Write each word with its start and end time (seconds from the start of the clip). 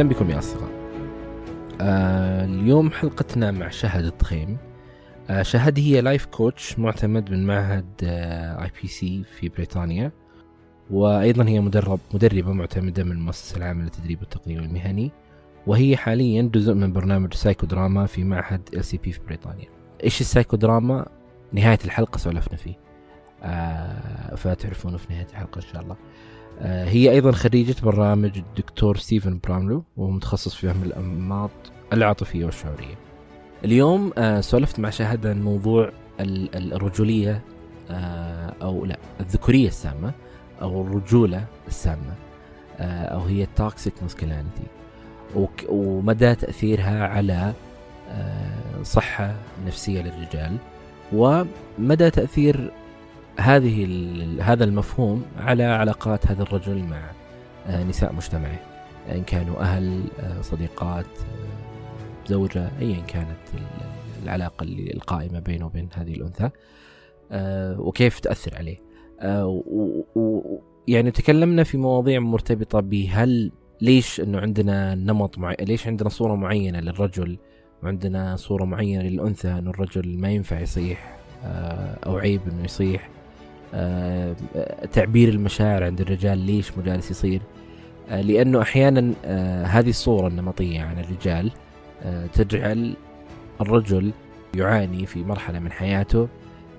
أهلا 0.00 0.08
بكم 0.08 0.30
يا 0.30 0.38
أصدقاء. 0.38 0.70
آه 1.80 2.44
اليوم 2.44 2.90
حلقتنا 2.90 3.50
مع 3.50 3.68
شهد 3.68 4.04
الضخيم 4.04 4.56
آه 5.30 5.42
شهد 5.42 5.78
هي 5.78 6.00
life 6.00 6.26
coach 6.26 6.78
معتمد 6.78 7.30
من 7.30 7.46
معهد 7.46 7.84
IPC 8.02 9.24
في 9.24 9.48
بريطانيا 9.48 10.12
وأيضا 10.90 11.44
هي 11.44 11.60
مدرب 11.60 11.98
مدربة 12.14 12.52
معتمدة 12.52 13.04
من 13.04 13.12
المؤسسة 13.12 13.56
العامة 13.56 13.84
للتدريب 13.84 14.20
والتقنية 14.20 14.58
المهني 14.58 15.10
وهي 15.66 15.96
حاليا 15.96 16.42
جزء 16.42 16.74
من 16.74 16.92
برنامج 16.92 17.34
سايكو 17.34 17.66
دراما 17.66 18.06
في 18.06 18.24
معهد 18.24 18.68
ال 18.74 18.84
CP 18.84 19.12
في 19.12 19.20
بريطانيا. 19.26 19.68
إيش 20.04 20.20
السايكو 20.20 20.56
دراما 20.56 21.06
نهاية 21.52 21.78
الحلقة 21.84 22.18
سولفنا 22.18 22.56
فيه. 22.56 22.74
آه 23.42 24.34
فتعرفونه 24.34 24.96
في 24.96 25.12
نهاية 25.12 25.26
الحلقة 25.30 25.56
إن 25.56 25.66
شاء 25.72 25.82
الله. 25.82 25.96
هي 26.62 27.10
أيضا 27.10 27.32
خريجة 27.32 27.74
برنامج 27.82 28.38
الدكتور 28.38 28.96
ستيفن 28.96 29.40
براونلو 29.44 29.84
وهو 29.96 30.10
متخصص 30.10 30.54
في 30.54 30.68
فهم 30.68 30.82
الأنماط 30.82 31.50
العاطفية 31.92 32.44
والشعورية. 32.44 32.94
اليوم 33.64 34.12
آه 34.18 34.40
سولفت 34.40 34.80
مع 34.80 34.90
شهد 34.90 35.26
عن 35.26 35.42
موضوع 35.42 35.92
الرجولية 36.20 37.42
آه 37.90 38.54
أو 38.62 38.84
لا 38.84 38.98
الذكورية 39.20 39.68
السامة 39.68 40.12
أو 40.62 40.82
الرجولة 40.82 41.44
السامة 41.68 42.14
آه 42.78 43.04
أو 43.04 43.20
هي 43.20 43.42
ال 43.42 43.51
toxic 43.51 43.94
masculinity 44.02 44.62
ومدى 45.68 46.34
تأثيرها 46.34 47.06
على 47.06 47.52
آه 48.10 48.82
صحة 48.82 49.34
نفسية 49.66 50.02
للرجال 50.02 50.56
ومدى 51.12 52.10
تأثير 52.10 52.72
هذه 53.40 53.88
هذا 54.40 54.64
المفهوم 54.64 55.24
على 55.36 55.64
علاقات 55.64 56.26
هذا 56.26 56.42
الرجل 56.42 56.84
مع 56.84 57.10
آه، 57.66 57.84
نساء 57.84 58.12
مجتمعه 58.12 58.60
إن 59.12 59.22
كانوا 59.22 59.60
أهل 59.60 60.04
آه، 60.20 60.40
صديقات 60.40 61.06
آه، 61.06 62.26
زوجة 62.28 62.70
أيا 62.80 63.00
كانت 63.00 63.38
العلاقة 64.22 64.64
اللي 64.64 64.92
القائمة 64.94 65.38
بينه 65.38 65.66
وبين 65.66 65.88
هذه 65.94 66.12
الأنثى 66.12 66.50
وكيف 67.78 68.20
تأثر 68.20 68.56
عليه. 68.56 68.78
يعني 70.88 71.10
تكلمنا 71.10 71.64
في 71.64 71.78
مواضيع 71.78 72.20
مرتبطة 72.20 72.80
بهل 72.80 73.52
ليش 73.80 74.20
إنه 74.20 74.40
عندنا 74.40 74.94
نمط 74.94 75.38
معين 75.38 75.56
ليش 75.60 75.86
عندنا 75.86 76.08
صورة 76.08 76.34
معينة 76.34 76.80
للرجل 76.80 77.38
وعندنا 77.82 78.36
صورة 78.36 78.64
معينة 78.64 79.02
للأنثى 79.02 79.48
إنه 79.48 79.70
الرجل 79.70 80.18
ما 80.18 80.30
ينفع 80.30 80.60
يصيح 80.60 81.18
أو 82.06 82.18
عيب 82.18 82.40
إنه 82.48 82.64
يصيح. 82.64 83.19
تعبير 84.92 85.28
المشاعر 85.28 85.84
عند 85.84 86.00
الرجال 86.00 86.38
ليش 86.38 86.76
مو 86.76 86.82
جالس 86.82 87.10
يصير 87.10 87.40
آه، 88.10 88.20
لأنه 88.20 88.62
أحيانا 88.62 89.12
آه، 89.24 89.64
هذه 89.64 89.90
الصورة 89.90 90.28
النمطية 90.28 90.82
عن 90.82 90.98
الرجال 90.98 91.50
تجعل 92.34 92.94
الرجل 93.60 94.12
يعاني 94.54 95.06
في 95.06 95.24
مرحلة 95.24 95.58
من 95.58 95.72
حياته 95.72 96.28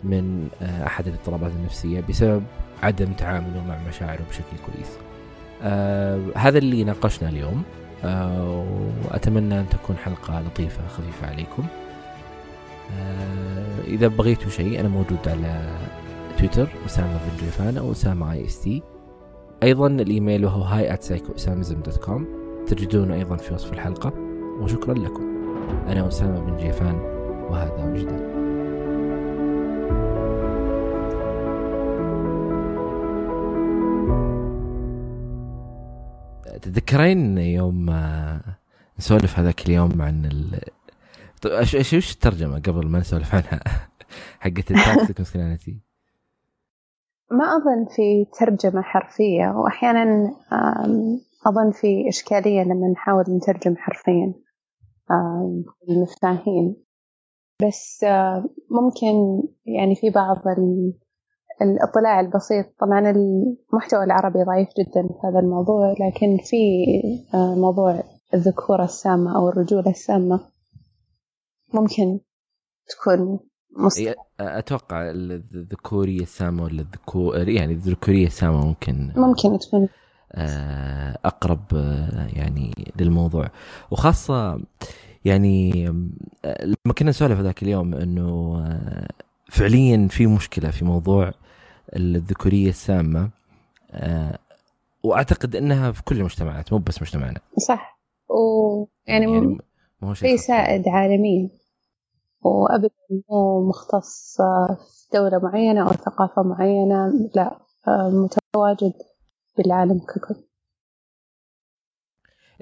من 0.04 0.48
أحد 0.62 1.08
الاضطرابات 1.08 1.52
النفسية 1.52 2.04
بسبب 2.10 2.44
عدم 2.84 3.14
تعامله 3.14 3.64
مع 3.68 3.78
مشاعره 3.88 4.22
بشكل 4.30 4.58
كويس. 4.66 4.90
هذا 6.36 6.58
اللي 6.58 6.84
ناقشنا 6.84 7.30
اليوم 7.30 7.64
وأتمنى 9.06 9.60
أن 9.60 9.70
تكون 9.70 9.98
حلقة 9.98 10.42
لطيفة 10.42 10.88
خفيفة 10.88 11.28
عليكم. 11.28 11.64
إذا 13.88 14.08
بغيتوا 14.08 14.50
شيء 14.50 14.80
أنا 14.80 14.90
موجود 14.90 15.28
على 15.28 15.70
تويتر 16.42 16.70
أسامة 16.86 17.18
بن 17.18 17.38
جيفان 17.46 17.78
أو 17.78 17.92
أسامة 17.92 18.32
AST 18.32 18.84
أيضا 19.64 19.88
الإيميل 19.88 20.46
وهو 20.46 20.62
hi 20.62 20.94
at 20.94 21.14
dot 21.14 21.98
com 21.98 22.28
تجدونه 22.68 23.16
أيضا 23.16 23.36
في 23.36 23.54
وصف 23.54 23.74
الحلقة. 23.74 24.14
وشكرا 24.60 24.94
لكم. 24.94 25.24
أنا 25.88 26.08
أسامة 26.08 26.40
بن 26.40 26.58
جيفان 26.58 26.96
وهذا 27.50 27.86
وجدان 27.86 28.32
تتذكرين 36.62 37.38
يوم 37.38 37.90
نسولف 39.00 39.40
هذاك 39.40 39.66
اليوم 39.66 40.02
عن 40.02 40.26
ال 40.26 40.60
طيب 41.42 41.54
إيش 41.54 41.76
إيش 41.76 42.14
الترجمة 42.14 42.60
قبل 42.60 42.88
ما 42.88 43.00
نسولف 43.00 43.36
عنها؟ 43.36 43.60
حقت 44.40 44.72
ال 44.72 44.80
toxic 44.80 45.20
masculinity 45.20 45.91
ما 47.32 47.44
أظن 47.46 47.86
في 47.96 48.26
ترجمة 48.40 48.82
حرفية 48.82 49.48
وأحيانا 49.56 50.36
أظن 51.48 51.72
في 51.72 52.10
إشكالية 52.10 52.62
لما 52.64 52.88
نحاول 52.92 53.24
نترجم 53.30 53.76
حرفيا 53.78 54.34
المفاهيم 55.90 56.76
بس 57.68 58.06
ممكن 58.72 59.44
يعني 59.66 59.96
في 59.96 60.10
بعض 60.10 60.38
الاطلاع 61.62 62.20
البسيط 62.20 62.66
طبعا 62.80 63.00
المحتوى 63.10 64.04
العربي 64.04 64.44
ضعيف 64.44 64.70
جدا 64.80 65.08
في 65.08 65.28
هذا 65.28 65.40
الموضوع 65.40 65.92
لكن 65.92 66.38
في 66.44 66.58
موضوع 67.58 68.04
الذكورة 68.34 68.84
السامة 68.84 69.36
أو 69.38 69.50
الرجولة 69.50 69.90
السامة 69.90 70.40
ممكن 71.74 72.20
تكون 72.88 73.40
مصطلح. 73.78 74.14
أتوقع 74.40 75.10
الذكوريه 75.10 76.22
السامه 76.22 76.64
ولا 76.64 76.82
الذكور 76.82 77.50
يعني 77.50 77.74
الذكورية 77.74 78.28
السامه 78.28 78.66
ممكن 78.66 79.12
ممكن 79.16 79.60
تكون. 79.60 79.88
آه، 80.34 81.18
أقرب 81.26 81.64
آه، 81.76 82.28
يعني 82.34 82.92
للموضوع. 83.00 83.50
وخاصة 83.92 84.62
يعني 85.26 85.88
آه، 86.46 86.66
لما 86.66 86.94
كنا 86.98 87.10
نسولف 87.10 87.40
ذاك 87.40 87.64
اليوم 87.64 87.94
إنه 87.94 88.64
فعليا 89.50 90.08
في 90.08 90.28
مشكلة 90.28 90.72
في 90.72 90.86
موضوع 90.86 91.32
الذكورية 91.96 92.70
السامة 92.70 93.30
وأعتقد 95.04 95.56
إنها 95.56 95.92
في 95.92 96.04
كل 96.04 96.18
المجتمعات 96.18 96.74
مو 96.74 96.80
بس 96.80 97.02
مجتمعنا. 97.02 97.40
صح. 97.58 98.00
ويعني 98.30 99.34
يعني 99.34 99.58
مو 100.02 100.14
شيء 100.14 100.36
سائد 100.36 100.88
عالميا. 100.88 101.50
وأبدا 102.42 102.90
مو 103.30 103.70
مختص 103.70 104.38
في 104.38 105.08
دولة 105.14 105.40
معينة 105.40 105.84
أو 105.84 105.90
ثقافة 105.90 106.44
معينة 106.44 107.30
لا 107.36 107.58
متواجد 107.88 108.94
بالعالم 109.58 110.00
ككل. 110.00 110.36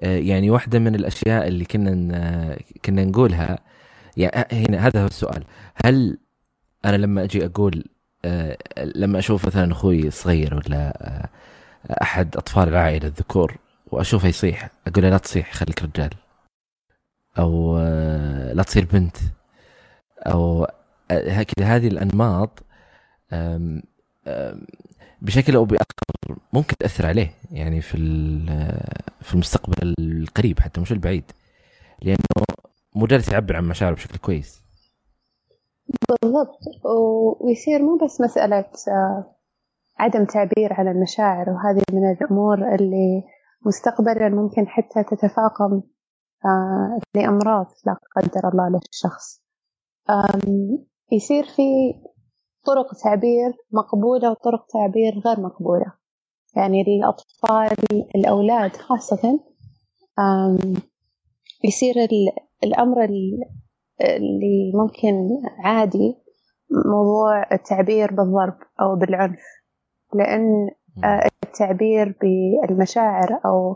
آه، 0.03 0.17
يعني 0.17 0.49
واحدة 0.49 0.79
من 0.79 0.95
الأشياء 0.95 1.47
اللي 1.47 1.65
كنا 1.65 2.57
كنا 2.85 3.05
نقولها 3.05 3.59
يعني 4.17 4.65
هنا 4.69 4.87
هذا 4.87 5.01
هو 5.03 5.07
السؤال. 5.07 5.43
هل 5.75 6.17
أنا 6.85 6.97
لما 6.97 7.23
أجي 7.23 7.45
أقول 7.45 7.85
آه، 8.25 8.57
لما 8.95 9.19
أشوف 9.19 9.45
مثلا 9.45 9.71
أخوي 9.71 10.11
صغير 10.11 10.55
ولا 10.55 11.07
آه، 11.07 11.29
أحد 12.01 12.37
أطفال 12.37 12.67
العائلة 12.67 13.07
الذكور 13.07 13.57
وأشوفه 13.91 14.27
يصيح 14.27 14.69
أقول 14.87 15.03
له 15.03 15.09
لا 15.09 15.17
تصيح 15.17 15.53
خليك 15.53 15.83
رجال. 15.83 16.09
أو 17.39 17.79
لا 18.53 18.63
تصير 18.63 18.85
بنت. 18.93 19.17
أو 20.27 20.67
هكذا 21.11 21.65
هذه 21.65 21.87
الأنماط 21.87 22.63
بشكل 25.21 25.55
أو 25.55 25.65
بآخر 25.65 26.39
ممكن 26.53 26.75
تأثر 26.79 27.05
عليه 27.05 27.31
يعني 27.51 27.81
في 27.81 27.97
في 29.21 29.33
المستقبل 29.33 29.95
القريب 29.99 30.59
حتى 30.59 30.81
مش 30.81 30.91
البعيد 30.91 31.31
لأنه 32.01 32.45
مو 32.95 33.05
جالس 33.05 33.31
يعبر 33.31 33.55
عن 33.55 33.67
مشاعره 33.67 33.95
بشكل 33.95 34.17
كويس. 34.17 34.61
بالضبط. 36.09 36.59
ويصير 37.39 37.81
مو 37.81 37.97
بس 37.97 38.21
مسألة 38.21 38.65
آه، 38.87 39.35
عدم 39.99 40.25
تعبير 40.25 40.73
عن 40.73 40.87
المشاعر 40.87 41.49
وهذه 41.49 41.83
من 41.93 42.11
الأمور 42.11 42.75
اللي 42.75 43.23
مستقبلا 43.65 44.29
ممكن 44.29 44.67
حتى 44.67 45.03
تتفاقم 45.03 45.81
آه، 46.45 46.99
لأمراض 47.15 47.67
لا 47.85 47.95
قدر 48.15 48.49
الله 48.49 48.69
للشخص. 48.69 49.41
يصير 51.11 51.43
في 51.43 51.93
طرق 52.65 52.93
تعبير 53.03 53.53
مقبولة 53.71 54.31
وطرق 54.31 54.65
تعبير 54.65 55.13
غير 55.25 55.39
مقبولة. 55.39 55.93
يعني 56.55 56.81
الأطفال 56.81 58.05
الأولاد 58.15 58.75
خاصة 58.75 59.39
يصير 61.63 61.95
الأمر 62.63 63.03
اللي 63.03 64.71
ممكن 64.75 65.27
عادي 65.59 66.15
موضوع 66.85 67.51
التعبير 67.51 68.11
بالضرب 68.15 68.57
أو 68.81 68.95
بالعنف. 68.95 69.43
لأن 70.13 70.69
التعبير 71.43 72.17
بالمشاعر 72.21 73.39
أو 73.45 73.75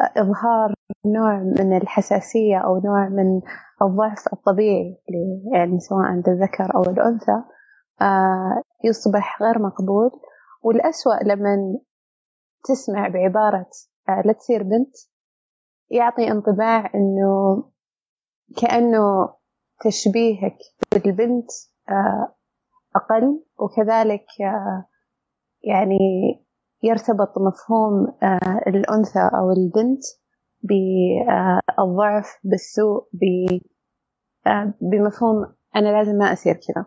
إظهار 0.00 0.74
نوع 1.06 1.38
من 1.38 1.76
الحساسية 1.76 2.58
أو 2.58 2.80
نوع 2.84 3.08
من 3.08 3.40
الضعف 3.82 4.32
الطبيعي 4.32 4.98
يعني 5.54 5.80
سواء 5.80 6.02
عند 6.02 6.28
الذكر 6.28 6.74
أو 6.74 6.82
الأنثى 6.82 7.42
آه، 8.00 8.62
يصبح 8.84 9.42
غير 9.42 9.58
مقبول. 9.58 10.10
والأسوأ 10.62 11.22
لما 11.22 11.78
تسمع 12.64 13.08
بعبارة 13.08 13.66
آه، 14.08 14.22
لا 14.24 14.32
تصير 14.32 14.62
بنت 14.62 14.96
يعطي 15.90 16.30
انطباع 16.30 16.90
إنه 16.94 17.64
كأنه 18.56 19.34
تشبيهك 19.80 20.58
بالبنت 20.92 21.50
آه، 21.88 22.34
أقل. 22.96 23.42
وكذلك 23.58 24.26
يعني 25.64 25.98
يرتبط 26.82 27.38
مفهوم 27.38 28.06
آه، 28.22 28.60
الأنثى 28.66 29.30
أو 29.34 29.50
البنت 29.50 30.02
بالضعف 30.62 32.38
بالسوء 32.44 33.08
بمفهوم 34.80 35.54
أنا 35.76 35.88
لازم 35.88 36.14
ما 36.14 36.32
أصير 36.32 36.54
كذا. 36.54 36.86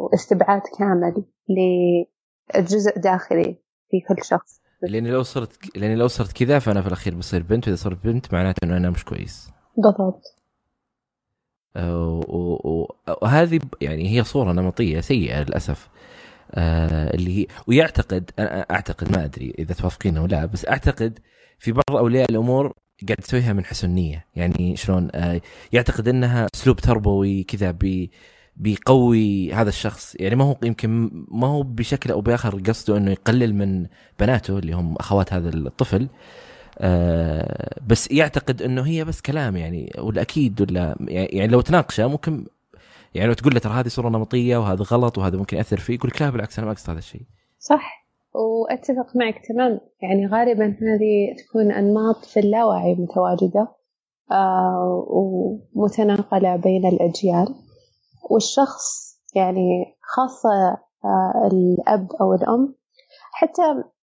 واستبعاد 0.00 0.62
كامل 0.78 1.24
لجزء 2.54 2.98
داخلي 2.98 3.62
في 3.90 4.00
كل 4.08 4.24
شخص. 4.24 4.60
لاني 4.82 5.10
لو 5.10 5.22
صرت 5.22 5.76
لاني 5.76 5.96
لو 5.96 6.08
صرت 6.08 6.32
كذا 6.32 6.58
فأنا 6.58 6.82
في 6.82 6.86
الأخير 6.88 7.14
بصير 7.14 7.42
بنت 7.42 7.66
وإذا 7.68 7.76
صرت 7.76 8.04
بنت 8.04 8.32
معناته 8.32 8.64
إنه 8.64 8.76
أنا 8.76 8.90
مش 8.90 9.04
كويس. 9.04 9.50
بالضبط. 9.76 10.22
وهذه 13.22 13.60
يعني 13.80 14.16
هي 14.16 14.24
صورة 14.24 14.52
نمطية 14.52 15.00
سيئة 15.00 15.42
للأسف. 15.42 15.88
آه 15.88 16.15
اللي 16.56 17.38
هي 17.38 17.46
ويعتقد 17.66 18.30
أنا 18.38 18.60
أعتقد 18.70 19.12
ما 19.12 19.24
أدري 19.24 19.54
إذا 19.58 19.74
توافقين 19.74 20.16
أو 20.16 20.26
لا 20.26 20.46
بس 20.46 20.66
أعتقد 20.66 21.18
في 21.58 21.72
بعض 21.72 21.96
أولياء 21.96 22.30
الأمور 22.30 22.72
قاعد 23.08 23.18
تسويها 23.18 23.52
من 23.52 23.64
حسن 23.64 23.90
نيه 23.90 24.26
يعني 24.36 24.76
شلون 24.76 25.08
آه 25.14 25.40
يعتقد 25.72 26.08
إنها 26.08 26.46
أسلوب 26.54 26.76
تربوي 26.76 27.42
كذا 27.42 27.70
بي 27.70 28.10
بيقوي 28.56 29.52
هذا 29.52 29.68
الشخص. 29.68 30.16
يعني 30.20 30.36
ما 30.36 30.44
هو 30.44 30.56
يمكن 30.62 31.10
ما 31.30 31.46
هو 31.46 31.62
بشكل 31.62 32.10
أو 32.10 32.20
بآخر 32.20 32.58
قصده 32.60 32.96
إنه 32.96 33.10
يقلل 33.10 33.54
من 33.54 33.86
بناته 34.20 34.58
اللي 34.58 34.72
هم 34.72 34.96
أخوات 34.96 35.32
هذا 35.32 35.48
الطفل. 35.48 36.08
آه 36.78 37.80
بس 37.86 38.10
يعتقد 38.10 38.62
إنه 38.62 38.82
هي 38.82 39.04
بس 39.04 39.20
كلام 39.20 39.56
يعني 39.56 39.92
ولا 39.98 40.22
أكيد 40.22 40.60
ولا 40.60 40.96
يعني 41.08 41.48
لو 41.48 41.60
تناقشه 41.60 42.06
ممكن 42.06 42.46
يعني 43.14 43.28
لو 43.28 43.34
تقول 43.34 43.54
له 43.54 43.60
ترى 43.60 43.72
هذه 43.72 43.88
صورة 43.88 44.08
نمطية 44.08 44.56
وهذا 44.56 44.82
غلط 44.82 45.18
وهذا 45.18 45.38
ممكن 45.38 45.56
يأثر 45.56 45.76
فيه 45.76 45.94
يقول 45.94 46.10
لك 46.14 46.22
لا 46.22 46.30
بالعكس 46.30 46.58
أنا 46.58 46.66
ما 46.66 46.72
أقصد 46.72 46.90
هذا 46.90 46.98
الشيء. 46.98 47.22
صح. 47.58 48.06
وأتفق 48.34 49.16
معك 49.16 49.42
تمام. 49.48 49.80
يعني 50.02 50.26
غالبا 50.26 50.64
هذه 50.64 51.34
تكون 51.38 51.72
أنماط 51.72 52.24
في 52.24 52.40
اللاوعي 52.40 52.94
متواجدة 52.94 53.68
آه 54.32 55.06
ومتناقلة 55.74 56.56
بين 56.56 56.86
الأجيال. 56.86 57.54
والشخص 58.30 59.16
يعني 59.34 59.96
خاصة 60.02 60.78
آه، 61.04 61.48
الأب 61.52 62.08
أو 62.20 62.34
الأم 62.34 62.74
حتى 63.32 63.62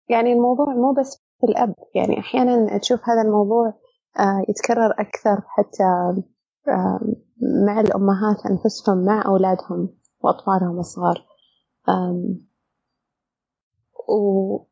يعني 0.09 0.33
الموضوع 0.33 0.67
مو 0.75 0.93
بس 0.93 1.23
في 1.41 1.47
الأب. 1.47 1.75
يعني 1.95 2.19
أحيانا 2.19 2.79
تشوف 2.79 3.01
هذا 3.09 3.23
الموضوع 3.23 3.75
آه، 4.19 4.43
يتكرر 4.49 4.91
أكثر 4.99 5.43
حتى 5.47 5.85
آه، 6.69 7.01
مع 7.67 7.81
الأمهات 7.81 8.47
أنفسهم 8.51 9.05
مع 9.05 9.27
أولادهم 9.27 9.89
وأطفالهم 10.21 10.79
الصغار. 10.79 11.27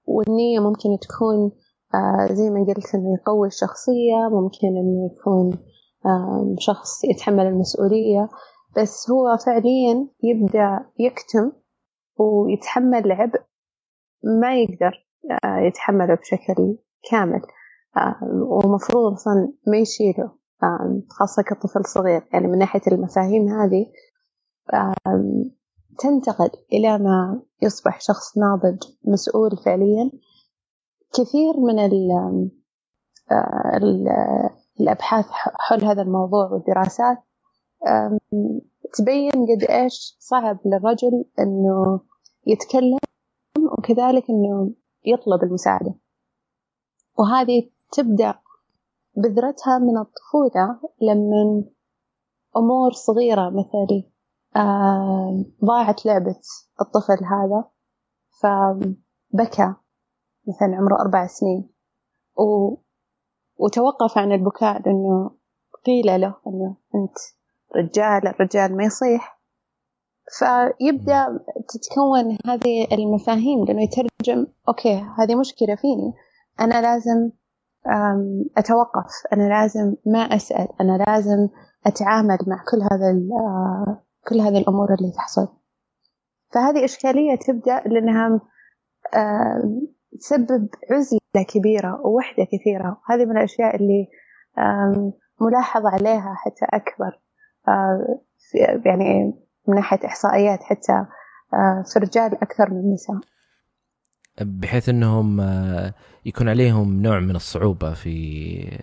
والنية 0.07 0.61
ممكن 0.61 0.99
تكون 1.03 1.53
زي 2.33 2.51
ما 2.51 2.65
قلت 2.69 2.95
إنه 2.95 3.15
يقوي 3.21 3.47
الشخصية 3.49 4.29
ممكن 4.31 4.69
إنه 4.69 5.11
يكون 5.13 5.59
شخص 6.59 7.05
يتحمل 7.05 7.47
المسؤولية. 7.47 8.29
بس 8.77 9.11
هو 9.11 9.37
فعليا 9.47 10.09
يبدأ 10.23 10.87
يكتم 10.99 11.53
ويتحمل 12.19 13.13
عبء 13.13 13.43
ما 14.41 14.61
يقدر 14.61 15.07
آه، 15.45 15.59
يتحمله 15.59 16.15
بشكل 16.15 16.77
كامل. 17.11 17.43
آه، 17.97 18.17
ومفروض 18.33 19.13
أصلا 19.13 19.53
ما 19.67 19.77
يشيله. 19.77 20.25
آه، 20.25 20.40
خاصة 21.11 21.43
كطفل 21.43 21.85
صغير. 21.85 22.29
يعني 22.33 22.47
من 22.47 22.59
ناحية 22.59 22.83
المفاهيم 22.93 23.49
هذه 23.49 23.87
تنتقل 25.99 26.51
إلى 26.73 26.99
ما 26.99 27.43
يصبح 27.63 28.01
شخص 28.01 28.39
ناضج 28.39 28.83
مسؤول 29.05 29.51
فعليا. 29.65 30.11
كثير 31.13 31.57
من 31.57 31.79
ال 31.79 32.11
ال 33.75 34.09
الأبحاث 34.81 35.27
حول 35.31 35.85
هذا 35.85 36.03
الموضوع 36.03 36.47
والدراسات 36.53 37.19
تبين 38.95 39.33
قد 39.33 39.65
إيش 39.71 40.17
صعب 40.19 40.59
للرجل 40.67 41.25
إنه 41.39 42.01
يتكلم 42.47 42.99
وكذلك 43.79 44.25
إنه 44.31 44.73
يطلب 45.05 45.43
المساعدة. 45.43 45.95
وهذه 47.19 47.71
تبدأ 47.93 48.35
بذرتها 49.17 49.79
من 49.79 49.99
الطفولة 49.99 50.81
لما 51.03 51.65
أمور 52.57 52.93
صغيرة 52.93 53.51
مثل 53.51 54.11
ضاعت 55.65 56.07
لعبة 56.07 56.41
الطفل 56.81 57.25
هذا 57.25 57.65
فبكى 58.41 59.75
مثلا 60.49 60.77
عمره 60.77 61.01
أربع 61.01 61.27
سنين. 61.27 61.71
و... 62.37 62.77
وتوقف 63.57 64.19
عن 64.19 64.33
البكاء 64.33 64.83
لأنه 64.83 65.31
قيل 65.87 66.21
له 66.21 66.35
أنه 66.47 66.77
أنت 66.95 67.19
رجال 67.77 68.29
الرجال 68.29 68.77
ما 68.77 68.85
يصيح. 68.85 69.41
فيبدأ 70.39 71.45
تتكون 71.69 72.39
هذه 72.47 72.89
المفاهيم 72.93 73.65
لأنه 73.65 73.83
يترجم 73.83 74.47
أوكي 74.69 74.95
هذه 75.19 75.35
مشكلة 75.35 75.75
فيني 75.75 76.15
أنا 76.61 76.83
لازم 76.83 77.31
أتوقف. 78.57 79.13
أنا 79.33 79.49
لازم 79.49 79.95
ما 80.07 80.19
أسأل. 80.19 80.69
أنا 80.81 81.05
لازم 81.07 81.49
أتعامل 81.87 82.39
مع 82.47 82.65
كل 82.71 82.83
هذا 82.93 83.11
آه، 83.41 84.03
كل 84.29 84.41
هذه 84.41 84.59
الأمور 84.59 84.95
اللي 84.95 85.13
تحصل. 85.17 85.49
فهذه 86.53 86.85
إشكالية 86.85 87.37
تبدأ 87.37 87.81
لأنها 87.87 88.41
تسبب 90.21 90.69
عزلة 90.91 91.47
كبيرة 91.49 92.07
ووحدة 92.07 92.45
كثيرة. 92.45 93.01
وهذه 93.09 93.25
من 93.25 93.37
الأشياء 93.37 93.77
اللي 93.77 94.09
ملاحظة 95.41 95.89
عليها 95.89 96.35
حتى 96.37 96.67
أكبر 96.73 97.21
يعني 98.87 99.35
من 99.69 99.75
ناحية 99.75 100.07
إحصائيات 100.07 100.63
حتى 100.63 101.07
في 101.93 101.97
الرجال 101.97 102.35
أكثر 102.35 102.71
من 102.71 102.81
النساء 102.81 103.17
بحيث 104.41 104.89
أنهم 104.89 105.41
آه، 105.41 105.95
يكون 106.27 106.49
عليهم 106.49 107.03
نوع 107.03 107.21
من 107.21 107.37
الصعوبة 107.37 107.93
في 107.95 108.79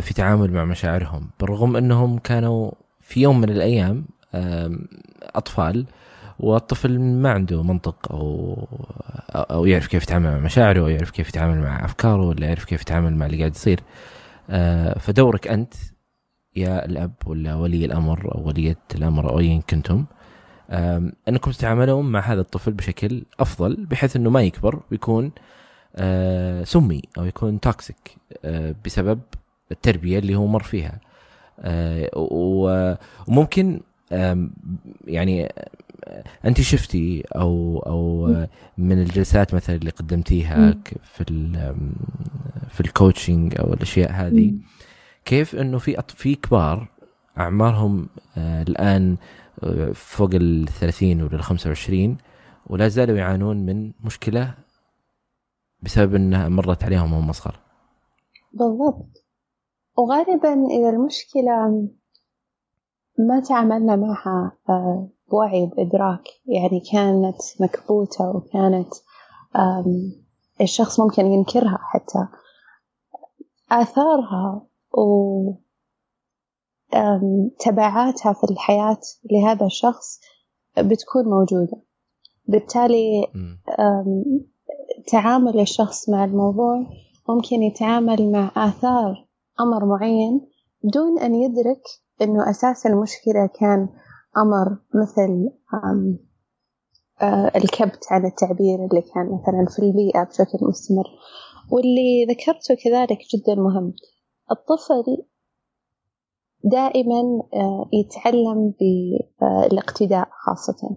في 0.00 0.14
تعامل 0.14 0.52
مع 0.52 0.64
مشاعرهم. 0.64 1.30
بالرغم 1.40 1.76
أنهم 1.76 2.18
كانوا 2.18 2.70
في 3.00 3.20
يوم 3.22 3.40
من 3.40 3.50
الأيام 3.50 4.04
أطفال 5.22 5.86
والطفل 6.38 7.00
ما 7.00 7.30
عنده 7.30 7.62
منطق 7.62 8.12
أو 8.12 8.58
أو 9.34 9.66
يعرف 9.66 9.86
كيف 9.86 10.02
يتعامل 10.02 10.30
مع 10.30 10.38
مشاعره 10.38 10.80
أو 10.80 10.88
يعرف 10.88 11.10
كيف 11.10 11.28
يتعامل 11.28 11.60
مع 11.60 11.84
أفكاره 11.84 12.22
ولا 12.22 12.46
يعرف 12.46 12.64
كيف 12.64 12.80
يتعامل 12.82 13.16
مع 13.16 13.26
اللي 13.26 13.38
قاعد 13.38 13.54
يصير. 13.54 13.80
فدورك 15.00 15.48
أنت 15.48 15.74
يا 16.56 16.84
الأب 16.84 17.12
ولا 17.26 17.54
ولي 17.54 17.84
الأمر 17.84 18.34
أو 18.34 18.48
ولية 18.48 18.78
الأمر 18.94 19.30
أو 19.30 19.38
ايا 19.40 19.60
كنتم. 19.70 20.04
أنكم 21.28 21.50
تتعاملون 21.50 22.12
مع 22.12 22.20
هذا 22.20 22.40
الطفل 22.40 22.72
بشكل 22.72 23.22
أفضل 23.40 23.86
بحيث 23.86 24.16
أنه 24.16 24.30
ما 24.30 24.42
يكبر 24.42 24.80
ويكون 24.90 25.32
آه، 25.96 26.64
سمي 26.64 27.02
أو 27.18 27.24
يكون 27.24 27.60
toxic 27.60 28.16
آه، 28.44 28.74
بسبب 28.84 29.20
التربية 29.72 30.18
اللي 30.18 30.34
هو 30.34 30.46
مر 30.46 30.62
فيها. 30.62 31.00
آه، 31.60 32.10
وممكن 33.28 33.80
يعني 35.06 35.52
أنت 36.44 36.60
شفتي 36.60 37.24
أو 37.36 37.82
أو 37.86 38.26
من 38.78 39.02
الجلسات 39.02 39.54
مثلا 39.54 39.76
اللي 39.76 39.90
قدمتيها 39.90 40.74
في 41.02 41.24
في 42.68 42.80
ال 42.80 42.88
coaching 42.88 43.54
أو 43.58 43.72
الأشياء 43.72 44.12
هذه 44.12 44.52
كيف 45.24 45.54
أنه 45.54 45.78
في 45.78 46.02
في 46.08 46.34
كبار 46.34 46.88
أعمارهم 47.38 48.08
الآن 48.36 49.16
فوق 49.94 50.30
ال 50.34 50.68
30 50.68 51.22
ولا 51.22 51.34
ال 51.34 51.42
25 51.42 52.18
ولا 52.66 52.88
زالوا 52.88 53.16
يعانون 53.16 53.56
من 53.56 53.92
مشكلة 54.04 54.54
بسبب 55.82 56.14
إنها 56.14 56.48
مرت 56.48 56.84
عليهم 56.84 57.12
وهم 57.12 57.32
صغار. 57.32 57.60
بالضبط. 58.52 59.24
وغالبا 59.98 60.66
إذا 60.66 60.90
المشكلة 60.90 61.88
ما 63.18 63.40
تعاملنا 63.40 63.96
معها 63.96 64.52
آه، 64.68 65.08
بوعي 65.30 65.62
وبإدراك 65.62 66.24
يعني 66.46 66.80
كانت 66.92 67.36
مكبوتة 67.60 68.30
وكانت 68.30 68.94
الشخص 70.60 71.00
ممكن 71.00 71.26
ينكرها 71.26 71.78
حتى. 71.82 72.28
آثارها 73.72 74.66
وتبعاتها 77.22 78.32
في 78.32 78.44
الحياة 78.50 79.00
لهذا 79.32 79.66
الشخص 79.66 80.20
بتكون 80.78 81.24
موجودة. 81.24 81.82
بالتالي 82.48 83.26
تعامل 85.08 85.60
الشخص 85.60 86.08
مع 86.08 86.24
الموضوع 86.24 86.86
ممكن 87.28 87.62
يتعامل 87.62 88.32
مع 88.32 88.50
آثار 88.56 89.28
أمر 89.60 89.84
معين 89.84 90.40
بدون 90.84 91.18
أن 91.18 91.34
يدرك 91.34 91.82
أنه 92.22 92.50
أساس 92.50 92.86
المشكلة 92.86 93.46
كان 93.60 93.88
أمر 94.36 94.78
مثل 94.94 95.50
الكبت 97.56 98.04
على 98.10 98.28
التعبير 98.28 98.74
اللي 98.74 99.02
كان 99.14 99.26
مثلا 99.26 99.66
في 99.76 99.78
البيئة 99.82 100.24
بشكل 100.24 100.58
مستمر. 100.68 101.04
واللي 101.72 102.24
ذكرته 102.24 102.74
كذلك 102.84 103.18
جدا 103.34 103.54
مهم. 103.54 103.94
الطفل 104.50 105.24
دائما 106.64 107.22
آه، 107.54 107.88
يتعلم 107.92 108.74
بالاقتداء 108.80 110.28
خاصة. 110.46 110.96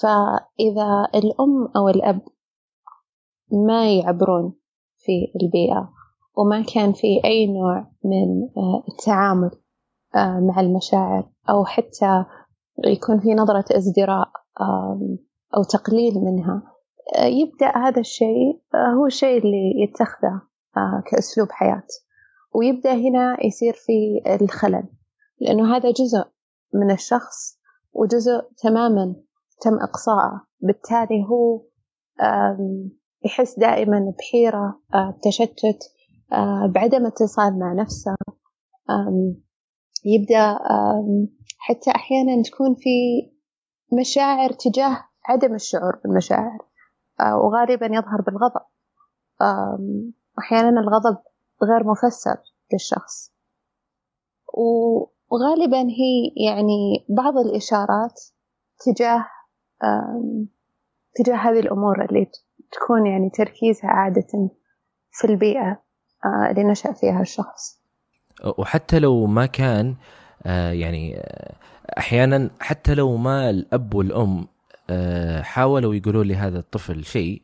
فإذا 0.00 1.08
الأم 1.14 1.68
أو 1.76 1.88
الأب 1.88 2.20
ما 3.52 3.96
يعبرون 3.96 4.54
في 4.98 5.32
البيئة 5.42 5.90
وما 6.36 6.64
كان 6.74 6.92
في 6.92 7.20
أي 7.24 7.46
نوع 7.46 7.86
من 8.04 8.42
آه، 8.56 8.82
التعامل 8.88 9.50
مع 10.16 10.60
المشاعر 10.60 11.30
أو 11.50 11.64
حتى 11.64 12.24
يكون 12.86 13.20
في 13.20 13.34
نظرة 13.34 13.64
ازدراء 13.76 14.28
أو 15.56 15.62
تقليل 15.62 16.14
منها 16.14 16.62
آه، 17.16 17.24
يبدأ 17.24 17.72
هذا 17.76 18.00
الشيء 18.00 18.60
آه، 18.74 18.92
هو 18.92 19.06
الشيء 19.06 19.38
اللي 19.38 19.82
يتخذه 19.82 20.42
آه، 20.76 21.02
كأسلوب 21.06 21.48
حياة. 21.50 21.86
ويبدأ 22.54 22.94
هنا 22.94 23.36
يصير 23.46 23.72
في 23.72 24.22
الخلل 24.40 24.84
لأنه 25.40 25.76
هذا 25.76 25.90
جزء 25.90 26.24
من 26.74 26.90
الشخص 26.90 27.58
وجزء 27.92 28.40
تماما 28.62 29.14
تم 29.62 29.74
إقصاءه 29.74 30.46
بالتالي 30.60 31.24
هو 31.30 31.62
يحس 33.24 33.58
دائما 33.58 34.12
بحيرة 34.18 34.80
بتشتت 35.18 35.78
بعدم 36.74 37.06
اتصال 37.06 37.58
مع 37.58 37.72
نفسه 37.72 38.16
يبدأ 40.04 40.58
حتى 41.58 41.90
أحيانا 41.90 42.42
تكون 42.42 42.74
في 42.74 42.90
مشاعر 44.00 44.50
تجاه 44.52 45.04
عدم 45.28 45.54
الشعور 45.54 46.00
بالمشاعر 46.04 46.58
آه، 47.20 47.36
وغالبا 47.36 47.86
يظهر 47.86 48.20
بالغضب 48.26 48.60
أحيانا 50.38 50.80
الغضب 50.80 51.18
غير 51.64 51.84
مفسر 51.84 52.36
للشخص. 52.72 53.32
وغالبا 55.30 55.80
هي 55.80 56.32
يعني 56.46 57.06
بعض 57.08 57.38
الإشارات 57.38 58.20
تجاه 58.86 59.26
تجاه 61.14 61.36
هذه 61.36 61.60
الأمور 61.60 62.04
اللي 62.04 62.26
تكون 62.72 63.06
يعني 63.06 63.30
تركيزها 63.30 63.90
عادة 63.90 64.50
في 65.12 65.24
البيئة 65.24 65.82
آه، 66.24 66.50
اللي 66.50 66.64
نشأ 66.64 66.92
فيها 66.92 67.20
الشخص. 67.20 67.82
وحتى 68.58 68.98
لو 68.98 69.26
ما 69.26 69.46
كان 69.46 69.94
آه، 70.46 70.72
يعني 70.72 71.22
أحيانا 71.98 72.50
حتى 72.60 72.94
لو 72.94 73.16
ما 73.16 73.50
الأب 73.50 73.94
والأم 73.94 74.46
آه، 74.90 75.42
حاولوا 75.42 75.94
يقولوا 75.94 76.24
لهذا 76.24 76.58
الطفل 76.58 77.04
شيء 77.04 77.42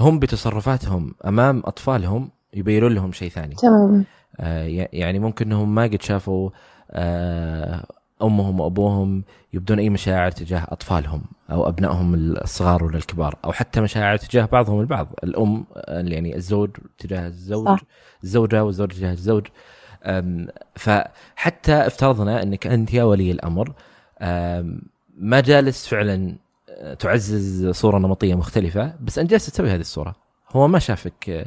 هم 0.00 0.18
بتصرفاتهم 0.18 1.14
أمام 1.26 1.62
أطفالهم 1.64 2.30
يبينون 2.56 2.94
لهم 2.94 3.12
شيء 3.12 3.30
ثاني. 3.30 3.54
تمام. 3.54 4.04
آه، 4.40 4.86
يعني 4.92 5.18
ممكن 5.18 5.46
إنهم 5.46 5.74
ما 5.74 5.82
قد 5.82 6.02
شافوا 6.02 6.50
آه، 6.90 7.86
أمهم 8.22 8.60
وأبوهم 8.60 9.24
يبدون 9.52 9.78
أي 9.78 9.90
مشاعر 9.90 10.30
تجاه 10.30 10.66
أطفالهم 10.68 11.22
أو 11.50 11.68
أبنائهم 11.68 12.14
الصغار 12.14 12.84
ولا 12.84 12.96
الكبار 12.96 13.36
أو 13.44 13.52
حتى 13.52 13.80
مشاعر 13.80 14.16
تجاه 14.16 14.44
بعضهم 14.44 14.80
البعض. 14.80 15.08
الأم 15.24 15.64
يعني 15.88 16.36
الزوج 16.36 16.70
تجاه 16.98 17.26
الزوج 17.26 17.66
صح. 17.66 17.80
الزوجة 18.24 18.64
والزوج 18.64 18.88
تجاه 18.88 19.12
الزوج. 19.12 19.46
فحتى 20.74 21.72
افترضنا 21.72 22.42
إنك 22.42 22.66
أنت 22.66 22.94
يا 22.94 23.04
ولي 23.04 23.30
الأمر 23.30 23.72
ما 25.18 25.40
جالس 25.40 25.86
فعلا 25.86 26.36
آه، 26.70 26.94
تعزز 26.94 27.70
صورة 27.70 27.98
نمطية 27.98 28.34
مختلفة 28.34 28.94
بس 29.00 29.18
أنت 29.18 29.30
جالس 29.30 29.46
تسوي 29.46 29.70
هذه 29.70 29.80
الصورة. 29.80 30.14
هو 30.52 30.68
ما 30.68 30.78
شافك 30.78 31.30
آه، 31.30 31.46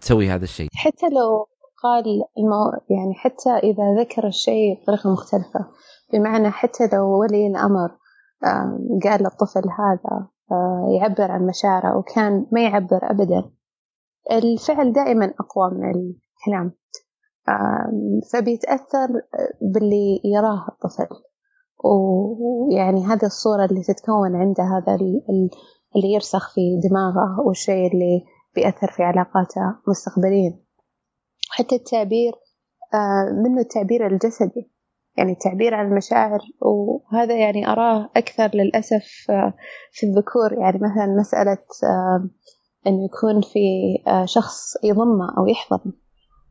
تسوي 0.00 0.30
هذا 0.30 0.44
الشيء. 0.44 0.68
حتى 0.74 1.08
لو 1.08 1.46
قال 1.82 2.04
المو... 2.38 2.70
يعني 2.90 3.14
حتى 3.14 3.50
إذا 3.50 4.00
ذكر 4.00 4.26
الشيء 4.26 4.82
بطريقة 4.82 5.12
مختلفة 5.12 5.66
بمعنى 6.12 6.50
حتى 6.50 6.88
لو 6.92 7.20
ولي 7.20 7.46
الأمر 7.46 7.88
قال 9.04 9.22
للطفل 9.22 9.62
هذا 9.78 10.28
آه، 10.52 10.98
يعبر 11.00 11.30
عن 11.30 11.46
مشاعره 11.46 11.98
وكان 11.98 12.46
ما 12.52 12.62
يعبر 12.62 13.00
ابدا 13.02 13.50
الفعل 14.32 14.92
دائما 14.92 15.34
أقوى 15.40 15.70
من 15.70 15.90
الكلام. 15.90 16.72
فبيتأثر 18.32 19.08
باللي 19.62 20.20
يراه 20.24 20.66
الطفل. 20.68 21.08
ويعني 21.84 23.04
هذه 23.04 23.26
الصورة 23.26 23.64
اللي 23.64 23.82
تتكون 23.82 24.36
عنده 24.36 24.64
هذا 24.64 24.94
اللي 25.96 26.12
يرسخ 26.12 26.54
في 26.54 26.80
دماغه 26.88 27.40
والشيء 27.46 27.92
اللي 27.92 28.24
بيأثر 28.56 28.90
في 28.90 29.02
علاقاته 29.02 29.60
مستقبليا 29.88 30.58
حتى 31.50 31.74
التعبير 31.74 32.32
منه 33.44 33.60
التعبير 33.60 34.06
الجسدي. 34.06 34.70
يعني 35.16 35.32
التعبير 35.32 35.74
عن 35.74 35.86
المشاعر 35.86 36.40
وهذا 36.62 37.36
يعني 37.36 37.68
أراه 37.68 38.10
أكثر 38.16 38.50
للأسف 38.54 39.04
في 39.92 40.06
الذكور. 40.06 40.52
يعني 40.52 40.76
مثلا 40.76 41.06
مسألة 41.20 41.58
أن 42.86 43.04
يكون 43.04 43.40
في 43.40 43.96
شخص 44.24 44.84
يضمه 44.84 45.38
أو 45.38 45.46
يحضنه 45.46 45.92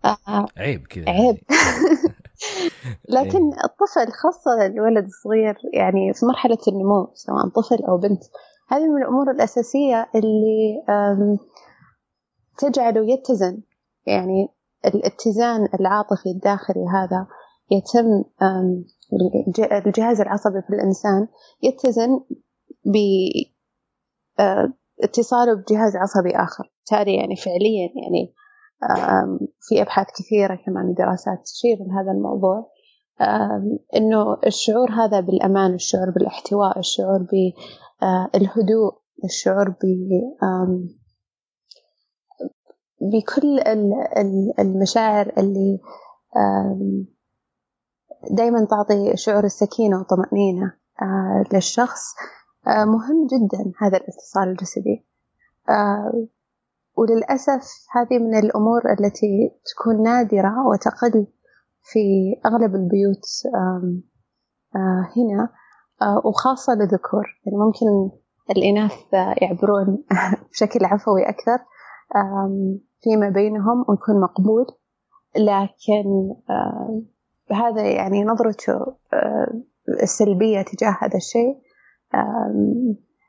آه 0.05 0.45
عيب 0.57 0.87
كذا. 0.87 1.09
عيب. 1.09 1.37
لكن 3.15 3.37
إيه. 3.37 3.65
الطفل 3.65 4.11
خاصة 4.11 4.65
الولد 4.65 5.05
الصغير 5.05 5.55
يعني 5.73 6.13
في 6.13 6.25
مرحلة 6.25 6.57
النمو 6.67 7.11
سواء 7.13 7.49
طفل 7.49 7.85
أو 7.85 7.97
بنت 7.97 8.23
هذه 8.69 8.87
من 8.87 9.01
الأمور 9.01 9.31
الأساسية 9.31 10.09
اللي 10.15 10.83
تجعله 12.57 13.05
يتزن. 13.13 13.61
يعني 14.05 14.49
الاتزان 14.85 15.67
العاطفي 15.79 16.29
الداخلي 16.29 16.85
هذا 16.93 17.27
يتم 17.71 18.23
الجهاز 19.85 20.21
العصبي 20.21 20.61
في 20.61 20.69
الإنسان 20.69 21.27
يتزن 21.63 22.19
باتصاله 24.99 25.53
بجهاز 25.53 25.95
عصبي 25.95 26.35
آخر. 26.35 26.73
بالتالي 26.77 27.15
يعني 27.15 27.35
فعليا 27.35 27.89
يعني 28.03 28.33
في 29.61 29.81
أبحاث 29.81 30.07
كثيرة 30.19 30.55
كمان 30.65 30.93
دراسات 30.93 31.43
تشير 31.43 31.77
لهذا 31.79 32.11
الموضوع. 32.11 32.71
إنه 33.95 34.37
الشعور 34.45 34.91
هذا 34.91 35.19
بالأمان 35.19 35.73
الشعور 35.73 36.09
بالاحتواء 36.09 36.79
الشعور 36.79 37.27
بالهدوء 37.31 38.93
الشعور 39.23 39.69
ب 39.69 39.85
بكل 43.01 43.59
المشاعر 44.59 45.33
اللي 45.37 45.79
دايما 48.31 48.65
تعطي 48.65 49.17
شعور 49.17 49.43
السكينة 49.43 49.97
والطمأنينة 49.97 50.73
للشخص. 51.53 52.15
مهم 52.67 53.27
جدا 53.27 53.71
هذا 53.81 53.97
الاتصال 53.97 54.49
الجسدي. 54.49 55.05
وللأسف 56.97 57.63
هذه 57.95 58.19
من 58.19 58.37
الأمور 58.37 58.81
التي 58.99 59.51
تكون 59.65 60.03
نادرة 60.03 60.67
وتقل 60.67 61.27
في 61.81 61.99
أغلب 62.45 62.75
البيوت 62.75 63.25
هنا. 65.17 65.49
وخاصة 66.25 66.73
للذكور. 66.73 67.25
يعني 67.45 67.57
ممكن 67.57 68.17
الإناث 68.49 68.93
يعبرون 69.41 70.03
بشكل 70.51 70.85
عفوي 70.85 71.29
أكثر. 71.29 71.65
فيما 73.03 73.29
بينهم 73.29 73.85
ويكون 73.89 74.21
مقبول. 74.21 74.65
لكن 75.37 76.33
هذا 77.51 77.91
يعني 77.91 78.23
نظرته 78.23 78.95
السلبية 80.03 80.61
تجاه 80.61 80.97
هذا 81.01 81.17
الشيء. 81.17 81.57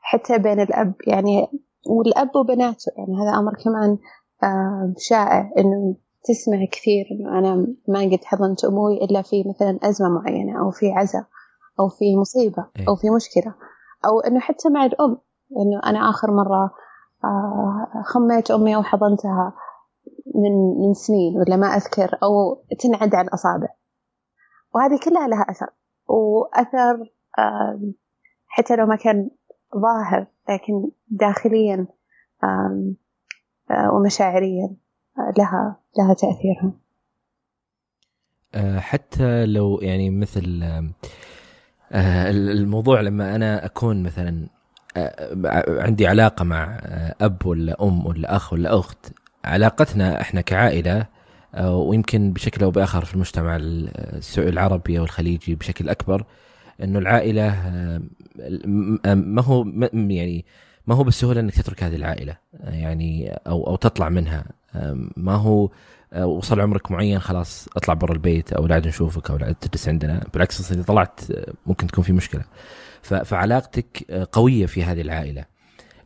حتى 0.01 0.37
بين 0.37 0.59
الأب 0.59 0.93
يعني 1.07 1.47
والأب 1.89 2.35
وبناته. 2.35 2.91
يعني 2.97 3.21
هذا 3.21 3.37
أمر 3.39 3.53
كمان 3.63 3.97
شائع 4.97 5.51
إنه 5.57 5.95
تسمع 6.23 6.65
كثير 6.71 7.05
إنه 7.11 7.39
أنا 7.39 7.67
ما 7.87 7.99
قد 7.99 8.23
حضنت 8.23 8.65
أبوي 8.65 8.97
إلا 9.03 9.21
في 9.21 9.43
مثلا 9.49 9.79
أزمة 9.83 10.09
معينة 10.09 10.59
أو 10.59 10.71
في 10.71 10.91
عزاء 10.91 11.25
أو 11.79 11.87
في 11.87 12.17
مصيبة 12.17 12.65
أو 12.87 12.95
في 12.95 13.09
مشكلة. 13.09 13.55
أو 14.05 14.19
إنه 14.19 14.39
حتى 14.39 14.69
مع 14.69 14.85
الأم 14.85 15.17
إنه 15.57 15.79
أنا 15.85 16.09
آخر 16.09 16.31
مرة 16.31 16.63
آه، 16.63 16.71
خميت 18.05 18.51
أمي 18.51 18.75
أو 18.75 18.83
حضنتها 18.83 19.53
من 20.35 20.51
من 20.81 20.93
سنين 20.93 21.37
ولا 21.37 21.55
ما 21.55 21.67
أذكر 21.67 22.17
أو 22.23 22.63
تنعد 22.79 23.15
على 23.15 23.27
الأصابع 23.27 23.67
وهذه 24.75 24.99
كلها 25.03 25.27
لها 25.27 25.45
أثر. 25.49 25.67
وأثر 26.07 27.13
آه، 27.39 27.93
حتى 28.47 28.75
لو 28.75 28.85
ما 28.85 28.95
كان 28.95 29.29
ظاهر 29.77 30.27
لكن 30.49 30.91
داخليا 31.07 31.87
ومشاعريا 33.93 34.75
لها 35.37 35.79
لها 35.97 36.13
تأثيرها. 36.13 36.73
حتى 38.79 39.45
لو 39.45 39.79
يعني 39.81 40.09
مثل 40.09 40.63
الموضوع 41.91 43.01
لما 43.01 43.35
أنا 43.35 43.65
أكون 43.65 44.03
مثلا 44.03 44.49
عندي 45.67 46.07
علاقة 46.07 46.43
مع 46.43 46.79
أب 47.21 47.45
ولا 47.45 47.83
أم 47.83 48.05
ولا 48.05 48.35
أخ 48.35 48.53
ولا 48.53 48.79
أخت. 48.79 48.97
علاقتنا 49.45 50.21
إحنا 50.21 50.41
كعائلة 50.41 51.05
ويمكن 51.63 52.33
بشكل 52.33 52.63
أو 52.63 52.71
بآخر 52.71 53.05
في 53.05 53.13
المجتمع 53.13 53.59
العربي 54.37 54.99
أو 54.99 55.03
الخليجي 55.03 55.55
بشكل 55.55 55.89
أكبر 55.89 56.25
إنه 56.83 56.99
العائلة 56.99 57.55
ما 59.05 59.41
هو 59.41 59.65
يعني 59.93 60.45
ما 60.87 60.95
هو 60.95 61.03
بالسهولة 61.03 61.39
إنك 61.39 61.53
تترك 61.53 61.83
هذه 61.83 61.95
العائلة 61.95 62.37
يعني 62.63 63.29
أو 63.47 63.67
أو 63.67 63.75
تطلع 63.75 64.09
منها. 64.09 64.45
ما 65.17 65.35
هو 65.35 65.69
وصل 66.21 66.61
عمرك 66.61 66.91
معين 66.91 67.19
خلاص 67.19 67.67
اطلع 67.75 67.93
برا 67.93 68.13
البيت 68.13 68.53
أو 68.53 68.67
لا 68.67 68.75
عاد 68.75 68.87
نشوفك 68.87 69.29
أو 69.29 69.37
لا 69.37 69.51
تجلس 69.51 69.87
عندنا. 69.87 70.23
بالعكس 70.33 70.71
اذا 70.71 70.83
طلعت 70.83 71.19
ممكن 71.65 71.87
تكون 71.87 72.03
في 72.03 72.13
مشكلة. 72.13 72.43
فعلاقتك 73.13 74.11
قوية 74.31 74.65
في 74.65 74.83
هذه 74.83 75.01
العائلة. 75.01 75.45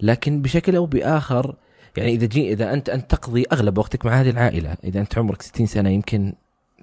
لكن 0.02 0.42
بشكل 0.42 0.76
أو 0.76 0.86
بآخر 0.86 1.56
يعني 1.98 2.12
إذا 2.12 2.26
جي 2.26 2.54
إذا 2.54 2.74
أنت 2.74 2.90
أنت 2.90 3.12
تقضي 3.12 3.46
أغلب 3.52 3.78
وقتك 3.78 4.06
مع 4.06 4.22
هذه 4.22 4.30
العائلة 4.30 4.78
إذا 4.84 5.00
أنت 5.00 5.18
عمرك 5.18 5.42
60 5.42 5.66
سنة 5.66 5.90
يمكن 5.90 6.34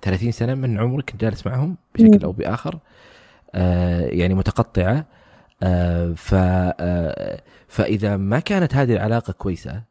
30 0.03 0.31
سنة 0.31 0.55
من 0.55 0.79
عمرك 0.79 1.17
جالس 1.17 1.47
معهم 1.47 1.77
بشكل 1.95 2.25
أو 2.25 2.33
بآخر 2.33 2.79
آه 3.55 4.07
يعني 4.07 4.35
متقطعة 4.35 5.07
آه 5.63 6.13
ف 6.13 6.35
آه 6.35 7.41
فإذا 7.69 8.17
ما 8.17 8.41
كانت 8.41 8.75
هذه 8.75 8.93
العلاقة 8.93 9.33
كويسة 9.33 9.83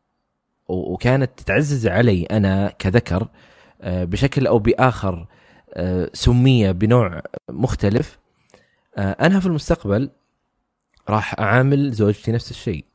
وكانت 0.67 1.39
تعزز 1.45 1.87
علي 1.87 2.23
أنا 2.23 2.73
كذكر 2.79 3.27
آه 3.81 4.03
بشكل 4.03 4.47
أو 4.47 4.59
بآخر 4.59 5.27
آه 5.73 6.09
سمية 6.13 6.71
بنوع 6.71 7.21
مختلف 7.49 8.17
آه 8.17 8.26
أنا 8.97 9.39
في 9.39 9.45
المستقبل 9.45 10.09
راح 11.09 11.39
أعامل 11.39 11.91
زوجتي 11.91 12.31
نفس 12.31 12.51
الشيء 12.51 12.85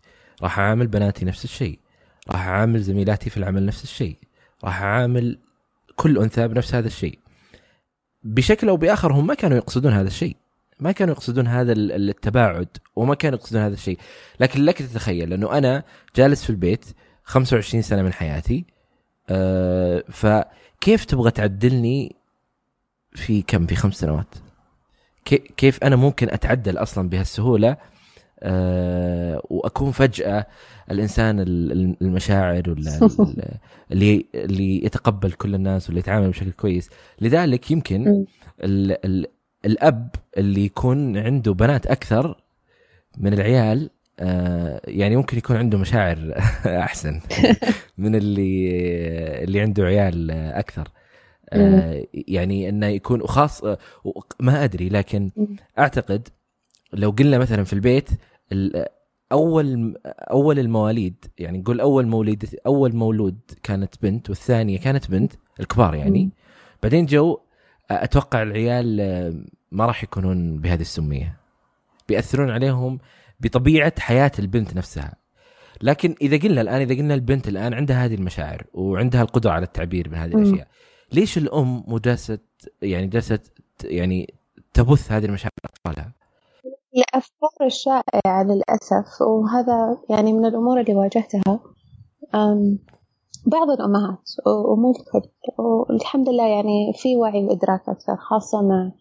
راح 0.43 0.59
أعامل 0.59 0.87
بناتي 0.87 1.25
نفس 1.25 1.45
الشيء 1.45 1.79
راح 2.31 2.47
أعامل 2.47 2.83
زميلاتي 2.83 3.31
في 3.31 3.37
العمل 3.37 3.67
نفس 3.67 3.85
الشيء 3.85 4.17
راح 4.65 4.83
أعامل 4.83 5.39
كل 5.97 6.19
أنثى 6.19 6.49
بنفس 6.49 6.75
هذا 6.75 6.87
الشيء. 6.87 7.19
بشكل 8.23 8.69
أو 8.69 8.77
بآخر 8.77 9.13
هم 9.13 9.27
ما 9.27 9.35
كانوا 9.35 9.57
يقصدون 9.57 9.93
هذا 9.93 10.09
الشيء 10.09 10.37
ما 10.81 10.93
كانوا 10.93 11.15
يقصدون 11.15 11.47
هذا 11.47 11.73
التباعد 11.77 12.69
وما 12.97 13.15
كانوا 13.15 13.39
يقصدون 13.39 13.63
هذا 13.63 13.75
الشيء. 13.75 13.99
لكن 14.41 14.65
لك 14.65 14.79
تتخيل 14.79 15.31
لأنه 15.31 15.59
أنا 15.59 15.85
جالس 16.17 16.45
في 16.45 16.51
البيت 16.51 16.85
25 17.25 17.83
سنة 17.83 18.03
من 18.03 18.13
حياتي 18.13 18.65
أه 19.31 20.05
فكيف 20.11 21.05
تبغى 21.05 21.31
تعدلني 21.31 22.17
في 23.13 23.43
كم؟ 23.43 23.67
في 23.67 23.75
خمس 23.77 23.95
سنوات. 23.95 24.35
كيف 25.57 25.85
أنا 25.85 25.97
ممكن 25.97 26.29
أتعدل 26.31 26.77
أصلا 26.79 27.09
بهالسهولة؟ 27.09 27.77
أه 28.43 29.43
وأكون 29.51 29.91
فجأة 29.93 30.47
الإنسان 30.91 31.41
المشاعر 32.03 32.71
ولا 32.71 33.09
اللي 33.93 34.27
اللي 34.35 34.85
يتقبل 34.85 35.33
كل 35.33 35.55
الناس 35.55 35.87
واللي 35.87 36.01
يتعامل 36.01 36.31
بشكل 36.31 36.53
كويس. 36.53 36.91
لذلك 37.21 37.71
يمكن 37.71 38.25
ال 38.65 39.07
ال 39.07 39.27
الأب 39.65 40.09
اللي 40.39 40.65
يكون 40.65 41.17
عنده 41.19 41.55
بنات 41.55 41.87
أكثر 41.87 42.43
من 43.19 43.33
العيال 43.33 43.91
آه 44.21 44.81
يعني 44.85 45.17
ممكن 45.17 45.39
يكون 45.39 45.57
عنده 45.57 45.79
مشاعر 45.79 46.35
أحسن 46.67 47.21
من 47.99 48.15
اللي 48.15 48.71
اللي 49.45 49.61
عنده 49.61 49.85
عيال 49.85 50.31
أكثر. 50.31 50.89
آه 51.53 52.07
يعني 52.15 52.69
إنه 52.69 52.87
يكون 52.87 53.23
وخاص 53.23 53.63
ما 54.41 54.65
أدري 54.65 54.89
لكن 54.89 55.31
أعتقد 55.79 56.29
لو 56.93 57.11
قلنا 57.11 57.39
مثلا 57.39 57.65
في 57.65 57.73
البيت 57.73 58.09
أول 59.33 59.95
أول 60.07 60.59
المواليد 60.59 61.25
يعني 61.39 61.59
نقول 61.59 61.81
أول 61.81 62.07
مولد 62.07 62.55
أول 62.67 62.97
مولود 62.97 63.39
كانت 63.63 63.95
بنت 64.03 64.29
والثانية 64.29 64.79
كانت 64.79 65.11
بنت 65.11 65.33
الكبار 65.61 65.95
يعني. 65.95 66.31
بعدين 66.83 67.07
جو 67.07 67.39
أتوقع 67.91 68.43
العيال 68.43 68.97
ما 69.73 69.87
راح 69.87 70.05
يكونون 70.05 70.59
بهذه 70.59 70.81
السمية. 70.81 71.37
بيأثرون 72.09 72.51
عليهم 72.51 72.99
بطبيعة 73.41 73.93
حياة 73.99 74.33
البنت 74.39 74.77
نفسها. 74.77 75.15
لكن 75.83 76.15
إذا 76.23 76.37
قلنا 76.37 76.61
الآن 76.61 76.81
إذا 76.81 76.95
قلنا 76.95 77.15
البنت 77.15 77.49
الآن 77.49 77.75
عندها 77.75 78.05
هذه 78.05 78.15
المشاعر 78.15 78.65
وعندها 78.75 79.23
القدرة 79.23 79.51
على 79.51 79.65
التعبير 79.65 80.09
من 80.09 80.15
هذه 80.15 80.35
الأشياء 80.35 80.69
ليش 81.13 81.39
الأم 81.39 81.85
جالسة 81.89 82.39
يعني 82.83 83.07
جالسة 83.07 83.39
يعني 83.85 84.35
تبث 84.75 85.13
هذه 85.13 85.25
المشاعر 85.25 85.53
لاطفالها 85.65 86.13
الأفكار 86.97 87.67
الشائعة 87.67 88.43
للأسف 88.43 89.23
وهذا 89.23 89.99
يعني 90.11 90.33
من 90.33 90.47
الأمور 90.47 90.81
اللي 90.81 90.95
واجهتها 90.95 91.61
بعض 93.47 93.71
الأمهات 93.71 94.31
ومو 94.47 94.91
الكل 94.91 95.29
والحمد 95.59 96.29
لله 96.29 96.47
يعني 96.47 96.93
في 96.97 97.17
وعي 97.17 97.45
وإدراك 97.45 97.89
أكثر 97.89 98.17
خاصة 98.17 98.63
مع 98.63 98.93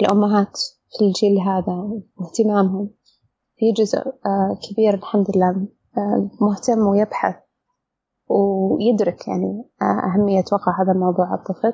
الأمهات 0.00 0.58
في 0.98 1.04
الجيل 1.04 1.38
هذا 1.38 1.72
واهتمامهم. 2.16 2.90
في 3.56 3.72
جزء 3.72 3.98
كبير 4.68 4.94
الحمد 4.94 5.26
لله 5.36 5.68
مهتم 6.40 6.78
ويبحث 6.78 7.36
ويدرك 8.32 9.28
يعني 9.28 9.64
أهمية 9.82 10.44
وقع 10.52 10.82
هذا 10.82 10.92
الموضوع 10.92 11.26
على 11.26 11.38
الطفل. 11.38 11.72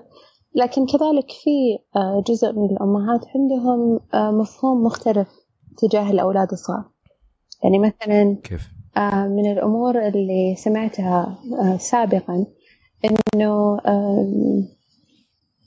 لكن 0.55 0.87
كذلك 0.87 1.31
في 1.31 1.79
آه، 1.97 2.23
جزء 2.27 2.53
من 2.53 2.71
الأمهات 2.71 3.21
عندهم 3.35 4.01
آه، 4.14 4.31
مفهوم 4.31 4.83
مختلف 4.85 5.29
تجاه 5.79 6.11
الأولاد 6.11 6.53
الصغار. 6.53 6.85
يعني 7.64 7.79
مثلا 7.79 8.37
كيف؟ 8.44 8.68
آه، 8.97 9.27
من 9.27 9.53
الأمور 9.53 10.09
اللي 10.09 10.55
سمعتها 10.57 11.38
سابقا 11.79 12.47
إنه 13.05 13.77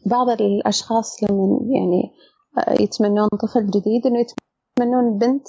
بعض 0.06 0.30
الأشخاص 0.30 1.23
لما 1.23 1.60
يعني 1.63 2.12
يتمنون 2.80 3.27
طفل 3.27 3.67
جديد 3.67 4.08
إنه 4.08 4.19
يتمنون 4.19 5.17
بنت 5.17 5.47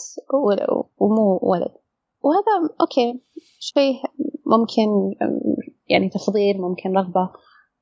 ومو 0.99 1.39
ولد. 1.43 1.73
وهذا 2.23 2.75
أوكي 2.81 3.23
شيء 3.59 3.95
ممكن 4.53 5.15
يعني 5.89 6.09
تفضيل 6.09 6.61
ممكن 6.61 6.97
رغبة. 6.97 7.31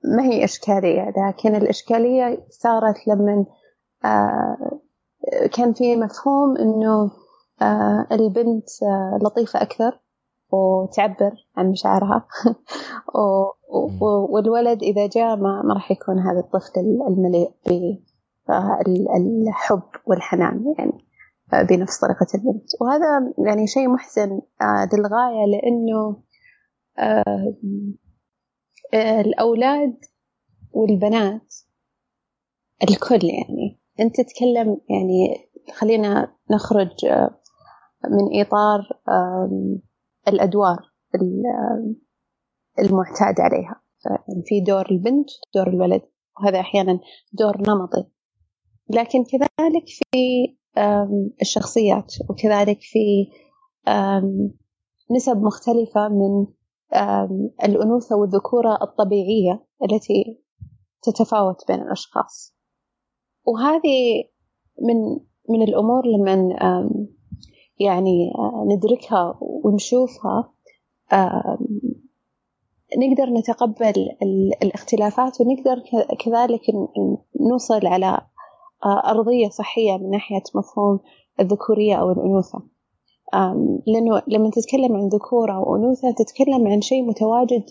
ما 0.04 0.22
هي 0.22 0.44
إشكالية 0.44 1.12
لكن 1.16 1.54
الإشكالية 1.54 2.46
صارت 2.50 3.08
لما 3.08 3.46
آه، 4.04 4.76
كان 5.52 5.72
في 5.72 5.96
مفهوم 5.96 6.56
إنه 6.56 7.10
آه، 7.62 8.06
البنت 8.12 8.68
آه، 8.82 9.18
لطيفة 9.22 9.62
أكثر 9.62 10.00
وتعبر 10.52 11.32
عن 11.56 11.70
مشاعرها. 11.70 12.26
والولد 14.30 14.82
إذا 14.82 15.06
جاء 15.06 15.36
ما, 15.36 15.62
ما 15.62 15.74
راح 15.74 15.90
يكون 15.90 16.18
هذا 16.18 16.40
الطفل 16.40 16.80
المليء 17.08 17.50
بالحب 18.48 19.82
والحنان 20.06 20.74
يعني 20.78 21.04
بنفس 21.52 22.00
طريقة 22.00 22.26
البنت. 22.34 22.70
وهذا 22.80 23.32
يعني 23.38 23.66
شيء 23.66 23.88
محزن 23.88 24.40
للغاية 24.92 25.46
لأنه 25.46 26.16
الأولاد 28.94 29.96
والبنات 30.72 31.54
الكل 32.82 33.24
يعني. 33.24 33.80
أنت 34.00 34.20
تتكلم 34.20 34.80
يعني 34.90 35.50
خلينا 35.72 36.36
نخرج 36.50 37.04
آه، 37.04 37.40
من 38.10 38.40
إطار 38.40 38.80
الأدوار 40.28 40.78
المعتاد 42.78 43.40
عليها. 43.40 43.82
في 44.44 44.60
دور 44.60 44.90
البنت 44.90 45.28
دور 45.54 45.68
الولد 45.68 46.02
وهذا 46.36 46.60
أحيانا 46.60 47.00
دور 47.32 47.56
نمطي. 47.56 48.04
لكن 48.90 49.24
كذلك 49.24 49.84
في 49.86 50.56
الشخصيات 51.42 52.14
وكذلك 52.30 52.78
في 52.80 53.30
نسب 55.10 55.36
مختلفة 55.36 56.08
من 56.08 56.46
الأنوثة 57.64 58.16
والذكورة 58.16 58.78
الطبيعية 58.82 59.66
التي 59.82 60.40
تتفاوت 61.02 61.56
بين 61.68 61.82
الأشخاص. 61.82 62.56
وهذه 63.46 64.24
من 64.82 65.18
من 65.48 65.62
الأمور 65.62 66.06
لما 66.06 66.58
يعني 67.78 68.32
ندركها 68.66 69.38
ونشوفها 69.40 70.52
نقدر 72.98 73.32
نتقبل 73.38 74.08
الاختلافات 74.62 75.40
ونقدر 75.40 75.82
كذلك 76.24 76.60
نوصل 77.50 77.86
على 77.86 78.20
أرضية 79.06 79.48
صحية 79.48 79.96
من 79.96 80.10
ناحية 80.10 80.42
مفهوم 80.54 81.00
الذكورية 81.40 81.94
أو 81.94 82.10
الأنوثة. 82.10 82.62
لأنه 83.86 84.22
لما 84.28 84.50
تتكلم 84.50 84.96
عن 84.96 85.08
ذكورة 85.08 85.58
وأنوثة 85.58 86.10
تتكلم 86.10 86.68
عن 86.68 86.80
شيء 86.80 87.02
متواجد 87.02 87.64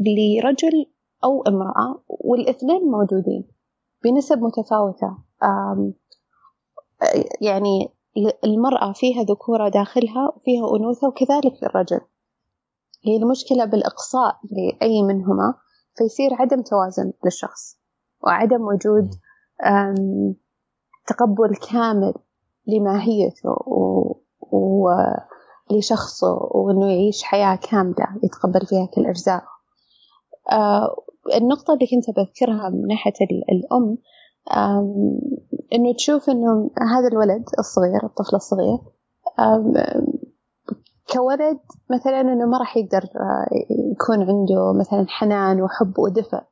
لرجل 0.00 0.86
أو 1.24 1.42
امرأة 1.42 2.02
والاثنين 2.08 2.82
موجودين 2.82 3.48
بنسب 4.04 4.38
متفاوتة. 4.38 5.16
يعني 7.40 7.88
المرأة 8.44 8.92
فيها 8.92 9.22
ذكورة 9.22 9.68
داخلها 9.68 10.32
وفيها 10.36 10.76
أنوثة 10.76 11.08
وكذلك 11.08 11.62
الرجل 11.62 12.00
هي 13.04 13.16
المشكلة 13.16 13.64
بالإقصاء 13.64 14.40
لأي 14.50 15.02
منهما 15.02 15.54
فيصير 15.96 16.34
عدم 16.34 16.62
توازن 16.62 17.12
للشخص 17.24 17.78
وعدم 18.24 18.62
وجود 18.62 19.10
تقبل 21.06 21.56
كامل 21.70 22.14
لماهيته 22.66 23.50
ولشخصه 24.52 26.38
وإنه 26.50 26.86
يعيش 26.86 27.22
حياة 27.22 27.56
كاملة 27.56 28.06
يتقبل 28.22 28.66
فيها 28.66 28.86
كل 28.86 29.06
أجزاء. 29.06 29.44
آه، 30.52 30.96
النقطة 31.36 31.74
اللي 31.74 31.86
كنت 31.86 32.16
بذكرها 32.16 32.68
من 32.68 32.86
ناحية 32.86 33.12
الأم 33.52 33.98
إنه 35.72 35.94
تشوف 35.96 36.30
إنه 36.30 36.70
هذا 36.80 37.08
الولد 37.12 37.44
الصغير 37.58 38.04
الطفل 38.04 38.36
الصغير 38.36 38.78
كولد 41.12 41.60
مثلا 41.90 42.20
إنه 42.20 42.46
ما 42.46 42.58
راح 42.58 42.76
يقدر 42.76 43.02
آه، 43.02 43.46
يكون 43.92 44.22
عنده 44.22 44.72
مثلا 44.72 45.06
حنان 45.08 45.62
وحب 45.62 45.98
ودفء 45.98 46.42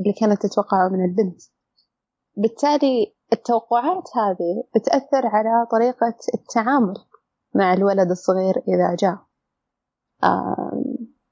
اللي 0.00 0.12
كانت 0.12 0.46
تتوقعه 0.46 0.88
من 0.88 1.04
البنت. 1.04 1.42
بالتالي 2.36 3.14
التوقعات 3.32 4.04
هذه 4.16 4.64
بتأثر 4.76 5.26
على 5.26 5.66
طريقة 5.70 6.14
التعامل. 6.34 6.94
مع 7.54 7.72
الولد 7.72 8.10
الصغير 8.10 8.54
إذا 8.68 8.96
جاء. 8.98 9.18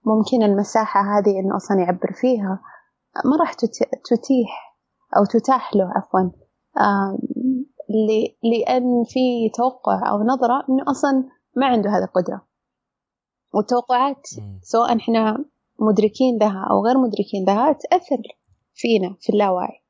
ممكن 0.06 0.42
المساحة 0.42 1.00
هذه 1.00 1.40
إنه 1.40 1.56
أصلا 1.56 1.80
يعبر 1.80 2.12
فيها. 2.12 2.60
ما 3.24 3.36
راح 3.40 3.52
تتيح 4.04 4.76
أو 5.16 5.24
تتاح 5.24 5.74
له 5.74 5.92
عفوا. 5.96 6.30
لأن 8.42 9.04
في 9.08 9.50
توقع 9.56 10.10
أو 10.10 10.22
نظرة 10.22 10.64
إنه 10.68 10.90
أصلا 10.90 11.24
ما 11.56 11.66
عنده 11.66 11.90
هذه 11.90 12.04
القدرة. 12.04 12.46
والتوقعات 13.54 14.26
سواء 14.62 14.96
إحنا 14.96 15.44
مدركين 15.80 16.38
لها 16.38 16.66
أو 16.70 16.86
غير 16.86 16.98
مدركين 16.98 17.44
لها 17.46 17.72
تأثر 17.72 18.22
فينا 18.74 19.16
في 19.20 19.32
اللاوعي. 19.32 19.82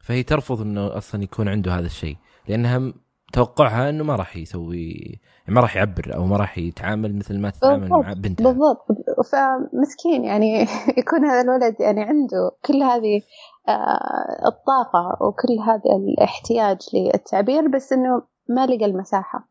فهي 0.00 0.22
ترفض 0.22 0.60
إنه 0.60 0.96
أصلا 0.96 1.22
يكون 1.22 1.48
عنده 1.48 1.72
هذا 1.72 1.86
الشيء 1.86 2.16
لأنها 2.48 2.92
توقعها 3.32 3.90
إنه 3.90 4.04
ما 4.04 4.16
راح 4.16 4.36
يسوي 4.36 5.20
ما 5.48 5.60
راح 5.60 5.76
يعبر 5.76 6.14
أو 6.14 6.26
ما 6.26 6.36
راح 6.36 6.58
يتعامل 6.58 7.16
مثل 7.16 7.38
ما 7.38 7.50
تتعامل 7.50 7.88
مع 7.88 8.12
بنتها. 8.12 8.44
بالضبط. 8.44 8.86
فمسكين 9.32 10.24
يعني 10.24 10.66
يكون 11.00 11.24
هذا 11.24 11.40
الولد 11.40 11.76
يعني 11.80 12.02
عنده 12.02 12.50
كل 12.66 12.82
هذه 12.82 13.22
آه، 13.68 14.46
الطاقة 14.46 15.18
وكل 15.20 15.58
هذا 15.66 15.96
الاحتياج 15.96 16.78
للتعبير 16.94 17.68
بس 17.68 17.92
إنه 17.92 18.22
ما 18.48 18.66
لقى 18.66 18.84
المساحة. 18.84 19.48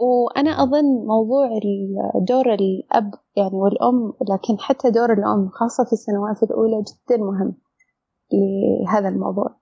وأنا 0.00 0.50
أظن 0.50 0.84
موضوع 1.06 1.48
دور 2.28 2.54
الأب 2.54 3.14
يعني 3.36 3.54
والأم 3.54 4.12
لكن 4.30 4.58
حتى 4.58 4.90
دور 4.90 5.12
الأم 5.12 5.48
خاصة 5.48 5.84
في 5.84 5.92
السنوات 5.92 6.42
الأولى 6.42 6.82
جدا 6.82 7.16
مهم 7.16 7.56
لهذا 8.32 9.08
الموضوع. 9.08 9.56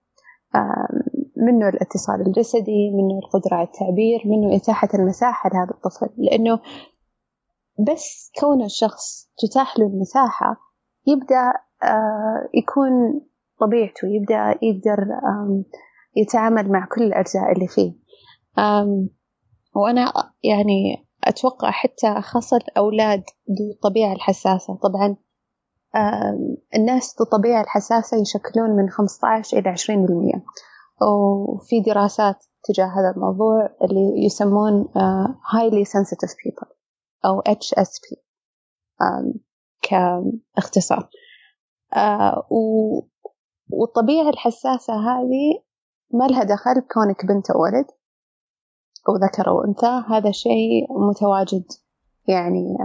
منه 1.39 1.69
الاتصال 1.69 2.21
الجسدي 2.27 2.91
منه 2.91 3.19
القدرة 3.19 3.55
على 3.55 3.67
التعبير 3.67 4.23
منه 4.25 4.57
إتاحة 4.57 4.89
المساحة 4.95 5.51
لهذا 5.51 5.71
الطفل. 5.71 6.09
لأنه 6.17 6.61
بس 7.79 8.33
كون 8.41 8.65
الشخص 8.65 9.31
تتاح 9.39 9.79
له 9.79 9.87
المساحة 9.87 10.57
يبدأ 11.07 11.53
آه، 11.83 12.49
يكون 12.55 13.21
طبيعته 13.61 14.09
يبدأ 14.09 14.59
يقدر 14.63 14.99
يتعامل 16.17 16.73
مع 16.73 16.87
كل 16.95 17.03
الأجزاء 17.03 17.53
اللي 17.53 17.69
فيه. 17.69 17.93
وأنا 19.75 20.13
يعني 20.45 21.07
أتوقع 21.25 21.71
حتى 21.71 22.21
خاصة 22.21 22.57
الأولاد 22.57 23.23
ذو 23.51 23.71
الطبيعة 23.75 24.13
الحساسة. 24.13 24.75
طبعا 24.75 25.17
الناس 26.75 27.17
ذو 27.19 27.25
الطبيعة 27.25 27.63
الحساسة 27.63 28.17
يشكلون 28.17 28.71
من 28.71 28.91
15 28.91 29.59
إلى 29.59 29.71
20% 29.71 30.43
وفي 31.03 31.81
دراسات 31.81 32.45
تجاه 32.65 32.87
هذا 32.87 33.13
الموضوع 33.17 33.77
اللي 33.83 34.25
يسمون 34.25 34.89
highly 35.55 35.85
sensitive 35.85 36.33
people 36.33 36.73
أو 37.25 37.43
HSP 37.43 38.19
كاختصار. 39.83 41.11
والطبيعة 43.71 44.29
الحساسة 44.29 44.95
هذه 44.95 45.63
ما 46.15 46.25
لها 46.25 46.45
دخل 46.45 46.81
بكونك 46.81 47.27
بنت 47.27 47.51
أو 47.51 47.63
ولد 47.63 47.87
أو 49.09 49.17
ذكر 49.17 49.49
أو 49.49 49.65
أنثى. 49.65 50.05
هذا 50.09 50.31
شيء 50.31 50.87
متواجد 51.11 51.65
يعني 52.29 52.77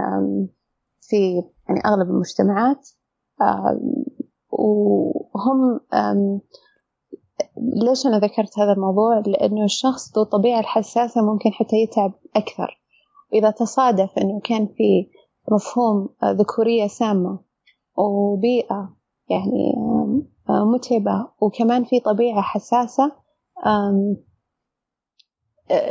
في 1.00 1.42
يعني 1.68 1.80
أغلب 1.86 2.10
المجتمعات. 2.10 2.88
وهم 4.50 5.80
ليش 7.56 8.06
أنا 8.06 8.18
ذكرت 8.18 8.58
هذا 8.58 8.72
الموضوع؟ 8.72 9.18
لأنه 9.26 9.64
الشخص 9.64 10.16
ذو 10.16 10.22
الطبيعة 10.22 10.60
الحساسة 10.60 11.22
ممكن 11.22 11.52
حتى 11.52 11.76
يتعب 11.76 12.12
أكثر. 12.36 12.80
إذا 13.32 13.50
تصادف 13.50 14.18
أنه 14.18 14.40
كان 14.44 14.66
في 14.66 15.10
مفهوم 15.52 16.08
ذكورية 16.24 16.86
سامة 16.86 17.38
وبيئة 17.96 18.96
يعني 19.28 19.74
متعبة 20.48 21.28
وكمان 21.40 21.84
في 21.84 22.00
طبيعة 22.00 22.42
حساسة 22.42 23.12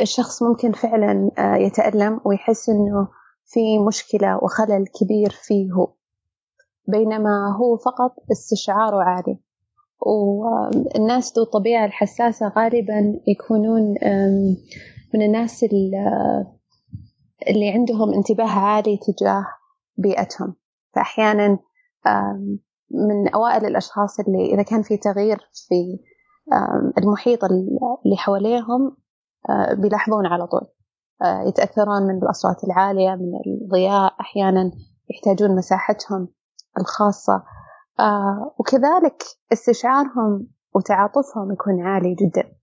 الشخص 0.01 0.43
ممكن 0.43 0.71
فعلا 0.71 1.31
يتألم 1.39 2.21
ويحس 2.25 2.69
أنه 2.69 3.07
في 3.45 3.79
مشكلة 3.87 4.43
وخلل 4.43 4.85
كبير 4.87 5.29
فيه. 5.29 5.87
بينما 6.87 7.55
هو 7.57 7.77
فقط 7.77 8.15
استشعاره 8.31 9.03
عالي. 9.03 9.39
والناس 10.05 11.33
ذو 11.37 11.43
الطبيعة 11.43 11.85
الحساسة 11.85 12.51
غالبا 12.57 13.19
يكونون 13.27 13.95
من 15.13 15.21
الناس 15.21 15.63
اللي 17.47 17.69
عندهم 17.69 18.13
انتباه 18.13 18.49
عالي 18.49 18.97
تجاه 18.97 19.45
بيئتهم. 19.97 20.55
فأحيانا 20.95 21.59
من 22.91 23.27
أوائل 23.35 23.65
الأشخاص 23.65 24.19
اللي 24.19 24.53
إذا 24.53 24.63
كان 24.63 24.81
في 24.81 24.97
تغيير 24.97 25.37
في 25.67 25.99
المحيط 26.97 27.43
اللي 27.43 28.17
حواليهم 28.17 28.97
بيلاحظون 29.77 30.25
على 30.25 30.47
طول. 30.47 30.67
يتأثرون 31.47 32.03
من 32.03 32.17
الأصوات 32.23 32.63
العالية 32.63 33.09
من 33.15 33.31
الضياء. 33.61 34.13
أحيانا 34.21 34.71
يحتاجون 35.09 35.55
مساحتهم 35.55 36.27
الخاصة 36.79 37.43
آه 37.99 38.55
وكذلك 38.59 39.23
استشعارهم 39.53 40.47
وتعاطفهم 40.75 41.51
يكون 41.51 41.81
عالي 41.81 42.15
جدا. 42.15 42.55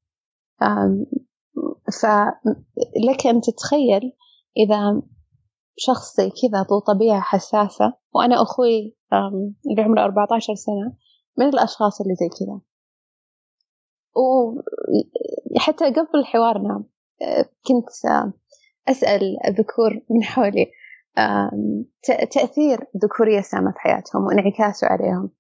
فلك 2.01 3.27
أن 3.27 3.41
تتخيل 3.41 4.13
إذا 4.57 5.03
شخص 5.77 6.17
زي 6.17 6.31
كذا 6.31 6.63
ذو 6.63 6.79
طبيعة 6.79 7.21
حساسة 7.21 7.95
وأنا 8.15 8.43
أخوي 8.43 8.97
اللي 9.71 9.83
عمره 9.83 10.05
14 10.05 10.55
سنة 10.55 10.97
من 11.39 11.49
الأشخاص 11.49 12.01
اللي 12.01 12.15
زي 12.15 12.29
كذا. 12.29 12.61
وحتى 15.57 15.85
قبل 15.85 16.25
حوارنا 16.25 16.85
آه، 17.23 17.43
كنت 17.43 18.11
آه، 18.11 18.33
أسأل 18.89 19.37
الذكور 19.47 20.01
من 20.11 20.23
حولي 20.23 20.67
تأثير 22.33 22.87
الذكورية 22.95 23.39
السامة 23.39 23.73
في 23.73 23.79
حياتهم 23.79 24.25
وانعكاسه 24.25 24.87
عليهم. 24.87 25.31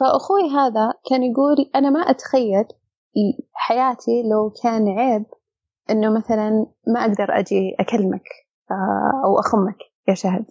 فأخوي 0.00 0.50
هذا 0.50 0.92
كان 1.10 1.22
يقول 1.22 1.70
أنا 1.74 1.90
ما 1.90 2.00
أتخيل 2.00 2.64
حياتي 3.52 4.22
لو 4.30 4.52
كان 4.62 4.88
عيب 4.88 5.24
إنه 5.90 6.10
مثلا 6.16 6.66
ما 6.86 7.00
أقدر 7.00 7.38
أجي 7.38 7.76
أكلمك 7.80 8.24
آه، 8.70 9.22
أو 9.24 9.38
أخمك 9.38 9.78
يا 10.08 10.14
شهد. 10.14 10.46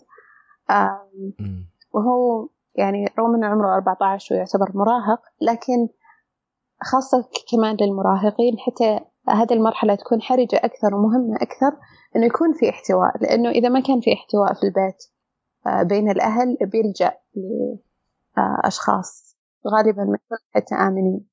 وهو 1.93 2.49
يعني 2.75 3.05
رغم 3.19 3.35
أنه 3.35 3.47
عمره 3.47 3.75
14 3.75 4.35
ويعتبر 4.35 4.71
مراهق 4.73 5.21
لكن 5.41 5.87
خاصة 6.81 7.29
كمان 7.51 7.77
للمراهقين 7.81 8.59
حتى 8.59 8.99
هذه 9.29 9.53
المرحلة 9.53 9.95
تكون 9.95 10.21
حرجة 10.21 10.55
أكثر 10.55 10.95
ومهمة 10.95 11.35
أكثر 11.35 11.77
إنه 12.15 12.25
يكون 12.25 12.53
في 12.53 12.69
احتواء 12.69 13.23
لأنه 13.23 13.49
إذا 13.49 13.69
ما 13.69 13.79
كان 13.79 13.99
في 14.01 14.13
احتواء 14.13 14.53
في 14.53 14.63
البيت 14.63 15.03
آه، 15.67 15.83
بين 15.83 16.09
الأهل 16.09 16.57
بيلجأ 16.61 17.13
لأشخاص 18.37 19.37
غالبا 19.67 20.03
ما 20.03 20.17
حتى 20.55 20.75
آمنين. 20.75 21.25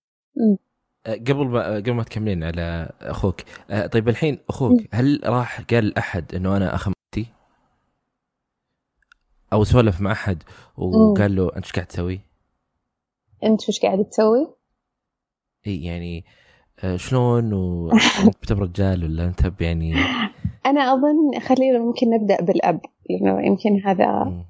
آه، 1.07 1.15
قبل 1.15 1.47
ما 1.47 1.77
قبل 1.77 1.93
ما 1.93 2.03
تكملين 2.03 2.45
على 2.45 2.93
أخوك 3.01 3.41
آه، 3.71 3.87
طيب 3.87 4.09
الحين 4.09 4.39
أخوك 4.49 4.81
هل 4.93 5.21
راح 5.25 5.61
قال 5.61 5.87
لأحد 5.87 6.35
إنه 6.35 6.57
أنا 6.57 6.75
اخمتي 6.75 7.27
أو 9.53 9.65
سولف 9.65 10.01
مع 10.01 10.13
أحد 10.13 10.43
وقال 10.77 11.37
له 11.37 11.57
أنت 11.57 11.65
إيش 11.65 11.73
قاعد 11.73 11.87
تسوي؟ 11.87 12.21
أنت 13.45 13.69
وش 13.69 13.81
قاعد 13.81 14.05
تسوي؟ 14.05 14.55
إي 15.67 15.85
يعني 15.85 16.19
آه، 16.19 16.40
شلون 16.97 17.53
وانت 17.55 18.37
بتب 18.43 18.59
رجال 18.59 19.05
ولا 19.05 19.25
انت 19.25 19.61
يعني 19.61 19.95
أنا 20.67 20.81
أظن 20.95 21.41
خلينا 21.41 21.79
ممكن 21.79 22.11
نبدأ 22.11 22.41
بالأب 22.41 22.81
لأنه 23.11 23.47
يمكن 23.47 23.81
هذا 23.87 24.05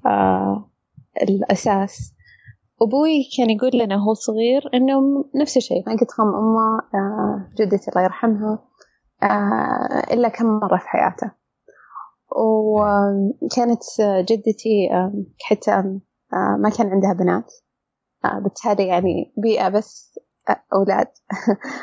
آه 0.05 0.69
الأساس. 1.21 2.13
أبوي 2.81 3.29
كان 3.37 3.49
يقول 3.49 3.71
لنا 3.73 3.95
وهو 3.95 4.13
صغير 4.13 4.69
إنه 4.73 5.25
نفس 5.35 5.57
الشيء 5.57 5.83
ما 5.87 5.93
قد 5.95 6.11
خم 6.11 6.23
أمه 6.27 6.79
آه 6.95 7.49
جدتي 7.59 7.91
الله 7.91 8.03
يرحمها 8.03 8.59
آه 9.23 10.13
إلا 10.13 10.29
كم 10.29 10.45
مرة 10.45 10.77
في 10.77 10.87
حياته. 10.89 11.31
وكانت 12.37 13.83
جدتي 14.19 14.89
حتى 15.41 15.71
آه، 15.71 16.57
ما 16.59 16.69
كان 16.69 16.87
عندها 16.87 17.13
بنات. 17.13 17.53
آه، 18.25 18.39
بالتالي 18.39 18.87
يعني 18.87 19.33
بيئة 19.37 19.69
بس 19.69 20.19
أولاد 20.73 21.07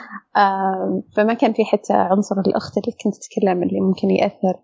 فما 1.17 1.35
كان 1.35 1.53
في 1.53 1.65
حتى 1.65 1.93
عنصر 1.93 2.41
الأخت 2.41 2.79
اللي 2.79 2.97
كنت 3.05 3.15
أتكلم 3.17 3.63
اللي 3.63 3.81
ممكن 3.81 4.11
يأثر 4.11 4.61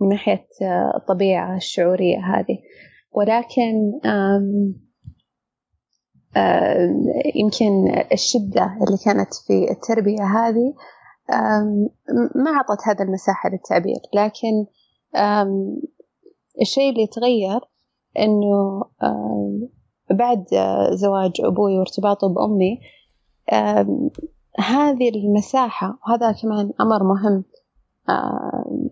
من 0.00 0.08
ناحية 0.08 0.46
آه، 0.62 0.92
الطبيعة 0.96 1.56
الشعورية 1.56 2.18
هذه. 2.18 2.58
ولكن 3.12 3.92
يمكن 7.34 8.02
الشدة 8.12 8.64
اللي 8.64 8.98
كانت 9.04 9.34
في 9.46 9.70
التربية 9.70 10.22
هذه 10.22 10.74
ما 12.34 12.50
أعطت 12.50 12.88
هذا 12.88 13.04
المساحة 13.04 13.50
للتعبير. 13.50 14.00
لكن 14.14 14.66
الشيء 16.60 16.90
اللي 16.90 17.06
تغير 17.06 17.60
إنه 18.18 18.82
بعد 20.10 20.44
زواج 20.92 21.32
أبوي 21.40 21.78
وارتباطه 21.78 22.28
بأمي 22.28 22.80
هذه 24.58 25.08
المساحة 25.08 25.98
وهذا 26.06 26.32
كمان 26.32 26.72
أمر 26.80 27.02
مهم 27.02 27.44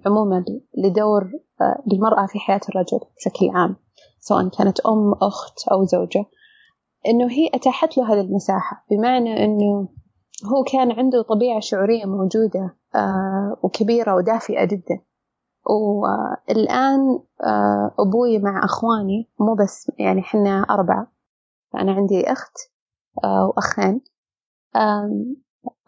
عموما 0.06 0.44
لدور 0.84 1.30
المرأة 1.92 2.26
في 2.26 2.38
حياة 2.38 2.60
الرجل 2.68 3.00
بشكل 3.16 3.50
عام 3.54 3.76
سواء 4.20 4.48
كانت 4.48 4.80
أم 4.80 5.12
أخت 5.12 5.68
أو 5.68 5.84
زوجة. 5.84 6.24
إنه 7.06 7.30
هي 7.30 7.50
أتاحت 7.54 7.98
له 7.98 8.12
هذه 8.12 8.20
المساحة 8.20 8.84
بمعنى 8.90 9.44
إنه 9.44 9.88
هو 10.44 10.64
كان 10.72 10.92
عنده 10.92 11.22
طبيعة 11.22 11.60
شعورية 11.60 12.04
موجودة 12.04 12.76
وكبيرة 13.62 14.14
ودافئة 14.14 14.64
جدا. 14.64 15.00
والآن 15.66 17.20
أبوي 17.98 18.38
مع 18.38 18.64
أخواني 18.64 19.30
مو 19.40 19.54
بس 19.54 19.92
يعني 19.98 20.22
حنا 20.22 20.66
أربعة 20.70 21.12
فأنا 21.72 21.92
عندي 21.92 22.32
أخت 22.32 22.58
وأخين. 23.24 24.00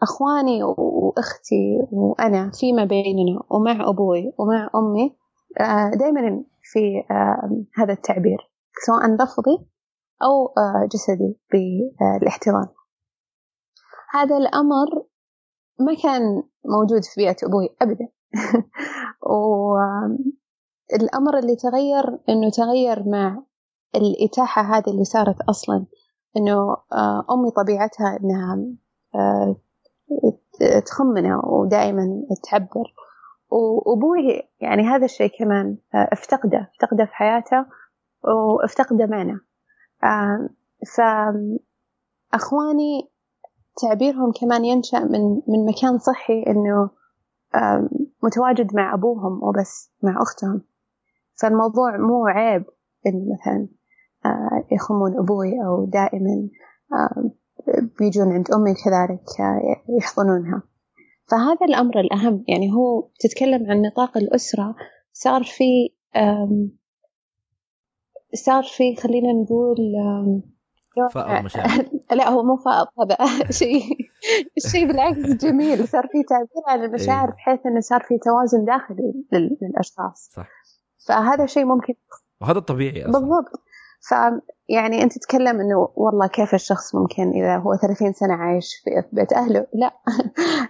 أخواني 0.01 0.63
وأختي 0.63 1.87
وأنا 1.91 2.51
فيما 2.59 2.85
بيننا 2.85 3.43
ومع 3.49 3.89
أبوي 3.89 4.33
ومع 4.37 4.69
أمي 4.75 5.15
آه، 5.59 5.91
دائما 5.95 6.43
في 6.61 7.03
هذا 7.75 7.93
التعبير 7.93 8.51
سواء 8.85 9.15
لفظي 9.15 9.65
أو 10.23 10.53
جسدي 10.87 11.37
بالاحتضان 11.51 12.67
هذا 14.13 14.37
الأمر 14.37 15.05
ما 15.79 15.93
كان 16.03 16.43
موجود 16.65 17.03
في 17.03 17.21
بيئة 17.21 17.35
أبوي 17.43 17.69
أبدا. 17.81 18.07
والأمر 20.93 21.37
اللي 21.39 21.55
تغير 21.55 22.19
إنه 22.29 22.49
تغير 22.49 23.09
مع 23.09 23.43
الإتاحة 23.95 24.61
هذه 24.61 24.89
اللي 24.89 25.03
صارت 25.03 25.41
أصلا 25.49 25.85
إنه 26.37 26.77
آه، 26.93 27.25
أمي 27.31 27.51
طبيعتها 27.51 28.19
إنها 28.23 28.59
آه، 29.15 29.55
تخمنا 30.85 31.45
ودائما 31.45 32.23
تعبر. 32.51 32.93
وأبوي 33.49 34.49
يعني 34.59 34.83
هذا 34.83 35.05
الشيء 35.05 35.39
كمان 35.39 35.77
آه، 35.95 36.09
افتقده 36.11 36.69
افتقده 36.73 37.05
في 37.05 37.13
حياته 37.13 37.65
وافتقده 38.23 39.05
معنا. 39.05 39.39
فأخواني 42.31 43.09
تعبيرهم 43.81 44.31
كمان 44.41 44.65
ينشأ 44.65 44.99
من 44.99 45.41
من 45.47 45.65
مكان 45.65 45.97
صحي 45.97 46.43
إنه 46.47 46.89
متواجد 48.23 48.75
مع 48.75 48.93
أبوهم 48.93 49.43
وبس 49.43 49.91
مع 50.03 50.21
أختهم. 50.21 50.61
فالموضوع 51.41 51.97
مو 51.97 52.27
عيب 52.27 52.65
إن 53.07 53.29
مثلا 53.33 53.67
يخمون 54.71 55.17
أبوي 55.17 55.65
أو 55.65 55.85
دائما 55.85 56.49
بيجون 57.99 58.33
عند 58.33 58.51
أمي 58.51 58.73
كذلك 58.73 59.39
آه، 59.39 59.95
يحضنونها. 59.99 60.63
فهذا 61.31 61.65
الأمر 61.65 61.99
الأهم. 61.99 62.43
يعني 62.47 62.73
هو 62.73 63.09
تتكلم 63.19 63.71
عن 63.71 63.81
نطاق 63.81 64.17
الأسرة. 64.17 64.75
صار 65.13 65.43
في 65.43 65.93
صار 68.35 68.63
في 68.63 68.95
خلينا 68.95 69.33
نقول 69.33 69.77
فأر 71.13 71.43
مشاعر 71.43 71.85
لا 72.17 72.29
هو 72.29 72.43
مو 72.43 72.55
فائض 72.55 72.87
هذا 72.99 73.17
شيء 73.61 73.81
الشيء 74.57 74.87
بالعكس 74.87 75.19
جميل. 75.19 75.87
صار 75.87 76.07
في 76.07 76.23
تعبير 76.23 76.63
عن 76.67 76.83
المشاعر 76.83 77.27
إيه. 77.27 77.33
بحيث 77.33 77.65
إنه 77.65 77.79
صار 77.79 78.01
في 78.01 78.17
توازن 78.17 78.65
داخلي 78.65 79.13
للأشخاص. 79.61 80.29
صح. 80.33 80.47
فهذا 81.07 81.45
شيء 81.45 81.65
ممكن. 81.65 81.93
وهذا 82.41 82.57
الطبيعي 82.57 83.01
أصلا. 83.05 83.19
بالضبط. 83.19 83.62
فيعني 84.07 85.03
أنت 85.03 85.13
تتكلم 85.13 85.61
إنه 85.61 85.89
والله 85.95 86.27
كيف 86.27 86.53
الشخص 86.53 86.95
ممكن 86.95 87.29
إذا 87.29 87.57
هو 87.57 87.75
30 87.75 88.13
سنة 88.13 88.33
عايش 88.33 88.81
في 88.83 89.15
بيت 89.15 89.33
أهله؟ 89.33 89.67
لا. 89.73 89.91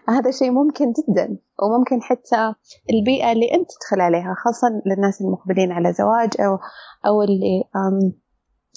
هذا 0.16 0.32
شيء 0.32 0.52
ممكن 0.52 0.86
جدا. 0.92 1.38
وممكن 1.64 2.02
حتى 2.02 2.54
البيئة 2.94 3.32
اللي 3.32 3.54
أنت 3.54 3.70
تدخل 3.72 4.02
عليها 4.02 4.36
خاصه 4.38 4.68
للناس 4.86 5.22
المقبلين 5.22 5.72
على 5.72 5.94
زواج 5.94 6.30
أو 6.40 6.60
أو 7.06 7.22
اللي 7.22 7.64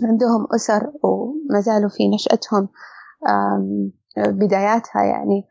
عندهم 0.05 0.47
أسر 0.55 0.92
وما 1.03 1.61
زالوا 1.61 1.88
في 1.88 2.09
نشأتهم 2.09 2.69
بداياتها 4.16 5.03
يعني 5.03 5.49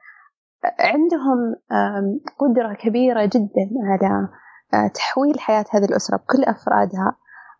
عندهم 0.79 1.55
قدرة 2.39 2.73
كبيرة 2.73 3.25
جدا 3.25 3.69
على 3.83 4.29
تحويل 4.89 5.39
حياة 5.39 5.65
هذه 5.71 5.85
الأسرة 5.85 6.17
بكل 6.17 6.43
أفرادها. 6.43 7.15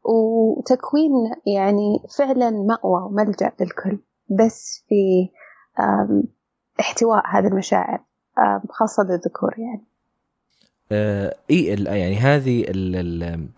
وتكوين 0.05 1.11
يعني 1.45 1.99
فعلا 2.17 2.49
مأوى 2.49 3.03
وملجأ 3.03 3.51
للكل 3.59 3.99
بس 4.29 4.83
في 4.89 5.29
احتواء 6.79 7.27
هذه 7.27 7.47
المشاعر 7.47 8.03
خاصة 8.69 9.03
للذكور 9.03 9.55
يعني. 9.57 9.85
آه 10.91 11.35
إي 11.49 11.65
يعني 11.83 12.15
هذه 12.15 12.65
ال 12.67 13.49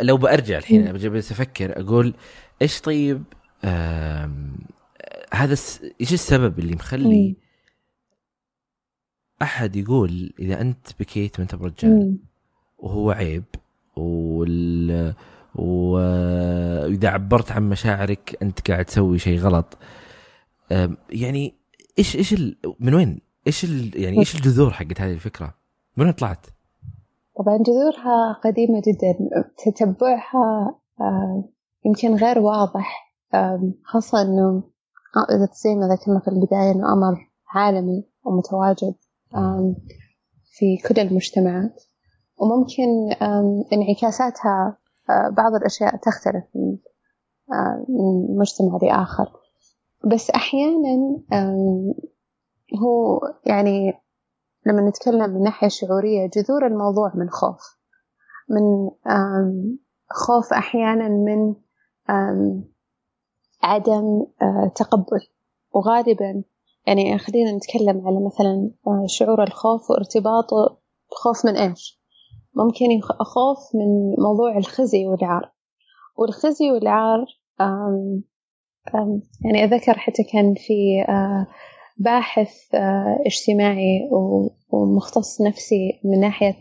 لو 0.00 0.16
برجع 0.16 0.58
الحين 0.58 0.92
بجلس 0.92 1.32
أفكر 1.32 1.80
أقول 1.80 2.14
إيش 2.62 2.80
طيب 2.80 3.24
هذا 5.32 5.56
إيش 6.00 6.12
السبب 6.12 6.58
اللي 6.58 6.74
مخلي 6.74 7.36
أحد 9.42 9.76
يقول 9.76 10.32
إذا 10.38 10.60
أنت 10.60 10.86
بكيت 11.00 11.38
وانت 11.38 11.54
برجال 11.54 12.18
وهو 12.78 13.10
عيب 13.10 13.44
وال 13.98 15.14
وإذا 15.54 17.08
عبرت 17.08 17.52
عن 17.52 17.68
مشاعرك 17.68 18.38
أنت 18.42 18.70
قاعد 18.70 18.84
تسوي 18.84 19.18
شيء 19.18 19.38
غلط. 19.38 19.78
يعني 21.10 21.54
إيش 21.98 22.16
إيش 22.16 22.34
من 22.80 22.94
وين؟ 22.94 23.20
إيش 23.46 23.64
يعني 23.94 24.18
إيش 24.18 24.34
الجذور 24.34 24.70
حقت 24.70 25.00
هذه 25.00 25.12
الفكرة؟ 25.12 25.54
من 25.96 26.04
وين 26.04 26.12
طلعت؟ 26.12 26.46
طبعا 27.38 27.58
جذورها 27.58 28.32
قديمة 28.44 28.82
جدا. 28.86 29.14
تتبعها 29.64 30.74
آه، 31.00 31.44
يمكن 31.86 32.14
غير 32.14 32.38
واضح. 32.38 33.14
خاصة 33.84 34.22
أنه 34.22 34.62
إذا 35.30 35.48
زي 35.64 35.74
ما 35.74 35.88
ذكرنا 35.94 36.20
في 36.20 36.28
البداية 36.28 36.72
أنه 36.72 36.92
أمر 36.92 37.28
عالمي 37.54 38.04
ومتواجد. 38.24 38.94
في 40.44 40.76
كل 40.88 41.00
المجتمعات. 41.00 41.82
وممكن 42.38 43.12
انعكاساتها 43.72 44.76
آه، 45.10 45.28
بعض 45.28 45.54
الأشياء 45.54 45.96
تختلف 45.96 46.44
من 46.54 46.76
مجتمع 48.38 48.78
لآخر. 48.82 49.32
بس 50.12 50.30
أحيانا 50.30 51.16
هو 52.82 53.20
يعني 53.46 53.92
لما 54.66 54.88
نتكلم 54.88 55.30
من 55.30 55.42
ناحية 55.42 55.68
شعورية 55.68 56.26
جذور 56.26 56.66
الموضوع 56.66 57.12
من 57.14 57.30
خوف. 57.30 57.78
من 58.48 58.90
خوف 60.10 60.52
أحيانا 60.52 61.08
من 61.08 61.54
عدم 63.62 64.26
آه، 64.42 64.72
تقبل. 64.74 65.20
وغالبا 65.72 66.42
يعني 66.86 67.18
خلينا 67.18 67.52
نتكلم 67.52 68.06
على 68.06 68.26
مثلا 68.26 68.70
آه، 68.86 69.04
شعور 69.06 69.42
الخوف 69.42 69.90
وارتباطه 69.90 70.78
خوف 71.10 71.46
من 71.46 71.56
إيش؟ 71.56 72.00
ممكن 72.58 72.86
أخاف 73.20 73.58
من 73.74 74.14
موضوع 74.24 74.58
الخزي 74.58 75.06
والعار 75.06 75.52
والخزي 76.16 76.70
والعار 76.70 77.24
أم 77.60 78.22
أم 78.94 79.22
يعني 79.44 79.64
أذكر 79.64 79.98
حتى 79.98 80.22
كان 80.22 80.54
في 80.54 81.04
باحث 81.96 82.74
اجتماعي 83.26 84.08
ومختص 84.70 85.40
نفسي 85.40 86.00
من 86.04 86.20
ناحية 86.20 86.60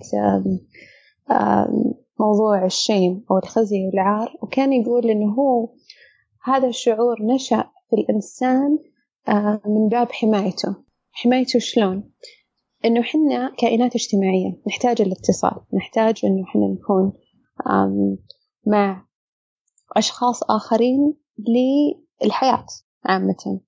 موضوع 2.20 2.66
الشيم 2.66 3.26
أو 3.32 3.38
الخزي 3.38 3.86
والعار 3.86 4.38
وكان 4.42 4.74
يقول 4.74 5.10
إنه 5.10 5.34
هو 5.34 5.70
هذا 6.44 6.68
الشعور 6.68 7.16
نشأ 7.22 7.64
في 7.90 7.96
الإنسان 7.96 8.80
من 9.66 9.90
باب 9.90 10.12
حمايته 10.12 10.76
حمايته 11.12 11.60
شلون؟ 11.60 12.12
إنه 12.86 13.02
حنا 13.02 13.56
كائنات 13.58 13.96
اجتماعية 13.96 14.62
نحتاج 14.68 15.02
الاتصال 15.02 15.62
نحتاج 15.74 16.22
إنه 16.24 16.46
حنا 16.46 16.68
نكون 16.68 17.14
مع 18.68 19.06
أشخاص 19.96 20.44
آخرين 20.44 21.14
للحياة 22.24 22.66
عامة. 23.06 23.60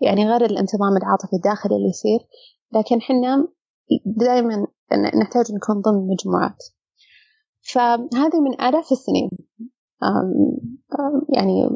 يعني 0.00 0.28
غير 0.28 0.44
الانتظام 0.44 0.96
العاطفي 0.96 1.36
الداخلي 1.36 1.76
اللي 1.76 1.88
يصير 1.88 2.18
لكن 2.72 3.00
حنا 3.00 3.48
دائما 4.06 4.66
نحتاج 4.92 5.52
نكون 5.52 5.80
ضمن 5.80 6.08
مجموعات. 6.08 6.64
فهذه 7.72 8.40
من 8.40 8.60
آلاف 8.60 8.92
السنين. 8.92 9.30
يعني 11.28 11.68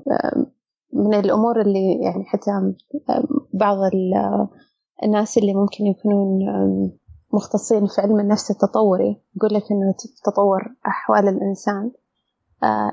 من 0.92 1.14
الأمور 1.14 1.60
اللي 1.60 1.98
يعني 2.02 2.24
حتى 2.24 2.50
بعض 3.54 3.78
الناس 5.02 5.38
اللي 5.38 5.54
ممكن 5.54 5.86
يكونون 5.86 6.38
مختصين 7.32 7.86
في 7.86 8.00
علم 8.00 8.20
النفس 8.20 8.50
التطوري 8.50 9.22
يقول 9.36 9.54
لك 9.54 9.62
إنه 9.70 9.94
تطور 10.24 10.74
أحوال 10.86 11.28
الإنسان. 11.28 11.92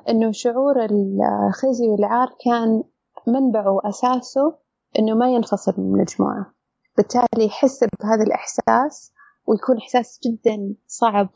إنه 0.10 0.32
شعور 0.32 0.86
الخزي 0.86 1.88
والعار 1.88 2.28
كان 2.46 2.84
منبعه 3.28 3.72
وأساسه 3.72 4.56
إنه 5.00 5.16
ما 5.16 5.34
ينفصل 5.34 5.74
من 5.78 5.86
المجموعة. 5.86 6.54
بالتالي 6.98 7.46
يحس 7.46 7.84
بهذا 7.84 8.24
الإحساس 8.24 9.12
ويكون 9.48 9.78
إحساس 9.78 10.20
جدا 10.26 10.76
صعب 10.88 11.30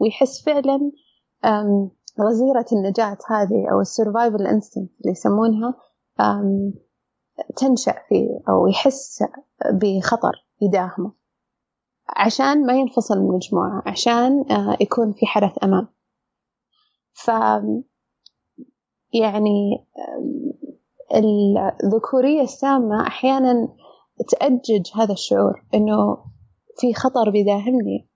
ويحس 0.00 0.44
فعلا 0.44 0.92
غريزة 2.20 2.66
النجاة 2.72 3.18
هذه 3.30 3.70
أو 3.72 3.80
ال 3.80 3.87
survival 3.87 4.46
instinct 4.46 4.90
اللي 5.00 5.12
يسمونها. 5.12 5.74
تنشأ 7.56 7.94
فيه 8.08 8.40
أو 8.48 8.66
يحس 8.66 9.24
بخطر 9.72 10.46
يداهمه. 10.60 11.12
عشان 12.08 12.66
ما 12.66 12.72
ينفصل 12.72 13.18
من 13.18 13.26
المجموعة 13.30 13.82
عشان 13.86 14.44
يكون 14.80 15.12
في 15.12 15.26
حالة 15.26 15.52
أمان 15.64 15.86
ف 17.12 17.30
يعني 19.12 19.86
الذكورية 21.84 22.42
السامة 22.42 23.06
أحيانا 23.06 23.68
تأجج 24.28 24.90
هذا 24.94 25.12
الشعور 25.12 25.64
إنه 25.74 26.18
في 26.80 26.94
خطر 26.94 27.30
بيداهمني. 27.30 28.08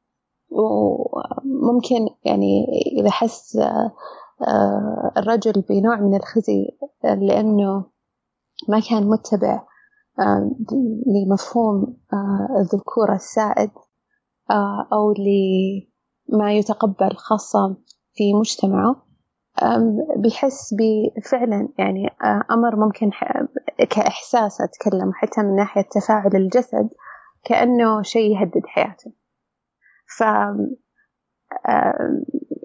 وممكن 0.50 2.08
يعني 2.24 2.66
إذا 3.00 3.10
حس 3.10 3.56
آه، 3.56 5.12
الرجل 5.16 5.64
بنوع 5.68 6.00
من 6.00 6.14
الخزي 6.14 6.70
لأنه 7.04 7.84
ما 8.68 8.80
كان 8.90 9.08
متبع 9.08 9.62
لمفهوم 11.06 11.96
الذكورة 12.60 13.14
السائد 13.14 13.70
أو 14.92 15.14
لما 16.32 16.52
يتقبل 16.52 17.16
خاصة 17.16 17.76
في 18.12 18.34
مجتمعه. 18.34 19.06
بيحس 20.16 20.74
بفعلا 20.74 21.68
يعني 21.78 22.08
أمر 22.50 22.76
ممكن 22.76 23.10
كإحساس 23.90 24.60
أتكلم 24.60 25.12
حتى 25.14 25.42
من 25.42 25.56
ناحية 25.56 25.82
تفاعل 25.82 26.36
الجسد 26.36 26.88
كأنه 27.44 28.02
شيء 28.02 28.30
يهدد 28.32 28.66
حياته. 28.66 29.12
ف 30.18 30.22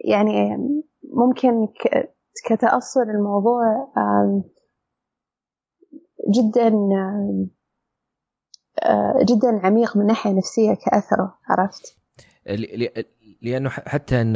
يعني 0.06 0.58
ممكن 1.14 1.68
كتأصل 2.46 3.02
الموضوع 3.02 3.62
جدا 6.30 6.70
جدا 9.30 9.60
عميق 9.64 9.98
من 9.98 10.06
ناحية 10.06 10.32
نفسية 10.32 10.74
كأثره 10.74 11.38
عرفت؟ 11.50 11.98
لأنه 13.42 13.70
حتى 13.70 14.22
إن 14.22 14.36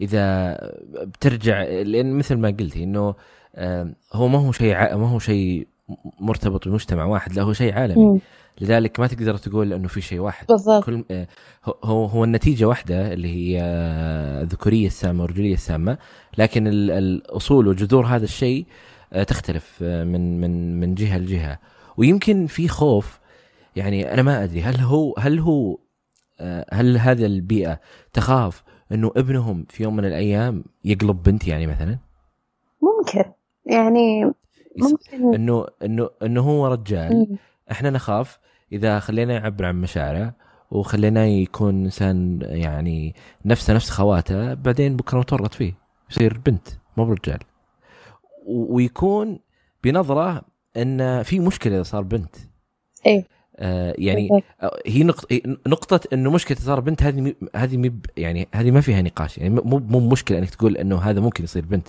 إذا 0.00 0.56
بترجع 1.04 1.62
لأن 1.62 2.18
مثل 2.18 2.36
ما 2.36 2.48
قلتي 2.48 2.84
إنه 2.84 3.14
هو 4.12 4.28
ما 4.28 4.38
هو 4.38 4.52
شيء 4.52 4.74
ما 4.96 5.08
هو 5.08 5.18
شيء 5.18 5.66
مرتبط 6.20 6.68
بمجتمع 6.68 7.04
واحد 7.04 7.32
لا 7.32 7.42
هو 7.42 7.52
شيء 7.52 7.74
عالمي 7.74 8.04
م. 8.04 8.20
لذلك 8.60 9.00
ما 9.00 9.06
تقدر 9.06 9.36
تقول 9.36 9.72
إنه 9.72 9.88
في 9.88 10.00
شيء 10.00 10.18
واحد 10.18 10.46
بالضبط 10.46 10.84
كل 10.84 11.04
هو 11.84 12.04
هو 12.04 12.24
النتيجة 12.24 12.64
واحدة 12.64 13.12
اللي 13.12 13.28
هي 13.28 13.62
الذكورية 14.42 14.86
السامة 14.86 15.22
والرجوليه 15.22 15.54
السامة 15.54 15.98
لكن 16.38 16.66
الأصول 16.66 17.68
وجذور 17.68 18.06
هذا 18.06 18.24
الشيء 18.24 18.66
تختلف 19.12 19.82
من 19.82 20.40
من 20.40 20.80
من 20.80 20.94
جهة 20.94 21.18
لجهة. 21.18 21.58
ويمكن 21.96 22.46
في 22.46 22.68
خوف 22.68 23.20
يعني 23.76 24.14
أنا 24.14 24.22
ما 24.22 24.44
أدري 24.44 24.62
هل 24.62 24.76
هو 24.80 25.14
هل 25.18 25.38
هو 25.38 25.78
هل 26.72 26.98
هذه 26.98 27.26
البيئة 27.26 27.80
تخاف 28.12 28.62
إنه 28.92 29.12
ابنهم 29.16 29.66
في 29.68 29.82
يوم 29.82 29.96
من 29.96 30.04
الأيام 30.04 30.64
يقلب 30.84 31.22
بنت 31.22 31.48
يعني 31.48 31.66
مثلا؟ 31.66 31.98
ممكن. 32.82 33.24
يعني 33.66 34.24
ممكن. 34.76 35.34
إنه 35.34 35.66
إنه 35.84 36.10
إنه 36.22 36.40
هو 36.40 36.66
رجال 36.66 37.38
إحنا 37.70 37.90
نخاف 37.90 38.38
إذا 38.72 38.98
خلينا 38.98 39.34
يعبر 39.34 39.64
عن 39.64 39.80
مشاعره 39.80 40.34
وخليناه 40.70 41.24
يكون 41.24 41.84
إنسان 41.84 42.40
يعني 42.42 43.14
نفسه 43.44 43.74
نفس 43.74 43.90
خواته 43.90 44.54
بعدين 44.54 44.96
بكرة 44.96 45.20
نتورط 45.20 45.54
فيه 45.54 45.72
يصير 46.10 46.38
بنت 46.38 46.68
مو 46.96 47.04
برجال. 47.04 47.38
ويكون 48.50 49.38
بنظرة 49.84 50.42
إن 50.76 51.22
في 51.22 51.40
مشكلة 51.40 51.74
إذا 51.74 51.82
صار 51.82 52.02
بنت. 52.02 52.36
إيه. 53.06 53.26
آه 53.56 53.94
يعني 53.98 54.28
هي 54.86 55.12
نقطة 55.66 56.00
إنه 56.12 56.30
مشكلة 56.30 56.58
صار 56.58 56.80
بنت 56.80 57.02
هذه 57.02 57.34
هذه 57.56 57.76
مب 57.76 58.06
يعني 58.16 58.48
هذه 58.54 58.70
ما 58.70 58.80
فيها 58.80 59.02
نقاش. 59.02 59.38
يعني 59.38 59.50
مو 59.50 59.78
مو 59.78 60.00
مشكلة 60.08 60.38
إنك 60.38 60.50
تقول 60.50 60.76
إنه 60.76 60.98
هذا 60.98 61.20
ممكن 61.20 61.44
يصير 61.44 61.64
بنت. 61.66 61.88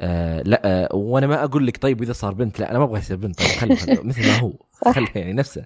آه 0.00 0.42
لا 0.42 0.62
آه 0.64 0.96
وأنا 0.96 1.26
ما 1.26 1.44
أقول 1.44 1.66
لك 1.66 1.76
طيب 1.76 2.02
إذا 2.02 2.12
صار 2.12 2.34
بنت 2.34 2.60
لا 2.60 2.70
أنا 2.70 2.78
ما 2.78 2.84
أبغى 2.84 2.98
يصير 2.98 3.16
بنت. 3.16 3.38
طيب 3.38 3.48
خليه 3.76 4.00
مثل 4.08 4.26
ما 4.26 4.38
هو. 4.38 4.52
خليه 4.92 5.08
يعني 5.14 5.32
نفسه. 5.32 5.64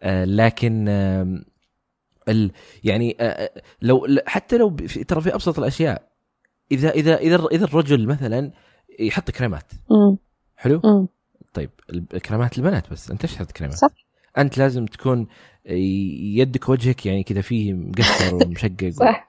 آه 0.00 0.24
لكن 0.24 0.86
آه 0.88 1.40
ال 2.28 2.50
يعني 2.84 3.16
آه 3.20 3.50
لو 3.82 4.06
حتى 4.26 4.58
لو 4.58 4.76
ترى 5.08 5.20
في 5.20 5.34
أبسط 5.34 5.58
الأشياء. 5.58 6.08
إذا 6.72 6.90
إذا 6.90 7.16
إذا 7.16 7.46
إذا 7.46 7.64
الرجل 7.64 8.06
مثلا 8.06 8.50
يحط 8.98 9.30
كريمات. 9.30 9.72
حلو؟ 10.56 11.08
طيب 11.54 11.70
الكريمات 11.90 12.58
البنات 12.58 12.90
بس 12.90 13.10
انت 13.10 13.24
إيش 13.24 13.34
تحط 13.34 13.52
كريمات؟ 13.52 13.76
صح. 13.76 13.88
انت 14.38 14.58
لازم 14.58 14.86
تكون 14.86 15.26
يدك 15.64 16.68
وجهك 16.68 17.06
يعني 17.06 17.22
كذا 17.22 17.40
فيه 17.40 17.72
مقصر 17.72 18.34
ومشقق 18.34 18.88
صح. 18.88 19.26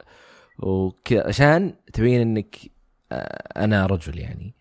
وكذا 0.60 1.28
عشان 1.28 1.74
تبين 1.94 2.22
انك 2.22 2.56
آه، 3.12 3.64
أنا 3.64 3.86
رجل 3.86 4.20
يعني. 4.20 4.54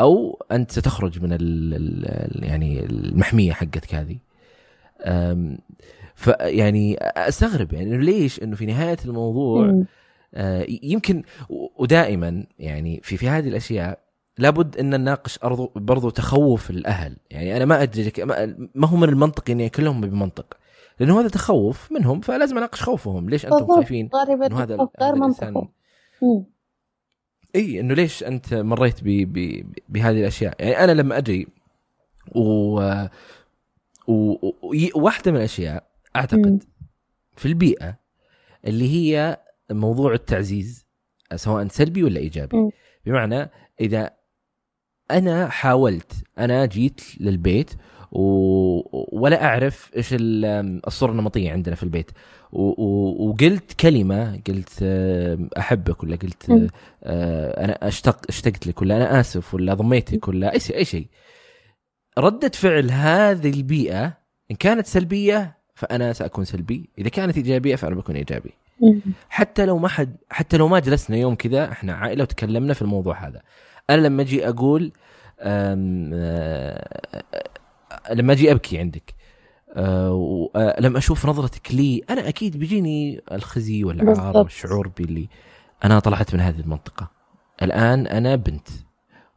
أو 0.00 0.42
انت 0.52 0.70
ستخرج 0.70 1.22
من 1.22 1.32
ال 1.32 2.44
يعني 2.44 2.84
المحمية 2.84 3.52
حقتك 3.52 3.94
هذه. 3.94 4.18
فيعني 6.14 6.96
استغرب 7.00 7.72
يعني 7.72 7.98
ليش؟ 7.98 8.42
إنه 8.42 8.56
في 8.56 8.66
نهاية 8.66 8.96
الموضوع 9.04 9.84
آه، 10.34 10.66
يمكن 10.82 11.22
ودائما 11.78 12.46
يعني 12.58 13.00
في 13.02 13.16
في 13.16 13.28
هذه 13.28 13.48
الأشياء 13.48 13.98
لابد 14.38 14.76
إن 14.76 14.90
نناقش 14.90 15.38
برضو 15.76 16.10
تخوف 16.10 16.70
الأهل. 16.70 17.16
يعني 17.30 17.56
أنا 17.56 17.64
ما 17.64 17.82
أدري 17.82 18.12
ما 18.74 18.86
هو 18.88 18.96
من 18.96 19.08
المنطقي 19.08 19.52
ان 19.52 19.68
كلهم 19.68 20.00
بمنطق. 20.00 20.56
لأنه 21.00 21.20
هذا 21.20 21.28
تخوف 21.28 21.92
منهم 21.92 22.20
فلازم 22.20 22.58
أناقش 22.58 22.82
خوفهم. 22.82 23.30
ليش 23.30 23.46
أنتم 23.46 23.66
خايفين؟ 23.66 24.10
إنه 24.14 24.62
هذا 24.62 24.88
غير 25.00 25.14
منطقي. 25.14 25.68
إي 27.56 27.80
إنه 27.80 27.94
ليش 27.94 28.24
أنت 28.24 28.54
مريت 28.54 28.96
بهذه 29.88 30.20
الأشياء؟ 30.20 30.54
يعني 30.58 30.84
أنا 30.84 30.92
لما 30.92 31.18
أجي 31.18 31.48
و 32.34 32.80
وواحدة 34.08 35.32
من 35.32 35.36
الأشياء 35.36 35.86
أعتقد 36.16 36.64
في 37.36 37.46
البيئة 37.46 37.98
اللي 38.64 38.90
هي 38.90 39.40
موضوع 39.70 40.12
التعزيز 40.12 40.86
سواء 41.34 41.68
سلبي 41.68 42.02
ولا 42.02 42.20
إيجابي. 42.20 42.70
بمعنى 43.06 43.50
إذا 43.80 44.10
أنا 45.10 45.48
حاولت 45.48 46.12
أنا 46.38 46.66
جيت 46.66 47.00
للبيت 47.20 47.70
و... 48.12 49.20
ولا 49.20 49.44
أعرف 49.44 49.90
إيش 49.96 50.08
الصورة 50.18 51.10
النمطية 51.10 51.52
عندنا 51.52 51.74
في 51.74 51.82
البيت. 51.82 52.10
و... 52.52 52.62
و... 52.62 53.28
وقلت 53.28 53.72
كلمة 53.72 54.40
قلت 54.46 54.82
أحبك 55.58 56.02
ولا 56.02 56.16
قلت 56.16 56.70
أنا 57.04 57.88
اشتق 57.88 58.20
اشتقت 58.28 58.66
لك 58.66 58.82
ولا 58.82 58.96
أنا 58.96 59.20
آسف 59.20 59.54
ولا 59.54 59.74
ضميتك 59.74 60.28
ولا 60.28 60.52
أي 60.52 60.60
شيء 60.60 60.76
أي 60.76 60.84
شيء. 60.84 61.06
ردة 62.18 62.48
فعل 62.48 62.90
هذه 62.90 63.50
البيئة 63.50 64.18
إن 64.50 64.56
كانت 64.56 64.86
سلبية 64.86 65.56
فأنا 65.74 66.12
سأكون 66.12 66.44
سلبي 66.44 66.90
إذا 66.98 67.08
كانت 67.08 67.36
إيجابية 67.36 67.76
فأنا 67.76 67.94
بكون 67.94 68.16
إيجابي. 68.16 68.52
حتى 69.28 69.66
لو 69.66 69.78
ما 69.78 69.88
حد 69.88 70.16
حتى 70.30 70.56
لو 70.56 70.68
ما 70.68 70.78
جلسنا 70.78 71.16
يوم 71.16 71.34
كذا 71.34 71.72
إحنا 71.72 71.94
عائلة 71.94 72.22
وتكلمنا 72.22 72.74
في 72.74 72.82
الموضوع 72.82 73.28
هذا. 73.28 73.42
أنا 73.90 74.00
لما 74.06 74.22
أجي 74.22 74.48
أقول 74.48 74.92
أه 75.40 75.74
لما 78.10 78.32
أجي 78.32 78.50
أبكي 78.52 78.78
عندك 78.78 79.14
أه 79.74 80.50
أه 80.56 80.80
لما 80.80 80.98
أشوف 80.98 81.26
نظرتك 81.26 81.74
لي 81.74 82.02
أنا 82.10 82.28
أكيد 82.28 82.56
بيجيني 82.56 83.20
الخزي 83.32 83.84
والعار 83.84 84.36
والشعور 84.36 84.88
باللي 84.88 85.28
أنا 85.84 85.98
طلعت 85.98 86.34
من 86.34 86.40
هذه 86.40 86.60
المنطقة. 86.60 87.10
الآن 87.62 88.06
أنا 88.06 88.36
بنت 88.36 88.68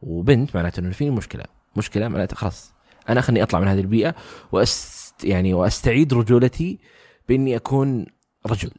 وبنت 0.02 0.56
معناته 0.56 0.80
إنه 0.80 0.90
فيني 0.90 1.10
مشكلة. 1.10 1.44
مشكلة 1.76 2.08
معناته 2.08 2.36
خلاص 2.36 2.74
أنا 3.08 3.20
خلني 3.20 3.42
أطلع 3.42 3.60
من 3.60 3.68
هذه 3.68 3.80
البيئة 3.80 4.14
وأست 4.52 5.24
يعني 5.24 5.54
وأستعيد 5.54 6.14
رجولتي 6.14 6.78
بإني 7.28 7.56
أكون 7.56 8.06
رجل. 8.46 8.70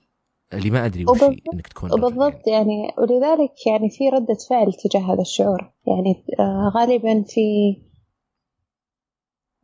اللي 0.53 0.69
ما 0.69 0.85
أدري 0.85 1.05
وش 1.05 1.23
إنك 1.53 1.67
تكون 1.67 1.89
بالضبط 1.89 2.47
يعني. 2.47 2.81
يعني 2.81 2.93
ولذلك 2.97 3.67
يعني 3.67 3.89
في 3.89 4.09
رده 4.09 4.37
فعل 4.49 4.73
تجاه 4.73 5.13
هذا 5.13 5.21
الشعور. 5.21 5.73
يعني 5.87 6.25
آه 6.39 6.71
غالبا 6.75 7.23
في 7.27 7.77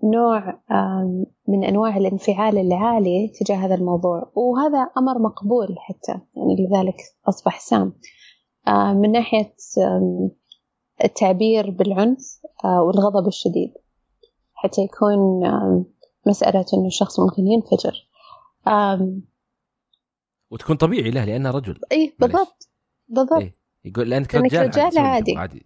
نوع 0.04 0.60
من 1.48 1.64
أنواع 1.64 1.98
الانفعال 1.98 2.58
العالي 2.58 3.28
تجاه 3.28 3.56
هذا 3.56 3.76
الموضوع. 3.76 4.32
وهذا 4.36 4.90
أمر 4.98 5.20
مقبول 5.20 5.76
حتى 5.80 6.12
يعني 6.12 6.56
لذلك 6.60 6.98
أصبح 7.30 7.60
سام. 7.60 7.94
آه 8.68 8.94
من 8.94 9.12
ناحية 9.12 9.56
التعبير 11.04 11.70
بالعنف 11.70 12.42
آه، 12.66 12.82
والغضب 12.82 13.28
الشديد. 13.28 13.74
حتى 14.54 14.82
يكون 14.82 15.20
مسألة 16.28 16.66
إنه 16.74 16.88
الشخص 16.88 17.20
ممكن 17.20 17.48
ينفجر. 17.48 18.08
وتكون 20.52 20.76
طبيعي 20.76 21.12
له 21.12 21.26
لأنه 21.26 21.52
رجل. 21.52 21.80
إيه 21.92 22.16
بالضبط. 22.20 22.70
بالضبط. 23.08 23.42
إيه؟ 23.42 23.58
يقول 23.86 24.10
لأنك 24.10 24.36
رجال, 24.36 24.68
رجال 24.68 24.98
عادي, 24.98 25.36
عادي. 25.36 25.66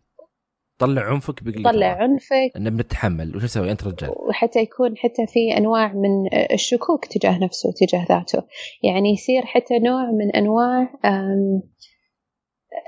طلع 0.77 1.01
عنفك 1.01 1.43
بقلة 1.43 1.71
طلع 1.71 1.88
عنفك. 1.88 2.51
إنه 2.55 2.69
بنتحمل 2.69 3.36
وش 3.36 3.43
أسوي 3.43 3.71
أنت 3.71 3.84
رجال. 3.84 4.09
وحتى 4.09 4.59
يكون 4.59 4.97
حتى 4.97 5.27
في 5.27 5.57
أنواع 5.57 5.93
من 5.93 6.38
الشكوك 6.53 7.05
تجاه 7.05 7.39
نفسه 7.43 7.71
تجاه 7.71 8.05
ذاته. 8.09 8.43
يعني 8.84 9.13
يصير 9.13 9.45
حتى 9.45 9.79
نوع 9.79 10.11
من 10.11 10.36
أنواع 10.36 10.99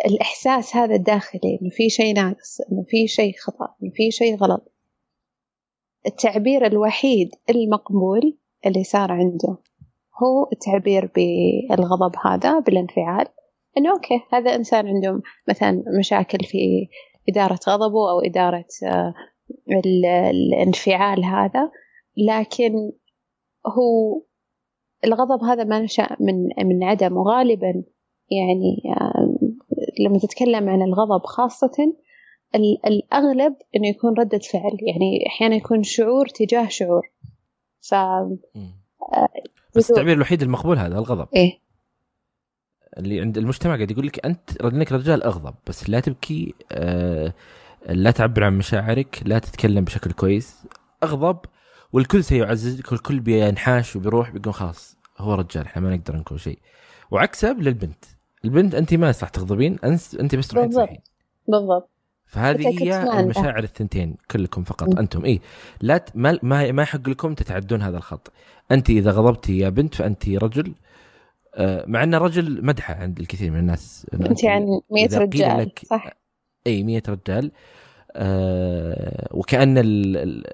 الإحساس 0.05 0.75
هذا 0.75 0.95
الداخلي 0.95 1.59
إنه 1.61 1.69
في 1.69 1.89
شيء 1.89 2.15
ناقص 2.15 2.61
إنه 2.61 2.83
في 2.87 3.07
شيء 3.07 3.33
خطأ 3.37 3.75
إنه 3.83 3.91
في 3.93 4.11
شيء 4.11 4.35
غلط. 4.35 4.73
التعبير 6.05 6.65
الوحيد 6.65 7.29
المقبول 7.49 8.37
اللي 8.65 8.83
صار 8.83 9.11
عنده. 9.11 9.57
هو 10.22 10.49
التعبير 10.53 11.11
بالغضب 11.16 12.16
هذا 12.26 12.59
بالانفعال. 12.59 13.28
إنه 13.78 13.91
أوكي 13.91 14.22
هذا 14.34 14.55
إنسان 14.55 14.88
عنده 14.88 15.22
مثلا 15.49 15.84
مشاكل 15.99 16.38
في 16.45 16.88
إدارة 17.30 17.59
غضبه 17.70 18.11
أو 18.11 18.20
إدارة 18.20 18.66
آه، 18.86 19.14
الانفعال 20.32 21.26
هذا. 21.26 21.72
لكن 22.18 22.91
هو 23.68 24.22
الغضب 25.05 25.43
هذا 25.43 25.64
ما 25.64 25.80
نشأ 25.80 26.18
من 26.20 26.68
من 26.68 26.84
عدم 26.84 27.18
وغالبا 27.18 27.84
يعني 28.32 28.95
آه، 29.01 29.36
لما 29.99 30.18
تتكلم 30.20 30.70
عن 30.70 30.82
الغضب 30.82 31.26
خاصة 31.26 31.93
الأغلب 32.86 33.55
إنه 33.76 33.88
يكون 33.88 34.14
ردة 34.20 34.39
فعل. 34.39 34.78
يعني 34.82 35.28
أحيانا 35.28 35.55
يكون 35.55 35.84
شعور 35.84 36.28
تجاه 36.28 36.68
شعور. 36.68 37.11
ف 37.82 37.95
بس 39.76 39.89
التعبير 39.89 40.13
الوحيد 40.13 40.41
المقبول 40.41 40.78
هذا 40.78 40.97
الغضب. 40.97 41.28
إيه. 41.36 41.59
اللي 42.97 43.21
عند 43.21 43.38
المجتمع 43.38 43.76
قاعد 43.76 43.91
يقول 43.91 44.07
لك 44.07 44.26
أنت 44.26 44.61
انك 44.61 44.91
رجال 44.91 45.24
أغضب 45.24 45.55
بس 45.67 45.89
لا 45.89 45.99
تبكي 45.99 46.53
آه 46.71 47.34
لا 47.89 48.11
تعبر 48.11 48.43
عن 48.43 48.57
مشاعرك 48.57 49.21
لا 49.26 49.39
تتكلم 49.39 49.84
بشكل 49.84 50.11
كويس. 50.11 50.63
أغضب 51.03 51.39
والكل 51.93 52.24
سيعززك 52.24 52.91
والكل 52.91 53.19
بينحاش 53.19 53.95
وبيروح 53.95 54.30
بيقول 54.30 54.53
خلاص 54.53 54.97
هو 55.17 55.34
رجال 55.34 55.65
إحنا 55.65 55.82
ما 55.82 55.95
نقدر 55.95 56.15
نكون 56.15 56.38
شيء. 56.38 56.59
وعكسه 57.11 57.53
للبنت. 57.53 58.05
البنت 58.45 58.76
أنت 58.76 58.93
ما 58.93 59.11
صح 59.11 59.30
تغضبين 59.30 59.80
أنت 60.19 60.36
بس 60.36 60.47
تروحين 60.47 60.69
بالضبط. 60.69 60.89
بالضبط. 61.47 61.89
فهذه 62.34 62.84
هي 62.84 63.19
المشاعر 63.19 63.63
الثنتين 63.63 64.15
كلكم 64.31 64.63
فقط 64.63 64.95
م. 64.95 64.97
أنتم. 64.97 65.25
إي 65.25 65.41
لا 65.81 65.97
ت... 65.97 66.11
ما 66.15 66.39
ما 66.43 66.71
ما 66.71 66.84
يحق 66.84 67.09
لكم 67.09 67.34
تتعدون 67.34 67.81
هذا 67.81 67.97
الخط. 67.97 68.31
أنت 68.71 68.89
إذا 68.89 69.11
غضبتي 69.11 69.57
يا 69.57 69.69
بنت 69.69 69.95
فأنت 69.95 70.29
رجل 70.29 70.73
آه، 71.55 71.86
مع 71.88 72.03
أن 72.03 72.15
رجل 72.15 72.65
مدحة 72.65 72.93
عند 72.93 73.19
الكثير 73.19 73.51
من 73.51 73.59
الناس. 73.59 74.07
أنت 74.13 74.43
يعني 74.43 74.81
100 74.91 75.17
رجال 75.17 75.61
لك 75.61 75.81
صح؟ 75.86 76.09
إي 76.67 76.84
100 76.84 77.03
رجال. 77.09 77.51
آه 78.15 79.27
وكأن 79.31 79.77
ال 79.77 80.17
ال 80.17 80.47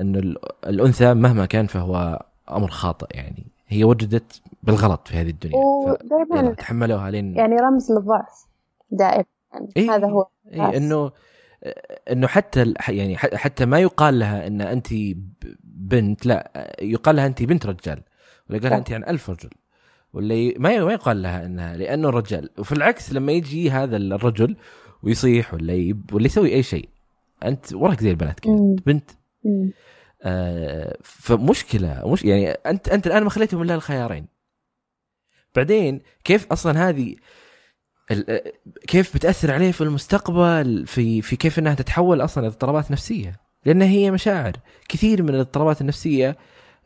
أن 0.00 0.36
الأنثى 0.66 1.14
مهما 1.14 1.46
كان 1.46 1.66
فهو 1.66 2.22
أمر 2.50 2.70
خاطئ 2.70 3.16
يعني. 3.16 3.46
هي 3.68 3.84
وجدت 3.84 4.42
بالغلط 4.62 5.08
في 5.08 5.16
هذه 5.16 5.30
الدنيا. 5.30 5.56
ودائما 5.56 6.54
تحملوها 6.54 7.10
لين 7.10 7.36
يعني 7.36 7.56
رمز 7.56 7.92
للضعف 7.92 8.46
دائما 8.90 9.24
يعني 9.52 9.68
إيه 9.76 9.94
هذا 9.94 10.06
هو 10.06 10.26
إيه 10.52 10.76
إنه 10.76 11.12
إنه 12.10 12.26
حتى 12.26 12.74
يعني 12.88 13.16
حتى 13.16 13.66
ما 13.66 13.78
يقال 13.78 14.18
لها 14.18 14.46
إن 14.46 14.60
أنت 14.60 14.88
بنت 15.64 16.26
لا 16.26 16.74
يقال 16.82 17.16
لها 17.16 17.26
أنت 17.26 17.42
بنت 17.42 17.66
رجال 17.66 18.02
ولا 18.50 18.58
قال 18.58 18.72
أنت 18.72 18.92
عن 18.92 19.04
ألف 19.04 19.30
رجل 19.30 19.50
ولا 20.12 20.58
ما 20.58 20.84
ما 20.84 20.92
يقال 20.92 21.22
لها 21.22 21.46
إنها 21.46 21.76
لأنه 21.76 22.10
رجال. 22.10 22.50
وفي 22.58 22.72
العكس 22.72 23.12
لما 23.12 23.32
يجي 23.32 23.70
هذا 23.70 23.96
الرجل 23.96 24.56
ويصيح 25.02 25.54
ولا 25.54 25.72
يب 25.72 26.14
ولا 26.14 26.26
يسوي 26.26 26.54
أي 26.54 26.62
شيء 26.62 26.88
أنت 27.44 27.72
وراك 27.72 28.00
زي 28.00 28.10
البنات 28.10 28.40
كذا 28.40 28.54
بنت. 28.86 29.10
آه 30.22 30.96
فمشكلة 31.02 32.02
مش 32.06 32.24
يعني 32.24 32.50
أنت 32.50 32.88
أنت 32.88 33.06
الآن 33.06 33.24
ما 33.24 33.30
خليتهم 33.30 33.62
إلا 33.62 33.74
الخيارين. 33.74 34.26
بعدين 35.56 36.00
كيف 36.24 36.52
أصلا 36.52 36.88
هذه 36.88 37.16
كيف 38.88 39.14
بتأثر 39.16 39.52
عليه 39.52 39.72
في 39.72 39.80
المستقبل 39.80 40.86
في 40.86 41.22
في 41.22 41.36
كيف 41.36 41.58
إنها 41.58 41.74
تتحول 41.74 42.24
أصلا 42.24 42.44
إلى 42.44 42.52
اضطرابات 42.52 42.90
نفسيه 42.90 43.40
لأن 43.64 43.82
هي 43.82 44.10
مشاعر. 44.10 44.52
كثير 44.88 45.22
من 45.22 45.28
الإضطرابات 45.28 45.80
النفسية 45.80 46.36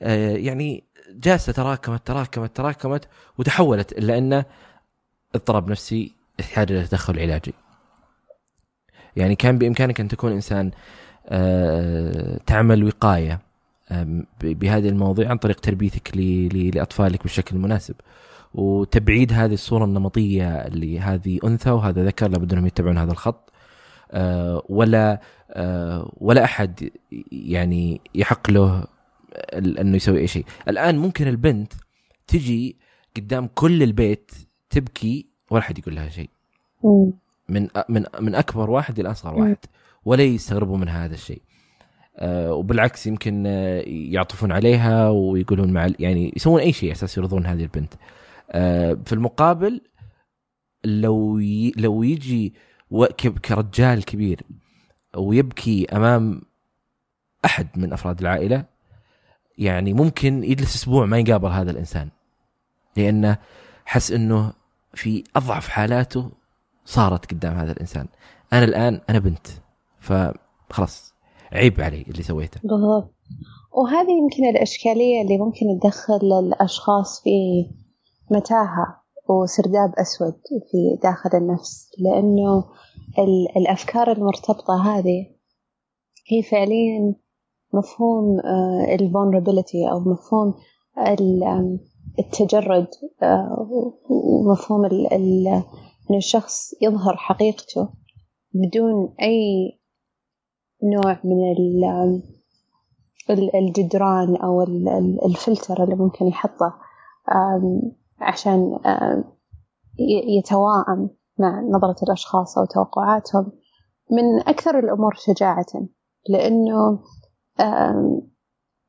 آه 0.02 0.36
يعني 0.36 0.84
جالسة 1.10 1.52
تراكمت 1.52 2.06
تراكمت 2.06 2.56
تراكمت 2.56 3.08
وتحولت 3.38 3.92
إلى 3.92 4.18
انه 4.18 4.44
اضطراب 5.34 5.70
نفسي 5.70 6.12
يحتاج 6.38 6.72
إلى 6.72 6.86
تدخل 6.86 7.20
علاجي. 7.20 7.54
يعني 9.16 9.36
كان 9.36 9.58
بإمكانك 9.58 10.00
أن 10.00 10.08
تكون 10.08 10.32
إنسان 10.32 10.70
آه، 11.26 12.40
تعمل 12.46 12.84
وقاية 12.84 13.40
بهذه 14.42 14.88
المواضيع 14.88 15.30
عن 15.30 15.38
طريق 15.38 15.60
تربيتك 15.60 16.16
لأطفالك 16.74 17.22
بالشكل 17.22 17.56
المناسب. 17.56 17.94
وتبعيد 18.54 19.32
هذه 19.32 19.54
الصورة 19.54 19.84
النمطية 19.84 20.48
اللي 20.48 21.00
هذه 21.00 21.38
أنثى 21.44 21.70
وهذا 21.70 22.04
ذكر 22.04 22.28
لابد 22.28 22.52
أنهم 22.52 22.66
يتبعون 22.66 22.98
هذا 22.98 23.12
الخط. 23.12 23.52
آه، 24.12 24.62
ولا 24.68 25.20
آه، 25.50 26.12
ولا 26.16 26.44
أحد 26.44 26.90
يعني 27.32 28.00
يحق 28.14 28.50
له 28.50 28.84
أنه 29.54 29.96
يسوي 29.96 30.20
أي 30.20 30.26
شيء. 30.26 30.44
الآن 30.68 30.98
ممكن 30.98 31.28
البنت 31.28 31.72
تجي 32.26 32.76
قدام 33.16 33.48
كل 33.54 33.82
البيت 33.82 34.32
تبكي 34.70 35.26
ولا 35.50 35.62
أحد 35.62 35.78
يقول 35.78 35.94
لها 35.96 36.08
شيء. 36.08 36.30
من 37.48 37.68
من 37.88 38.04
من 38.20 38.34
أكبر 38.34 38.70
واحد 38.70 38.98
إلى 38.98 39.10
أصغر 39.10 39.34
واحد 39.34 39.56
ولا 40.04 40.22
يستغربوا 40.22 40.76
من 40.76 40.88
هذا 40.88 41.14
الشيء. 41.14 41.42
آه 42.16 42.54
وبالعكس 42.54 43.06
يمكن 43.06 43.46
يعطفون 43.86 44.52
عليها 44.52 45.08
ويقولون 45.08 45.72
مع 45.72 45.90
يعني 45.98 46.32
يسوون 46.36 46.60
أي 46.60 46.72
شيء 46.72 46.92
أساس 46.92 47.18
يرضون 47.18 47.46
هذه 47.46 47.62
البنت. 47.62 47.94
في 49.04 49.12
المقابل 49.12 49.80
لو 50.84 51.38
ي... 51.38 51.72
لو 51.76 52.02
يجي 52.02 52.54
كرجال 53.44 54.04
كبير 54.04 54.42
ويبكي 55.16 55.86
أمام 55.92 56.42
أحد 57.44 57.68
من 57.76 57.92
أفراد 57.92 58.20
العائلة 58.20 58.64
يعني 59.58 59.92
ممكن 59.92 60.44
يجلس 60.44 60.74
أسبوع 60.76 61.06
ما 61.06 61.18
يقابل 61.18 61.48
هذا 61.48 61.70
الإنسان 61.70 62.08
لأنه 62.96 63.38
حس 63.84 64.12
إنه 64.12 64.52
في 64.94 65.24
أضعف 65.36 65.68
حالاته 65.68 66.30
صارت 66.84 67.32
قدام 67.32 67.56
هذا 67.56 67.72
الإنسان. 67.72 68.06
أنا 68.52 68.64
الآن 68.64 69.00
أنا 69.10 69.18
بنت 69.18 69.46
فخلاص 70.00 71.14
عيب 71.52 71.80
علي 71.80 72.02
اللي 72.02 72.22
سويته. 72.22 72.60
بالضبط. 72.64 73.14
وهذه 73.72 74.10
يمكن 74.22 74.56
الإشكالية 74.56 75.22
اللي 75.22 75.38
ممكن 75.38 75.66
تدخل 75.82 76.38
الأشخاص 76.38 77.22
في 77.22 77.30
متاهة 78.30 79.04
وسرداب 79.28 79.94
أسود 79.98 80.40
في 80.70 80.98
داخل 81.02 81.30
النفس 81.34 81.90
لأنه 81.98 82.64
الأفكار 83.56 84.12
المرتبطة 84.12 84.98
هذه 84.98 85.26
هي 86.28 86.42
فعليا 86.42 87.14
مفهوم 87.74 88.40
آه، 88.40 88.94
الفولنربيلتي 88.94 89.90
أو 89.90 90.00
مفهوم 90.00 90.54
التجرد 92.18 92.88
آه، 93.22 93.66
ومفهوم 94.10 94.84
أن 94.84 96.16
الشخص 96.16 96.70
يظهر 96.82 97.16
حقيقته 97.16 97.88
بدون 98.54 99.14
أي 99.22 99.72
نوع 100.82 101.18
من 101.24 101.52
الجدران 103.54 104.36
أو 104.36 104.62
الفلتر 105.26 105.84
اللي 105.84 105.94
ممكن 105.94 106.26
يحطه 106.26 106.74
عشان 108.24 108.78
يتواءم 110.38 111.10
مع 111.38 111.60
نظرة 111.60 111.96
الأشخاص 112.02 112.58
أو 112.58 112.64
توقعاتهم 112.64 113.52
من 114.10 114.40
أكثر 114.48 114.78
الأمور 114.78 115.14
شجاعة 115.14 115.66
لأنه 116.28 116.98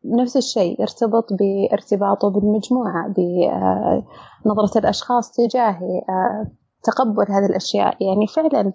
نفس 0.06 0.38
الشيء 0.38 0.82
يرتبط 0.82 1.26
بارتباطه 1.34 2.30
بالمجموعة 2.30 3.14
بنظرة 4.46 4.80
الأشخاص 4.80 5.32
تجاهي 5.32 6.02
تقبل 6.84 7.26
هذه 7.32 7.46
الأشياء. 7.46 8.04
يعني 8.04 8.28
فعلا 8.28 8.74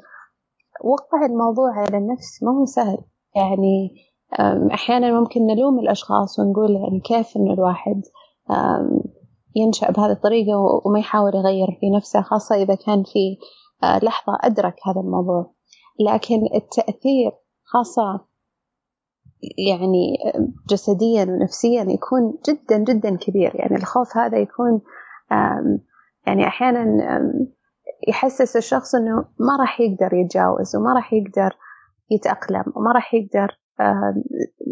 وقع 0.85 1.27
الموضوع 1.27 1.73
على 1.73 1.99
النفس 1.99 2.43
ما 2.43 2.53
هو 2.61 2.65
سهل. 2.65 2.99
يعني 3.37 3.91
أحيانا 4.75 5.21
ممكن 5.21 5.47
نلوم 5.47 5.79
الأشخاص 5.79 6.39
ونقول 6.39 6.71
يعني 6.71 7.01
كيف 7.01 7.37
إنه 7.37 7.53
الواحد 7.53 8.03
ينشأ 9.57 9.91
بهذه 9.91 10.13
الطريقة 10.13 10.57
وما 10.85 10.99
يحاول 10.99 11.35
يغير 11.35 11.79
في 11.81 11.91
نفسه 11.97 12.23
خاصة 12.23 12.55
إذا 12.55 12.75
كان 12.75 13.03
في 13.03 13.39
آه، 13.83 13.99
لحظة 14.05 14.39
أدرك 14.41 14.75
هذا 14.87 15.01
الموضوع. 15.01 15.55
لكن 16.01 16.41
التأثير 16.55 17.33
خاصة 17.65 18.27
يعني 19.69 20.17
جسديا 20.71 21.25
ونفسيا 21.25 21.83
يكون 21.83 22.39
جدا 22.49 22.79
جدا 22.79 23.17
كبير. 23.17 23.53
يعني 23.55 23.77
الخوف 23.77 24.17
هذا 24.17 24.39
يكون 24.39 24.81
يعني 26.27 26.47
أحيانا 26.47 26.85
يحسس 28.09 28.57
الشخص 28.57 28.95
أنه 28.95 29.17
ما 29.39 29.57
راح 29.61 29.81
يقدر 29.81 30.15
يتجاوز 30.15 30.77
وما 30.77 30.93
راح 30.95 31.13
يقدر 31.13 31.57
يتأقلم 32.11 32.65
وما 32.77 32.93
راح 32.93 33.15
يقدر 33.15 33.59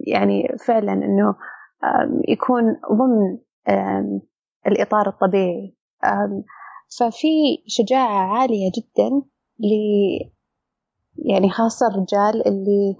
يعني 0.06 0.48
فعلا 0.66 0.92
أنه 0.92 1.34
يكون 2.28 2.64
ضمن 2.92 3.38
الإطار 4.66 5.08
الطبيعي. 5.08 5.76
ففي 6.98 7.62
شجاعة 7.66 8.38
عالية 8.38 8.70
جدا 8.76 9.22
ل 9.58 9.72
يعني 11.16 11.50
خاصة 11.50 11.86
الرجال 11.86 12.48
اللي 12.48 12.96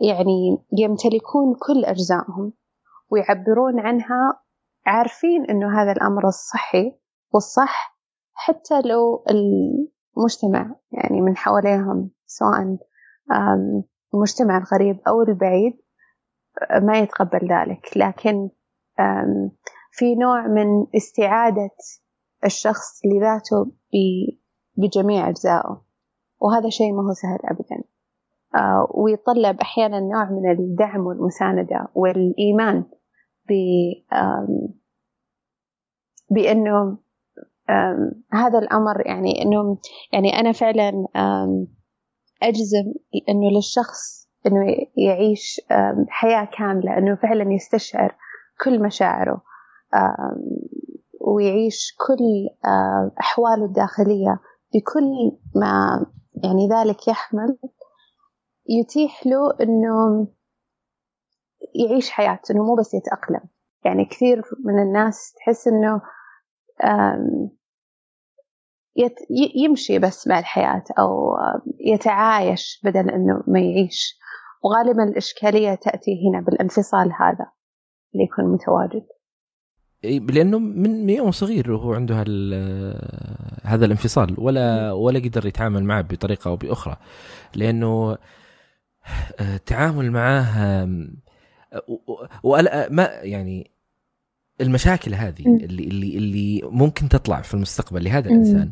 يعني 0.00 0.58
يمتلكون 0.78 1.54
كل 1.54 1.84
أجزائهم 1.84 2.52
ويعبرون 3.10 3.80
عنها 3.80 4.40
عارفين 4.86 5.44
إنه 5.44 5.82
هذا 5.82 5.92
الأمر 5.92 6.28
الصحي 6.28 6.98
والصح 7.34 7.98
حتى 8.34 8.80
لو 8.80 9.24
المجتمع 9.30 10.76
يعني 10.92 11.20
من 11.20 11.36
حواليهم 11.36 12.10
سواء 12.26 12.76
المجتمع 14.14 14.58
الغريب 14.58 15.00
أو 15.08 15.22
البعيد 15.22 15.72
ما 16.82 16.98
يتقبل 16.98 17.48
ذلك. 17.48 17.96
لكن 17.96 18.50
في 19.90 20.14
نوع 20.14 20.46
من 20.46 20.86
استعادة 20.96 21.70
الشخص 22.44 23.00
لذاته 23.04 23.72
بجميع 24.76 25.28
أجزائه. 25.28 25.84
وهذا 26.40 26.68
شيء 26.68 26.92
ما 26.92 27.02
هو 27.02 27.12
سهل 27.12 27.38
أبدا. 27.44 27.84
ويتطلب 28.94 29.60
أحيانا 29.60 30.00
نوع 30.00 30.30
من 30.30 30.50
الدعم 30.50 31.06
والمساندة 31.06 31.88
والإيمان 31.94 32.84
بأنه 36.30 36.98
هذا 38.32 38.58
الأمر 38.58 39.06
يعني 39.06 39.42
أنه 39.42 39.78
يعني 40.12 40.40
أنا 40.40 40.52
فعلا 40.52 40.92
أجزم 42.42 42.92
أنه 43.28 43.50
للشخص 43.50 44.30
أنه 44.46 44.66
يعيش 44.96 45.60
حياة 46.08 46.48
كاملة 46.58 46.98
أنه 46.98 47.14
فعلا 47.14 47.52
يستشعر 47.52 48.16
كل 48.60 48.82
مشاعره 48.82 49.42
ويعيش 51.20 51.96
كل 52.06 52.48
أحواله 53.20 53.64
الداخلية 53.64 54.40
بكل 54.74 55.38
ما 55.54 56.06
يعني 56.44 56.68
ذلك 56.68 57.08
يحمل 57.08 57.58
يتيح 58.68 59.26
له 59.26 59.50
إنه 59.60 60.28
يعيش 61.74 62.10
حياته 62.10 62.52
إنه 62.52 62.64
مو 62.64 62.74
بس 62.74 62.94
يتأقلم. 62.94 63.48
يعني 63.84 64.04
كثير 64.04 64.42
من 64.64 64.82
الناس 64.82 65.32
تحس 65.32 65.68
إنه 65.68 66.02
يمشي 69.64 69.98
بس 69.98 70.28
مع 70.28 70.38
الحياة 70.38 70.84
أو 70.98 71.36
يتعايش 71.80 72.80
بدل 72.84 73.10
إنه 73.10 73.42
ما 73.46 73.60
يعيش. 73.60 74.18
وغالبا 74.64 75.04
الإشكالية 75.04 75.74
تأتي 75.74 76.10
هنا 76.28 76.40
بالانفصال 76.44 77.12
هذا. 77.12 77.46
اللي 78.14 78.24
يكون 78.24 78.44
متواجد 78.44 79.02
لأنه 80.04 80.58
من 80.58 81.10
يوم 81.10 81.30
صغير 81.30 81.72
وهو 81.72 81.94
عنده 81.94 82.14
هذا 83.62 83.84
الانفصال 83.84 84.34
ولا 84.38 84.92
ولا 84.92 85.18
قدر 85.18 85.46
يتعامل 85.46 85.84
معه 85.84 86.02
بطريقة 86.02 86.48
أو 86.48 86.56
بأخرى. 86.56 86.96
لأنه 87.54 88.18
التعامل 89.40 90.10
معاه 90.10 90.88
ولا 92.42 92.88
ما 92.92 93.02
يعني 93.22 93.70
المشاكل 94.60 95.14
هذه 95.14 95.46
اللي 95.46 95.84
اللي 95.84 96.16
اللي 96.16 96.60
ممكن 96.64 97.08
تطلع 97.08 97.40
في 97.40 97.54
المستقبل 97.54 98.04
لهذا 98.04 98.28
الإنسان 98.30 98.70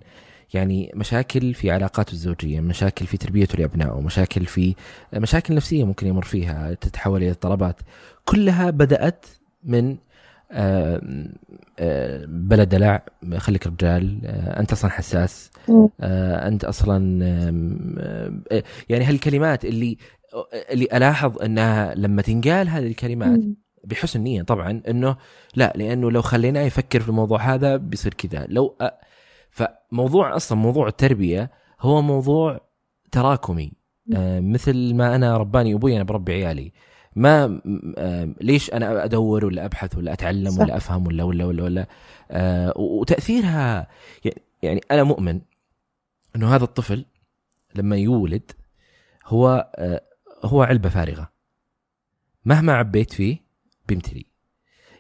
يعني 0.55 0.93
مشاكل 0.95 1.55
في 1.55 1.71
علاقاته 1.71 2.13
الزوجية، 2.13 2.61
مشاكل 2.61 3.07
في 3.07 3.17
تربيته 3.17 3.59
لابنائه، 3.59 4.01
مشاكل 4.01 4.47
في 4.47 4.75
مشاكل 5.15 5.55
نفسية 5.55 5.85
ممكن 5.85 6.07
يمر 6.07 6.25
فيها 6.25 6.75
تتحول 6.75 7.23
إلى 7.23 7.31
اضطرابات، 7.31 7.77
كلها 8.25 8.71
بدأت 8.71 9.27
من 9.65 9.97
آه، 10.53 11.01
آه، 11.79 12.25
بلا 12.29 12.65
دلع 12.65 13.05
خليك 13.37 13.67
رجال 13.67 14.21
آه، 14.25 14.61
أنت 14.61 14.73
أصلا 14.73 14.91
حساس 14.91 15.51
أنت 16.01 16.65
أصلا 16.65 17.25
يعني 18.89 19.05
هالكلمات 19.05 19.65
اللي 19.65 19.97
اللي 20.71 20.85
ألاحظ 20.85 21.43
أنها 21.43 21.95
لما 21.95 22.23
تنقال 22.23 22.69
هذه 22.69 22.87
الكلمات 22.87 23.41
بحسن 23.85 24.21
نية 24.21 24.43
طبعا 24.43 24.83
إنه 24.89 25.17
لا 25.57 25.73
لأنه 25.77 26.11
لو 26.11 26.23
خليناه 26.23 26.61
يفكر 26.61 27.01
في 27.01 27.09
الموضوع 27.09 27.55
هذا 27.55 27.77
بيصير 27.77 28.15
كذا. 28.15 28.47
لو. 28.49 28.77
فموضوع 29.53 30.37
أصلا 30.37 30.59
موضوع 30.59 30.89
التربية 30.89 31.51
هو 31.81 32.03
موضوع 32.03 32.61
تراكمي. 33.13 33.73
مثل 34.41 34.95
ما 34.95 35.15
أنا 35.15 35.37
رباني 35.37 35.75
أبوي 35.75 35.97
أنا 35.97 36.05
بربي 36.05 36.33
عيالي. 36.33 36.73
ما 37.17 37.61
ليش 38.41 38.73
أنا 38.73 39.05
أدور 39.05 39.45
ولا 39.45 39.65
أبحث 39.65 39.97
ولا 39.97 40.13
أتعلم 40.13 40.51
صح. 40.51 40.61
ولا 40.61 40.77
أفهم 40.77 41.07
ولا 41.07 41.25
ولا 41.25 41.45
ولا, 41.45 41.63
ولا؟ 41.63 41.87
آه 42.31 42.73
وتأثيرها 42.77 43.89
يعني 44.63 44.81
أنا 44.91 45.03
مؤمن 45.03 45.41
إنه 46.37 46.55
هذا 46.55 46.65
الطفل 46.65 47.07
لما 47.75 47.97
يولد 47.97 48.53
هو 49.27 49.73
آه 49.77 50.03
هو 50.45 50.63
علبة 50.63 50.89
فارغة. 50.89 51.33
مهما 52.45 52.73
عبيت 52.73 53.13
فيه 53.13 53.39
بيمتلي. 53.89 54.27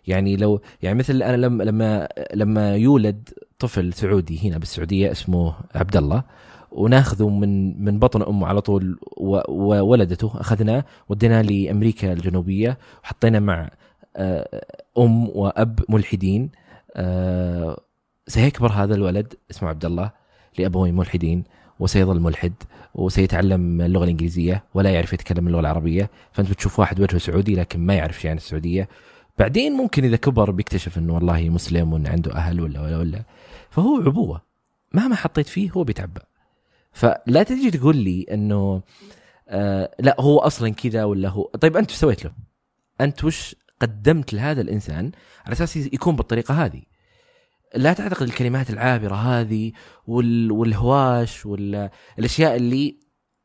يعني 0.06 0.36
لو 0.36 0.60
يعني 0.82 0.98
مثل 0.98 1.22
أنا 1.22 1.36
لما 1.36 1.64
لما 1.64 2.08
لما 2.34 2.76
يولد 2.76 3.28
طفل 3.58 3.92
سعودي 3.92 4.48
هنا 4.48 4.58
بالسعودية 4.58 5.10
اسمه 5.10 5.54
عبد 5.74 5.96
الله 5.96 6.22
وناخذه 6.72 7.28
من 7.28 7.84
من 7.84 7.98
بطن 7.98 8.22
أمه 8.22 8.46
على 8.46 8.60
طول 8.60 8.98
وولدته 9.48 10.32
أخذناه 10.34 10.84
وديناه 11.08 11.42
لأمريكا 11.42 12.12
الجنوبية 12.12 12.78
وحطينا 13.04 13.40
مع 13.40 13.70
آه، 14.16 14.64
أم 14.98 15.28
وأب 15.28 15.80
ملحدين. 15.88 16.50
آه، 16.96 17.80
سيكبر 18.26 18.72
هذا 18.72 18.94
الولد 18.94 19.34
اسمه 19.50 19.68
عبد 19.68 19.84
الله 19.84 20.10
لابوين 20.58 20.96
ملحدين 20.96 21.44
وسيظل 21.80 22.20
ملحد 22.20 22.52
وسيتعلم 22.94 23.80
اللغة 23.80 24.04
الإنجليزية 24.04 24.64
ولا 24.74 24.90
يعرف 24.90 25.12
يتكلم 25.12 25.46
اللغة 25.46 25.60
العربية. 25.60 26.10
فانت 26.32 26.50
بتشوف 26.50 26.78
واحد 26.78 27.00
وجهه 27.00 27.18
سعودي 27.18 27.54
لكن 27.54 27.80
ما 27.80 27.94
يعرف 27.94 28.20
شيء 28.20 28.30
عن 28.30 28.36
السعودية. 28.36 28.88
بعدين 29.38 29.72
ممكن 29.72 30.04
إذا 30.04 30.16
كبر 30.16 30.50
بيكتشف 30.50 30.98
إنه 30.98 31.14
والله 31.14 31.48
مسلم 31.48 31.92
وانه 31.92 32.10
عنده 32.10 32.32
أهل 32.34 32.60
ولا 32.60 32.80
ولا 32.80 32.98
ولا. 32.98 33.22
فهو 33.70 33.96
عبوة. 33.96 34.52
مهما 34.92 35.16
حطيت 35.16 35.46
فيه 35.46 35.70
هو 35.70 35.84
بيتعبى 35.84 36.20
فلا 36.92 37.42
تجي 37.42 37.70
تقول 37.70 37.96
لي 37.96 38.26
إنه 38.30 38.82
آه 39.48 39.94
لا 39.98 40.16
هو 40.20 40.38
أصلا 40.38 40.70
كذا 40.70 41.04
ولا 41.04 41.28
هو 41.28 41.44
طيب 41.44 41.76
أنت 41.76 41.90
سويت 41.90 42.24
له؟ 42.24 42.32
أنت 43.00 43.24
وش 43.24 43.56
قدمت 43.80 44.32
لهذا 44.32 44.60
الإنسان 44.60 45.12
على 45.46 45.52
أساس 45.52 45.76
يكون 45.76 46.16
بالطريقة 46.16 46.64
هذه؟ 46.64 46.82
لا 47.74 47.92
تعتقد 47.92 48.22
الكلمات 48.22 48.70
العابرة 48.70 49.14
هذه 49.14 49.72
وال... 50.06 50.52
والهواش 50.52 51.46
والاشياء 51.46 52.56
اللي 52.56 52.96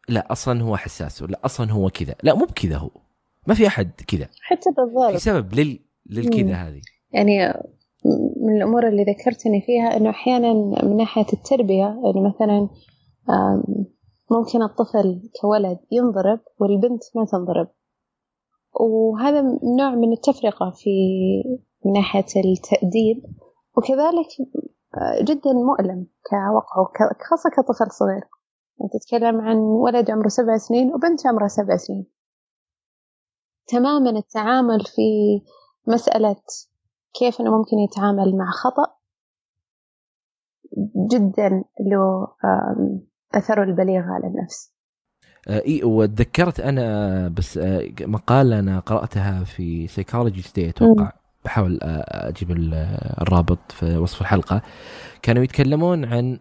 لا 0.09 0.31
أصلا 0.31 0.61
هو 0.61 0.77
حساس 0.77 1.21
ولا 1.21 1.45
أصلا 1.45 1.71
هو 1.71 1.89
كذا. 1.89 2.15
لا 2.23 2.33
مو 2.35 2.45
بكذا 2.45 2.77
هو. 2.77 2.91
ما 3.47 3.53
في 3.53 3.67
أحد 3.67 3.91
كذا. 4.07 4.27
حتى 4.41 4.69
بالضبط. 4.77 5.11
في 5.11 5.17
سبب 5.17 5.53
لل... 5.53 5.79
للكذا 6.09 6.53
هذه. 6.53 6.81
يعني 7.11 7.53
من 8.41 8.57
الأمور 8.57 8.87
اللي 8.87 9.03
ذكرتني 9.03 9.61
فيها 9.61 9.97
إنه 9.97 10.09
أحيانا 10.09 10.53
من 10.83 10.97
ناحية 10.97 11.25
التربية 11.33 12.01
يعني 12.03 12.21
مثلا 12.29 12.69
ممكن 14.31 14.63
الطفل 14.63 15.29
كولد 15.41 15.79
ينضرب 15.91 16.39
والبنت 16.59 17.03
ما 17.15 17.25
تنضرب. 17.25 17.67
وهذا 18.79 19.41
نوع 19.79 19.95
من 19.95 20.13
التفرقة 20.13 20.71
في 20.75 20.89
من 21.85 21.93
ناحية 21.93 22.25
التأديب. 22.45 23.23
وكذلك 23.77 24.27
آه، 24.95 25.23
جدا 25.23 25.53
مؤلم 25.53 26.07
كوقعه 26.29 27.09
خاصة 27.29 27.49
كطفل 27.49 27.91
صغير. 27.91 28.23
يعني 28.79 28.91
تتكلم 28.93 29.41
عن 29.41 29.57
ولد 29.57 30.11
عمره 30.11 30.27
سبع 30.27 30.57
سنين 30.57 30.93
وبنت 30.93 31.27
عمرها 31.27 31.47
سبع 31.47 31.77
سنين. 31.77 32.05
تماما 33.67 34.09
التعامل 34.09 34.79
في 34.85 35.41
مسألة 35.87 36.35
كيف 37.19 37.41
أنه 37.41 37.57
ممكن 37.57 37.77
يتعامل 37.77 38.37
مع 38.37 38.51
خطأ 38.51 38.97
جدا 41.11 41.63
له 41.79 42.27
أثره 43.35 43.63
البليغ 43.63 44.01
على 44.03 44.27
النفس. 44.27 44.71
آه، 45.47 45.63
إي 45.67 45.83
وتذكرت 45.83 46.59
أنا 46.59 47.27
بس 47.27 47.57
آه، 47.57 47.89
مقالة 48.01 48.59
أنا 48.59 48.79
قرأتها 48.79 49.43
في 49.43 49.87
Psychology 49.87 50.41
Today 50.41 50.69
أتوقع 50.69 51.11
بحاول 51.45 51.79
آه، 51.83 52.29
أجيب 52.29 52.51
الرابط 52.51 53.71
في 53.71 53.97
وصف 53.97 54.21
الحلقة. 54.21 54.61
كانوا 55.21 55.43
يتكلمون 55.43 56.05
عن 56.05 56.39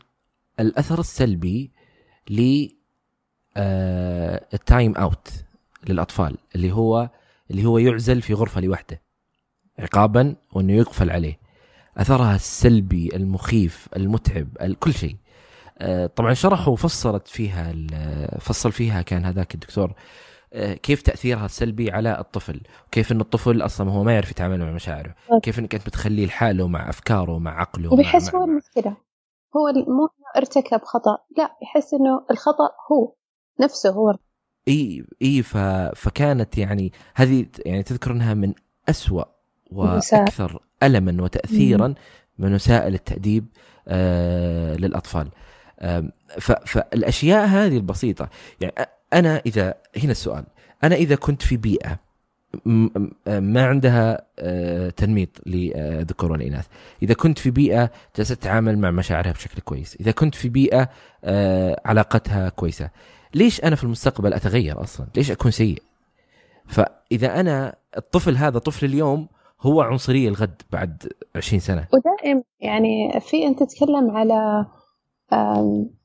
الأثر 0.60 1.00
السلبي 1.00 1.72
ل 2.30 2.68
ال 4.54 4.63
time 4.63 4.96
out 4.96 5.28
للأطفال 5.90 6.36
اللي 6.54 6.72
هو 6.72 7.10
اللي 7.50 7.64
هو 7.64 7.78
يعزل 7.78 8.22
في 8.22 8.34
غرفة 8.34 8.60
لوحده 8.60 9.02
عقابا 9.78 10.36
وإنه 10.52 10.72
يقفل 10.72 11.10
عليه. 11.10 11.38
أثرها 11.96 12.34
السلبي 12.34 13.16
المخيف 13.16 13.88
المتعب 13.96 14.48
كل 14.80 14.92
شيء. 14.94 15.16
آه، 15.78 16.06
طبعا 16.06 16.34
شرحوا 16.34 16.72
وفصلت 16.72 17.28
فيها 17.28 17.74
فصل 18.40 18.72
فيها 18.72 19.02
كان 19.02 19.24
هذاك 19.24 19.54
الدكتور 19.54 19.92
آه، 20.52 20.74
كيف 20.74 21.02
تأثيرها 21.02 21.46
السلبي 21.46 21.90
على 21.90 22.18
الطفل؟ 22.18 22.60
وكيف 22.86 23.12
إن 23.12 23.20
الطفل 23.20 23.62
أصلا 23.62 23.90
هو 23.90 24.04
ما 24.04 24.12
يعرف 24.12 24.30
يتعامل 24.30 24.58
مع 24.58 24.70
مشاعره؟ 24.70 25.14
كيف 25.42 25.58
إنك 25.58 25.74
أنت 25.74 25.86
بتخليه 25.86 26.26
لحاله 26.26 26.68
مع 26.68 26.88
أفكاره 26.88 27.38
مع 27.38 27.60
عقله 27.60 27.92
وبيحس 27.92 28.34
هو 28.34 28.44
المشكلة. 28.44 28.96
هو 29.56 29.72
مو 29.72 30.08
ارتكب 30.36 30.80
خطأ 30.84 31.18
لا 31.36 31.50
يحس 31.62 31.94
إنه 31.94 32.26
الخطأ 32.30 32.68
هو 32.92 33.14
نفسه 33.60 33.90
هو 33.90 34.14
إي 34.68 35.04
إي 35.22 35.42
ف... 35.42 35.56
فكانت 35.96 36.58
يعني 36.58 36.92
هذه 37.14 37.46
يعني 37.66 37.82
تذكر 37.82 38.12
أنها 38.12 38.34
من 38.34 38.52
أسوأ 38.88 39.24
وأكثر 39.70 40.62
ألما 40.82 41.22
وتاثيرا 41.22 41.94
من 42.38 42.54
وسائل 42.54 42.94
التأديب 42.94 43.46
آه 43.88 44.76
للأطفال. 44.76 45.28
فالأشياء 46.66 47.46
هذه 47.46 47.76
البسيطة. 47.76 48.28
يعني 48.60 48.74
أنا 49.12 49.42
إذا 49.46 49.74
هنا 49.96 50.10
السؤال. 50.12 50.44
أنا 50.84 50.94
إذا 50.94 51.14
كنت 51.14 51.42
في 51.42 51.56
بيئة 51.56 51.98
ما 53.26 53.66
عندها 53.66 54.22
آه، 54.38 54.90
تنميط 54.90 55.28
للذكور 55.46 56.32
والإناث. 56.32 56.66
إذا 57.02 57.14
كنت 57.14 57.38
في 57.38 57.50
بيئة 57.50 57.90
جالسة 58.16 58.34
تتعامل 58.34 58.78
مع 58.78 58.90
مشاعرها 58.90 59.32
بشكل 59.32 59.60
كويس. 59.60 59.96
إذا 60.00 60.10
كنت 60.10 60.34
في 60.34 60.48
بيئة 60.48 60.88
آه، 61.24 61.80
علاقتها 61.84 62.48
كويسة. 62.48 62.90
ليش 63.36 63.64
أنا 63.64 63.76
في 63.76 63.84
المستقبل 63.84 64.34
أتغير 64.34 64.82
أصلا؟ 64.82 65.06
ليش 65.16 65.30
أكون 65.30 65.50
سيء؟ 65.50 65.82
فإذا 66.66 67.40
أنا 67.40 67.76
الطفل 67.96 68.36
هذا 68.36 68.58
طفل 68.58 68.86
اليوم 68.86 69.26
هو 69.60 69.80
عنصرية 69.80 70.28
الغد 70.28 70.62
بعد 70.72 71.02
20 71.36 71.60
سنة. 71.60 71.86
ودائم 71.94 72.42
يعني 72.60 73.20
في 73.20 73.46
انت 73.46 73.62
تتكلم 73.62 74.10
على 74.10 74.66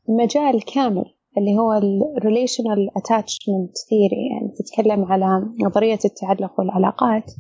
مجال 0.10 0.66
كامل 0.66 1.06
اللي 1.38 1.58
هو 1.58 1.74
ال 1.74 2.02
relational 2.22 3.02
attachment 3.02 3.72
theory 3.72 4.32
يعني 4.32 4.54
تتكلم 4.58 5.06
على 5.06 5.48
نظرية 5.60 6.00
التعلق 6.06 6.60
والعلاقات. 6.60 7.32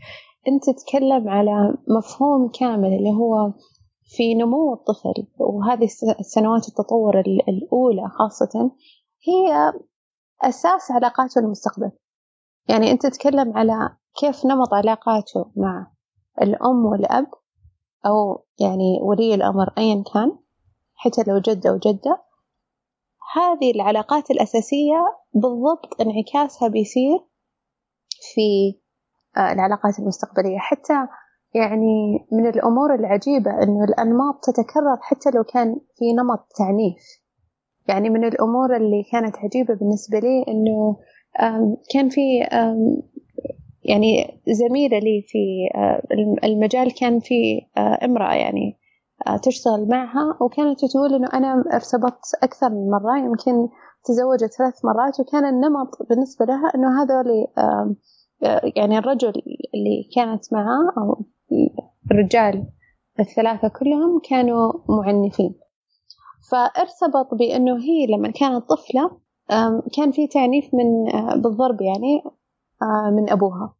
أنت 0.48 0.64
تتكلم 0.80 1.30
على 1.30 1.74
مفهوم 1.98 2.52
كامل 2.60 2.94
اللي 2.94 3.10
هو 3.10 3.54
في 4.04 4.36
نمو 4.36 4.74
الطفل 4.74 5.28
وهذه 5.40 5.88
السنوات 6.20 6.68
التطور 6.68 7.20
الأولى 7.20 8.10
خاصة 8.10 8.72
هي 9.28 9.74
أساس 10.42 10.92
علاقاته 10.92 11.40
المستقبل 11.40 11.92
يعني 12.68 12.92
أنت 12.92 13.06
تتكلم 13.06 13.58
على 13.58 13.96
كيف 14.20 14.46
نمط 14.46 14.74
علاقاته 14.74 15.52
مع 15.56 15.92
الأم 16.42 16.86
والأب 16.86 17.28
أو 18.06 18.46
يعني 18.60 19.00
ولي 19.02 19.36
الأمر 19.36 19.74
أيا 19.78 20.04
كان 20.14 20.38
حتى 20.96 21.24
لو 21.28 21.38
جد 21.40 21.68
أو 21.68 21.78
جدة. 21.78 22.24
هذه 23.36 23.72
العلاقات 23.72 24.32
الأساسية 24.32 25.18
بالضبط 25.34 26.02
انعكاسها 26.02 26.68
بيصير 26.68 27.20
في 28.34 28.80
آه، 29.38 29.52
العلاقات 29.52 30.00
المستقبلية. 30.00 30.58
حتى 30.58 30.94
يعني 31.54 32.28
من 32.32 32.48
الأمور 32.48 32.96
العجيبة 32.96 33.64
أنه 33.64 33.84
الأنماط 33.84 34.40
تتكرر 34.44 34.98
حتى 35.02 35.30
لو 35.36 35.44
كان 35.44 35.80
في 35.98 36.14
نمط 36.14 36.48
تعنيف. 36.58 37.21
يعني 37.88 38.10
من 38.10 38.24
الأمور 38.24 38.76
اللي 38.76 39.04
كانت 39.12 39.38
عجيبة 39.38 39.74
بالنسبة 39.74 40.20
لي 40.20 40.46
أنه 40.48 40.98
كان 41.94 42.10
في 42.10 42.22
يعني 43.84 44.42
زميلة 44.48 45.00
لي 45.00 45.22
في 45.28 45.40
المجال 46.44 46.96
كان 46.96 47.20
في 47.20 47.62
امرأة 47.78 48.34
يعني 48.34 48.78
تشتغل 49.44 49.88
معها 49.88 50.38
وكانت 50.42 50.86
تقول 50.86 51.14
إنه 51.14 51.28
أنا 51.34 51.64
ارتبطت 51.74 52.36
أكثر 52.44 52.70
من 52.70 52.90
مرة 52.90 53.18
يمكن 53.18 53.70
تزوجت 54.06 54.54
ثلاث 54.58 54.86
مرات 54.86 55.20
وكان 55.20 55.46
النمط 55.46 56.08
بالنسبة 56.10 56.46
لها 56.46 56.72
إنه 56.76 57.04
هذول 57.04 57.48
يعني 58.76 58.98
الرجل 58.98 59.34
اللي 59.74 60.10
كانت 60.16 60.54
معاه 60.54 60.94
أو 60.98 61.26
الرجال 62.12 62.66
الثلاثة 63.20 63.68
كلهم 63.68 64.22
كانوا 64.30 64.74
معنفين. 64.90 65.56
فارتبط 66.52 67.34
بأنه 67.34 67.78
هي 67.78 68.08
لما 68.08 68.32
كانت 68.32 68.70
طفلة 68.70 69.22
كان 69.98 70.12
في 70.12 70.28
تعنيف 70.28 70.66
من 70.74 71.16
آه، 71.16 71.36
بالضرب 71.36 71.82
يعني 71.82 72.24
من 73.12 73.30
أبوها. 73.30 73.76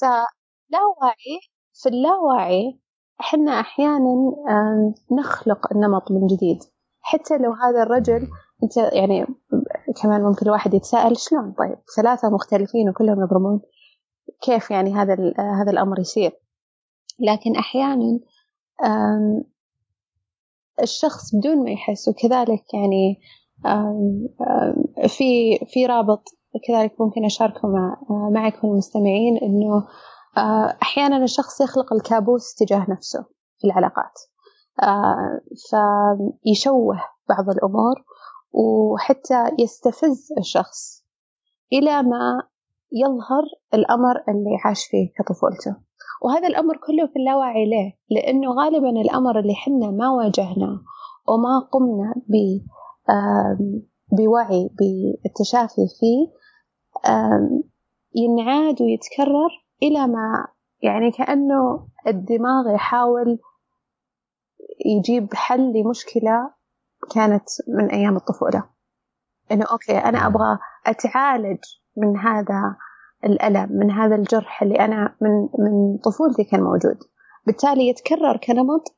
فلا 0.00 0.80
وعي 1.00 1.40
في 1.72 1.88
اللاوعي 1.88 2.80
إحنا 3.20 3.60
أحيانا 3.60 4.14
نخلق 5.12 5.72
النمط 5.72 6.10
من 6.10 6.26
جديد. 6.26 6.58
حتى 7.00 7.38
لو 7.38 7.52
هذا 7.52 7.82
الرجل 7.82 8.28
أنت 8.62 8.76
يعني 8.76 9.26
كمان 10.02 10.22
ممكن 10.22 10.46
الواحد 10.46 10.74
يتساءل 10.74 11.16
شلون؟ 11.16 11.52
طيب 11.58 11.78
ثلاثة 11.96 12.30
مختلفين 12.30 12.88
وكلهم 12.88 13.22
يضربون. 13.22 13.60
كيف 14.42 14.70
يعني 14.70 14.94
هذا 14.94 15.14
هذا 15.38 15.70
الأمر 15.70 16.00
يصير؟ 16.00 16.32
لكن 17.20 17.56
أحيانا 17.56 18.20
الشخص 20.82 21.34
بدون 21.34 21.64
ما 21.64 21.70
يحس 21.70 22.08
وكذلك 22.08 22.74
يعني 22.74 23.20
في 25.08 25.58
في 25.66 25.86
رابط 25.86 26.22
كذلك 26.68 27.00
ممكن 27.00 27.24
أشاركه 27.24 27.68
مع 27.68 27.96
معكم 28.30 28.68
المستمعين 28.68 29.36
إنه 29.36 29.86
آه، 30.36 30.76
أحيانا 30.82 31.24
الشخص 31.24 31.60
يخلق 31.60 31.92
الكابوس 31.92 32.54
تجاه 32.54 32.86
نفسه 32.90 33.24
في 33.58 33.66
العلاقات. 33.66 34.12
آه، 34.82 35.40
فيشوه 35.70 36.96
بعض 37.28 37.48
الأمور 37.50 38.04
وحتى 38.52 39.50
يستفز 39.58 40.28
الشخص 40.38 41.04
إلى 41.72 42.02
ما 42.02 42.42
يظهر 42.92 43.42
الأمر 43.74 44.16
اللي 44.28 44.58
عاش 44.64 44.84
فيه 44.84 45.12
كطفولته. 45.18 45.76
وهذا 46.24 46.48
الأمر 46.48 46.76
كله 46.76 47.06
في 47.06 47.16
اللاوعي 47.16 47.66
ليه؟ 47.66 47.92
لأنه 48.10 48.52
غالبا 48.52 48.90
الأمر 48.90 49.38
اللي 49.38 49.54
حنا 49.54 49.90
ما 49.90 50.10
واجهناه 50.10 50.80
وما 51.28 51.58
قمنا 51.72 52.14
ب 52.26 52.34
بوعي 54.12 54.70
بالتشافي 54.78 55.86
فيه 56.00 56.32
ينعاد 58.14 58.82
ويتكرر 58.82 59.50
إلى 59.82 60.06
ما 60.06 60.46
يعني 60.82 61.10
كأنه 61.10 61.88
الدماغ 62.06 62.74
يحاول 62.74 63.38
يجيب 64.86 65.34
حل 65.34 65.72
لمشكلة 65.72 66.50
كانت 67.14 67.44
من 67.68 67.90
أيام 67.90 68.16
الطفولة 68.16 68.64
إنه 69.52 69.64
أوكي 69.72 69.98
أنا 69.98 70.26
أبغى 70.26 70.58
أتعالج 70.86 71.60
من 71.96 72.16
هذا 72.16 72.76
الألم 73.24 73.68
من 73.72 73.90
هذا 73.90 74.14
الجرح 74.14 74.62
اللي 74.62 74.74
أنا 74.74 75.16
من 75.20 75.30
من 75.58 75.98
طفولتي 75.98 76.44
كان 76.44 76.62
موجود. 76.62 76.98
بالتالي 77.46 77.88
يتكرر 77.88 78.36
كنمط 78.36 78.96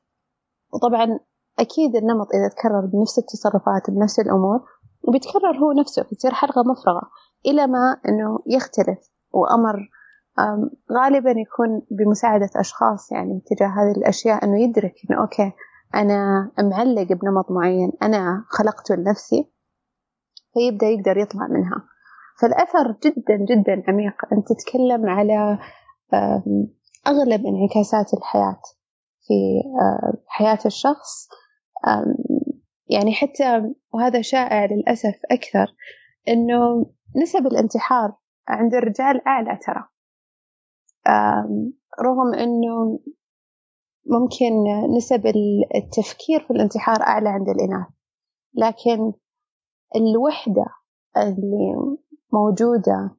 وطبعا 0.73 1.19
أكيد 1.59 1.95
النمط 1.95 2.27
إذا 2.33 2.47
تكرر 2.47 2.85
بنفس 2.85 3.19
التصرفات 3.19 3.89
بنفس 3.89 4.19
الأمور 4.19 4.59
وبيتكرر 5.03 5.57
هو 5.57 5.71
نفسه 5.71 6.03
بتصير 6.03 6.31
حلقة 6.33 6.63
مفرغة 6.63 7.01
إلى 7.45 7.67
ما 7.67 7.97
أنه 8.07 8.39
يختلف. 8.47 8.99
وأمر 9.31 9.89
غالبا 10.91 11.31
يكون 11.31 11.81
بمساعدة 11.91 12.49
أشخاص 12.55 13.11
يعني 13.11 13.41
تجاه 13.45 13.67
هذه 13.67 13.91
الأشياء 13.97 14.45
أنه 14.45 14.61
يدرك 14.61 14.93
أنه 15.09 15.21
أوكي 15.21 15.51
أنا 15.95 16.51
معلق 16.59 17.13
بنمط 17.13 17.51
معين 17.51 17.91
أنا 18.01 18.45
خلقته 18.47 18.95
لنفسي 18.95 19.51
فيبدأ 20.53 20.87
يقدر 20.87 21.17
يطلع 21.17 21.47
منها. 21.47 21.83
فالأثر 22.41 22.91
جدا 22.91 23.35
جدا 23.35 23.83
عميق 23.87 24.33
أنت 24.33 24.47
تتكلم 24.47 25.09
على 25.09 25.59
أغلب 27.07 27.45
انعكاسات 27.45 28.13
الحياة 28.13 28.61
في 29.27 29.61
حياة 30.27 30.59
الشخص. 30.65 31.29
يعني 32.89 33.13
حتى 33.13 33.73
وهذا 33.93 34.21
شائع 34.21 34.65
للأسف 34.65 35.19
أكثر 35.31 35.75
إنه 36.27 36.85
نسب 37.15 37.47
الانتحار 37.47 38.15
عند 38.47 38.73
الرجال 38.73 39.27
أعلى 39.27 39.59
ترى. 39.65 39.83
رغم 42.01 42.33
إنه 42.33 42.99
ممكن 44.05 44.63
نسب 44.97 45.25
التفكير 45.75 46.39
في 46.39 46.51
الانتحار 46.51 47.01
أعلى 47.01 47.29
عند 47.29 47.49
الإناث 47.49 47.87
لكن 48.53 49.13
الوحدة 49.95 50.65
اللي 51.17 51.97
موجودة 52.33 53.17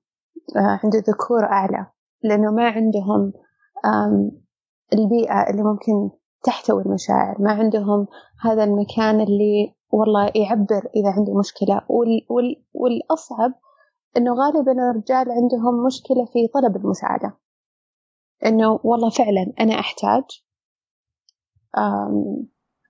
آه، 0.56 0.80
عند 0.84 0.94
الذكور 0.94 1.44
أعلى 1.44 1.86
لأنه 2.22 2.50
ما 2.50 2.68
عندهم 2.68 3.32
البيئة 4.92 5.50
اللي 5.50 5.62
ممكن 5.62 6.10
تحتوي 6.42 6.82
المشاعر 6.82 7.36
ما 7.42 7.52
عندهم 7.52 8.06
هذا 8.40 8.64
المكان 8.64 9.20
اللي 9.20 9.74
والله 9.90 10.32
يعبر 10.34 10.88
إذا 10.96 11.10
عنده 11.10 11.38
مشكلة. 11.38 11.82
والأصعب 12.74 13.52
إنه 14.16 14.34
غالبا 14.34 14.72
الرجال 14.72 15.30
عندهم 15.30 15.86
مشكلة 15.86 16.24
في 16.32 16.48
طلب 16.54 16.76
المساعدة. 16.76 17.38
إنه 18.46 18.80
والله 18.84 19.10
فعلا 19.10 19.52
أنا 19.60 19.80
أحتاج 19.80 20.24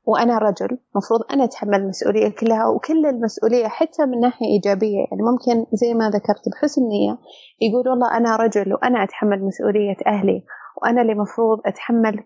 وأنا 0.09 0.39
رجل 0.39 0.79
مفروض 0.97 1.21
أنا 1.33 1.45
أتحمل 1.45 1.75
المسؤولية 1.75 2.29
كلها 2.29 2.67
وكل 2.69 3.07
المسؤولية 3.07 3.69
حتى 3.69 4.07
من 4.07 4.21
ناحية 4.21 4.47
إيجابية. 4.47 4.99
يعني 4.99 5.23
ممكن 5.23 5.67
زي 5.73 5.95
ما 5.95 6.11
ذكرت 6.11 6.49
بحسن 6.49 6.83
نية 6.83 7.19
يقول 7.61 7.89
والله 7.89 8.17
أنا 8.17 8.37
رجل 8.37 8.75
وأنا 8.75 9.05
أتحمل 9.05 9.45
مسؤولية 9.45 9.97
أهلي 10.07 10.45
وأنا 10.83 11.03
اللي 11.03 11.15
مفروض 11.15 11.59
أتحمل 11.67 12.25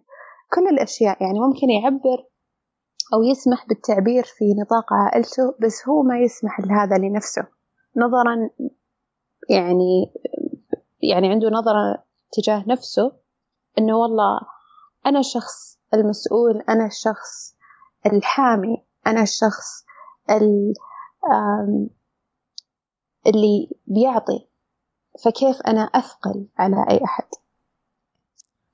كل 0.54 0.68
الأشياء. 0.68 1.22
يعني 1.22 1.40
ممكن 1.40 1.70
يعبر 1.70 2.24
أو 3.14 3.22
يسمح 3.22 3.66
بالتعبير 3.68 4.24
في 4.24 4.44
نطاق 4.60 4.92
عائلته 4.92 5.54
بس 5.60 5.88
هو 5.88 6.02
ما 6.02 6.18
يسمح 6.18 6.60
لهذا 6.60 6.98
لنفسه. 6.98 7.46
نظرا 7.96 8.50
يعني 9.50 10.12
يعني 11.02 11.28
عنده 11.28 11.48
نظرة 11.48 12.04
تجاه 12.32 12.64
نفسه 12.68 13.12
إنه 13.78 13.96
والله 13.96 14.40
أنا 15.06 15.18
الشخص 15.18 15.78
المسؤول 15.94 16.62
أنا 16.68 16.86
الشخص 16.86 17.61
الحامي 18.06 18.84
أنا 19.06 19.22
الشخص 19.22 19.84
اللي 23.26 23.70
بيعطي 23.86 24.48
فكيف 25.24 25.56
أنا 25.66 25.80
أثقل 25.80 26.48
على 26.58 26.86
أي 26.90 27.04
أحد؟ 27.04 27.24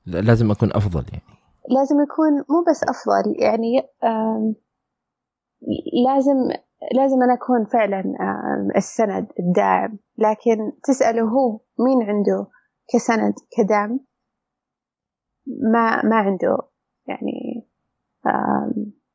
لازم 0.07 0.51
أكون 0.51 0.73
أفضل 0.73 1.05
يعني. 1.13 1.39
لازم 1.71 1.97
يكون 2.03 2.33
مو 2.33 2.65
بس 2.71 2.83
أفضل 2.83 3.35
يعني 3.43 3.89
لازم 6.07 6.37
لازم 6.95 7.23
أنا 7.23 7.35
أكون 7.35 7.65
فعلا 7.65 8.05
السند 8.77 9.33
الداعم. 9.39 9.99
لكن 10.19 10.73
تسأله 10.85 11.23
هو 11.23 11.61
مين 11.79 12.03
عنده 12.03 12.47
كسند 12.93 13.35
كدعم؟ 13.57 14.01
ما 15.47 16.03
ما 16.03 16.17
عنده 16.17 16.59
يعني 17.07 17.67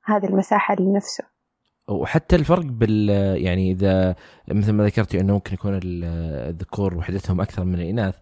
هذه 0.06 0.26
المساحة 0.26 0.76
لنفسه. 0.80 1.24
وحتى 1.88 2.36
الفرق 2.36 2.66
بال 2.66 3.10
يعني 3.42 3.72
إذا 3.72 4.16
مثل 4.48 4.72
ما 4.72 4.86
ذكرتي 4.86 5.20
أنه 5.20 5.34
ممكن 5.34 5.54
يكون 5.54 5.80
الذكور 5.84 6.98
وحدتهم 6.98 7.42
أكثر 7.42 7.64
من 7.64 7.76
الإناث. 7.76 8.16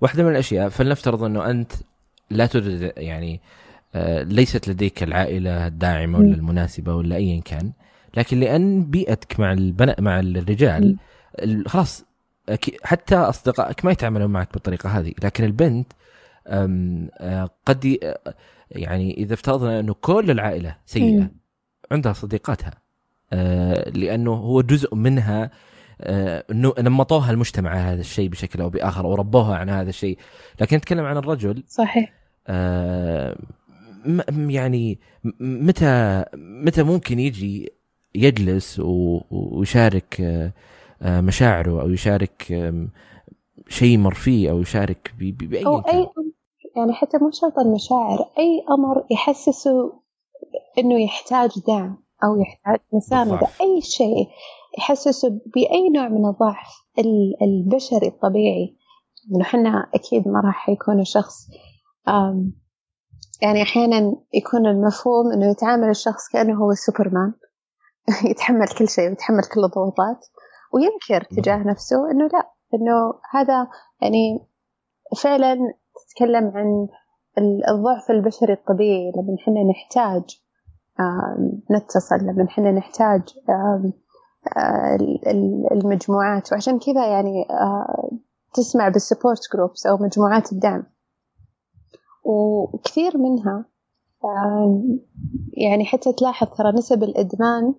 واحدة 0.00 0.22
من 0.22 0.30
الأشياء 0.30 0.68
فلنفترض 0.68 1.22
أنه 1.22 1.50
أنت 1.50 1.72
لا 2.30 2.46
تريد 2.46 2.92
يعني 2.96 3.40
آه، 3.94 4.22
ليست 4.22 4.68
لديك 4.68 5.02
العائلة 5.02 5.66
الداعمة 5.66 6.18
ولا 6.18 6.34
المناسبة 6.34 6.94
ولا 6.94 7.16
ايا 7.16 7.40
كان. 7.40 7.72
لكن 8.16 8.40
لأن 8.40 8.84
بيئتك 8.84 9.40
مع 9.40 9.52
البناء 9.52 10.02
مع 10.02 10.20
الرجال 10.20 10.96
خلاص 11.66 12.04
حتى 12.82 13.16
أصدقائك 13.16 13.84
ما 13.84 13.92
يتعاملون 13.92 14.30
معك 14.30 14.52
بالطريقة 14.52 14.88
هذه. 14.88 15.12
لكن 15.24 15.44
البنت 15.44 15.92
آه، 16.46 17.50
قد 17.66 17.98
يعني 18.70 19.16
إذا 19.16 19.34
افترضنا 19.34 19.80
أنه 19.80 19.94
كل 19.94 20.30
العائلة 20.30 20.76
سيئة 20.86 21.30
عندها 21.90 22.12
صديقاتها 22.12 22.72
آه، 23.32 23.90
لأنه 23.90 24.32
هو 24.34 24.60
جزء 24.60 24.94
منها 24.94 25.50
إنه 26.00 26.74
نمطوها 26.78 27.30
المجتمع 27.30 27.70
على 27.70 27.80
هذا 27.80 28.00
الشيء 28.00 28.28
بشكل 28.28 28.60
أو 28.60 28.70
بآخر 28.70 29.04
أو 29.04 29.14
ربوها 29.14 29.56
عن 29.56 29.68
هذا 29.68 29.88
الشيء. 29.88 30.18
لكن 30.60 30.76
نتكلم 30.76 31.04
عن 31.04 31.16
الرجل 31.16 31.64
صحيح. 31.68 32.12
يعني 34.38 34.98
متى 35.40 36.24
متى 36.34 36.82
ممكن 36.82 37.18
يجي 37.18 37.72
يجلس 38.14 38.80
ويشارك 39.30 40.22
مشاعره 41.02 41.80
أو 41.82 41.90
يشارك 41.90 42.72
شيء 43.68 43.98
مر 43.98 44.14
فيه 44.14 44.50
أو 44.50 44.60
يشارك 44.60 45.12
بأي 45.18 45.66
أو 45.66 45.78
أي 45.78 46.06
يعني 46.76 46.92
حتى 46.92 47.18
مو 47.18 47.30
شرط 47.30 47.58
المشاعر 47.58 48.30
أي 48.38 48.64
أمر 48.70 49.06
يحسسه 49.10 49.92
إنه 50.78 51.00
يحتاج 51.00 51.50
دعم 51.66 51.96
أو 52.24 52.40
يحتاج 52.40 52.80
مساندة 52.92 53.48
أي 53.60 53.80
شيء 53.80 54.28
يحسسه 54.78 55.40
بأي 55.46 55.88
نوع 55.88 56.08
من 56.08 56.26
الضعف 56.26 56.86
البشري 57.42 58.06
الطبيعي. 58.08 58.76
إنه 59.30 59.42
إحنا 59.42 59.90
أكيد 59.94 60.28
ما 60.28 60.40
راح 60.40 60.68
يكون 60.68 61.00
الشخص 61.00 61.48
يعني 63.42 63.62
أحيانا 63.62 64.16
يكون 64.34 64.66
المفهوم 64.66 65.32
إنه 65.32 65.50
يتعامل 65.50 65.88
الشخص 65.88 66.28
كأنه 66.28 66.64
هو 66.64 66.70
السوبرمان 66.70 67.32
يتحمل 68.30 68.68
كل 68.78 68.88
شيء 68.88 69.08
ويتحمل 69.08 69.42
كل 69.54 69.64
الضغوطات 69.64 70.26
وينكر 70.72 71.26
تجاه 71.36 71.56
نفسه 71.56 72.10
إنه 72.10 72.26
لا 72.26 72.50
إنه 72.74 73.14
هذا 73.30 73.68
يعني 74.02 74.46
فعلا 75.22 75.56
تتكلم 76.16 76.52
عن 76.54 76.88
الضعف 77.68 78.10
البشري 78.10 78.52
الطبيعي 78.52 79.12
لما 79.16 79.36
إحنا 79.40 79.62
نحتاج 79.64 80.40
نتصل 81.70 82.16
لما 82.16 82.44
إحنا 82.44 82.72
نحتاج 82.72 83.22
المجموعات. 85.72 86.52
وعشان 86.52 86.78
كذا 86.78 87.06
يعني 87.06 87.46
تسمع 88.54 88.88
بال 88.88 89.00
support 89.00 89.40
groups 89.54 89.86
أو 89.86 89.96
مجموعات 89.96 90.52
الدعم. 90.52 90.86
وكثير 92.24 93.18
منها 93.18 93.64
يعني 95.56 95.84
حتى 95.84 96.12
تلاحظ 96.12 96.46
ترى 96.46 96.72
نسب 96.72 97.02
الإدمان 97.02 97.74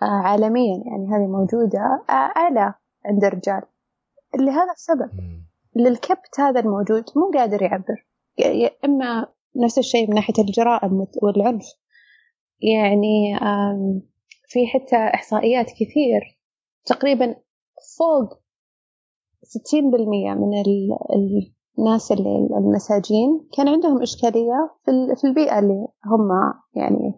عالميا. 0.00 0.82
يعني 0.86 1.08
هذه 1.08 1.26
موجودة 1.26 2.02
أعلى 2.10 2.74
عند 3.06 3.24
الرجال. 3.24 3.62
لهذا 4.38 4.72
السبب. 4.72 5.10
للكبت 5.76 6.40
هذا 6.40 6.60
الموجود 6.60 7.04
مو 7.16 7.30
قادر 7.34 7.62
يعبر. 7.62 8.06
إما 8.84 9.26
نفس 9.56 9.78
الشيء 9.78 10.08
من 10.08 10.14
ناحية 10.14 10.34
الجرائم 10.38 11.06
والعنف. 11.22 11.66
يعني 12.60 13.38
في 14.48 14.66
حتى 14.66 14.96
إحصائيات 14.96 15.66
كثير 15.70 16.38
تقريبا 16.84 17.36
فوق 17.98 18.38
ستين 19.42 19.90
بالمية 19.90 20.30
من 20.34 20.52
الناس 21.78 22.12
اللي 22.12 22.48
المساجين 22.58 23.48
كان 23.56 23.68
عندهم 23.68 24.02
إشكالية 24.02 24.70
في 25.16 25.24
البيئة 25.24 25.58
اللي 25.58 25.86
هم 26.06 26.28
يعني 26.74 27.14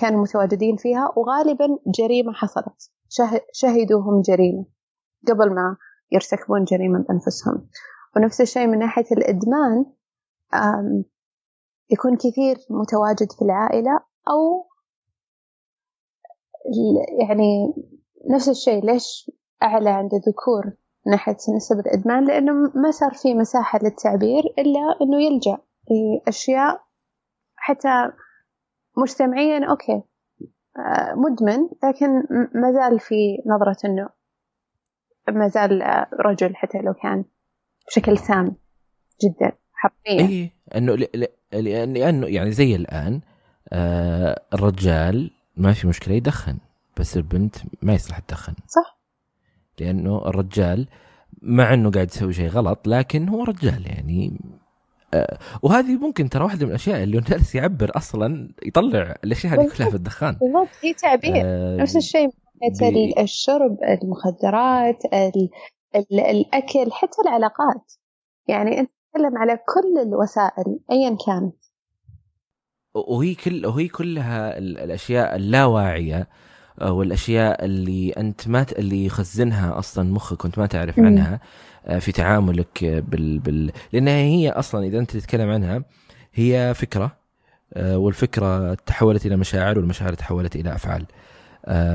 كانوا 0.00 0.22
متواجدين 0.22 0.76
فيها 0.76 1.12
وغالبا 1.16 1.78
جريمة 1.98 2.32
حصلت. 2.32 2.92
شهدوا 3.52 4.00
هم 4.00 4.20
جريمة 4.20 4.66
قبل 5.28 5.54
ما 5.54 5.76
يرتكبون 6.12 6.64
جريمة 6.64 6.98
بأنفسهم 6.98 7.68
ونفس 8.16 8.40
الشيء 8.40 8.66
من 8.66 8.78
ناحية 8.78 9.06
الإدمان 9.12 9.84
يكون 11.90 12.16
كثير 12.16 12.56
متواجد 12.70 13.32
في 13.32 13.42
العائلة 13.42 14.00
أو 14.28 14.66
يعني 17.20 17.74
نفس 18.30 18.48
الشيء 18.48 18.84
ليش 18.84 19.30
أعلى 19.62 19.90
عند 19.90 20.10
الذكور 20.14 20.64
من 21.06 21.12
ناحية 21.12 21.36
نسب 21.56 21.78
الإدمان؟ 21.78 22.24
لأنه 22.24 22.52
ما 22.52 22.90
صار 22.90 23.14
في 23.14 23.34
مساحة 23.34 23.78
للتعبير 23.82 24.42
إلا 24.58 24.80
أنه 25.02 25.22
يلجأ 25.22 25.58
لأشياء 25.90 26.80
حتى 27.56 28.12
مجتمعيا 28.96 29.70
أوكي 29.70 30.02
آه، 30.78 31.14
مدمن 31.14 31.68
لكن 31.84 32.08
ما 32.54 32.72
زال 32.72 33.00
في 33.00 33.42
نظرة 33.46 33.76
أنه 33.84 34.08
ما 35.28 35.48
زال 35.48 35.82
رجل 36.20 36.56
حتى 36.56 36.78
لو 36.78 36.94
كان 36.94 37.24
بشكل 37.88 38.18
سام 38.18 38.56
جدا. 39.24 39.52
حرفيا 39.72 40.20
اي 40.20 40.50
إنه 40.76 40.96
لأنه 41.52 42.26
يعني 42.26 42.52
زي 42.52 42.76
الآن 42.76 43.20
آه 43.72 44.42
الرجال 44.54 45.30
ما 45.56 45.72
في 45.72 45.86
مشكلة 45.86 46.14
يدخن 46.14 46.58
بس 46.96 47.16
البنت 47.16 47.56
ما 47.82 47.94
يصلح 47.94 48.18
تدخن. 48.18 48.54
صح. 48.68 48.98
لأنه 49.80 50.28
الرجال 50.28 50.88
مع 51.42 51.74
إنه 51.74 51.90
قاعد 51.90 52.10
يسوي 52.10 52.32
شيء 52.32 52.48
غلط 52.48 52.88
لكن 52.88 53.28
هو 53.28 53.44
رجال 53.44 53.86
يعني 53.86 54.40
آه 55.14 55.38
وهذه 55.62 55.96
ممكن 55.96 56.28
ترى 56.28 56.44
واحدة 56.44 56.64
من 56.64 56.70
الأشياء 56.70 57.02
اللي 57.02 57.20
جالس 57.20 57.54
يعبر 57.54 57.90
أصلا 57.96 58.48
يطلع 58.66 59.14
الأشياء 59.24 59.54
هذه 59.54 59.70
كلها 59.76 59.90
في 59.90 59.96
الدخان. 59.96 60.36
بالضبط. 60.40 60.68
هي 60.82 60.94
تعبير. 60.94 61.42
آه 61.44 61.76
نفس 61.76 61.96
الشيء. 61.96 62.30
بي... 62.80 63.14
الشرب 63.22 63.78
المخدرات 63.82 65.04
ال... 65.04 65.48
ال... 65.96 66.20
الأكل 66.20 66.92
حتى 66.92 67.22
العلاقات. 67.22 67.92
يعني 68.48 68.80
أنت 68.80 68.90
تتكلم 68.90 69.38
على 69.38 69.56
كل 69.56 70.08
الوسائل 70.08 70.78
ايا 70.90 71.16
كانت. 71.26 71.56
وهي 72.94 73.34
كل 73.34 73.66
وهي 73.66 73.88
كلها 73.88 74.58
الأشياء 74.58 75.36
اللاواعية 75.36 76.28
والأشياء 76.82 77.64
اللي 77.64 78.10
أنت 78.10 78.48
ما 78.48 78.66
اللي 78.78 79.06
يخزنها 79.06 79.78
أصلا 79.78 80.12
مخك 80.12 80.44
وأنت 80.44 80.58
ما 80.58 80.66
تعرف 80.66 80.98
عنها 80.98 81.40
في 81.98 82.12
تعاملك 82.12 82.84
بال, 82.84 83.38
بال... 83.38 83.72
لأنها 83.92 84.14
هي 84.14 84.50
أصلا 84.50 84.86
إذا 84.86 84.98
أنت 84.98 85.10
تتكلم 85.10 85.50
عنها 85.50 85.84
هي 86.34 86.74
فكرة 86.74 87.16
والفكرة 87.76 88.74
تحولت 88.74 89.26
إلى 89.26 89.36
مشاعر 89.36 89.78
والمشاعر 89.78 90.14
تحولت 90.14 90.56
إلى 90.56 90.74
أفعال. 90.74 91.06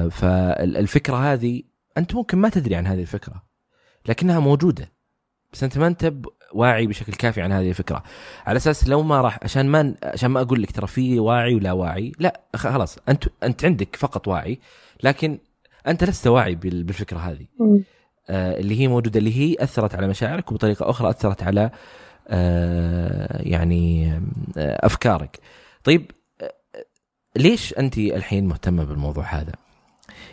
فالفكرة 0.09 1.33
هذه 1.33 1.63
أنت 1.97 2.15
ممكن 2.15 2.37
ما 2.37 2.49
تدري 2.49 2.75
عن 2.75 2.87
هذه 2.87 3.01
الفكرة 3.01 3.43
لكنها 4.05 4.39
موجودة. 4.39 4.91
بس 5.53 5.63
أنت 5.63 5.77
ما 5.77 5.87
أنت 5.87 6.13
واعي 6.53 6.87
بشكل 6.87 7.13
كافي 7.13 7.41
عن 7.41 7.51
هذه 7.51 7.69
الفكرة. 7.69 8.03
على 8.45 8.57
أساس 8.57 8.87
لو 8.87 9.03
ما 9.03 9.21
راح 9.21 9.39
عشان 9.43 9.67
ما 9.67 9.95
عشان 10.03 10.31
ما 10.31 10.41
أقول 10.41 10.61
لك 10.61 10.71
ترى 10.71 10.87
في 10.87 11.19
واعي 11.19 11.55
ولا 11.55 11.71
واعي 11.71 12.11
لا 12.19 12.41
خلاص 12.55 12.97
أنت 13.09 13.23
أنت 13.43 13.65
عندك 13.65 13.95
فقط 13.95 14.27
واعي 14.27 14.59
لكن 15.03 15.37
أنت 15.87 16.03
لست 16.03 16.27
واعي 16.27 16.55
بالفكرة 16.55 17.17
هذه. 17.17 17.45
آه 18.29 18.59
اللي 18.59 18.79
هي 18.79 18.87
موجودة 18.87 19.19
اللي 19.19 19.37
هي 19.37 19.55
أثرت 19.59 19.95
على 19.95 20.07
مشاعرك 20.07 20.51
وبطريقة 20.51 20.89
أخرى 20.89 21.09
أثرت 21.09 21.43
على 21.43 21.69
آه 22.27 23.41
يعني 23.41 24.13
آه 24.57 24.85
أفكارك. 24.85 25.39
طيب 25.83 26.11
آه 26.11 26.20
ليش 27.35 27.77
أنت 27.77 27.97
الحين 27.97 28.47
مهتمة 28.47 28.83
بالموضوع 28.83 29.23
هذا؟ 29.23 29.53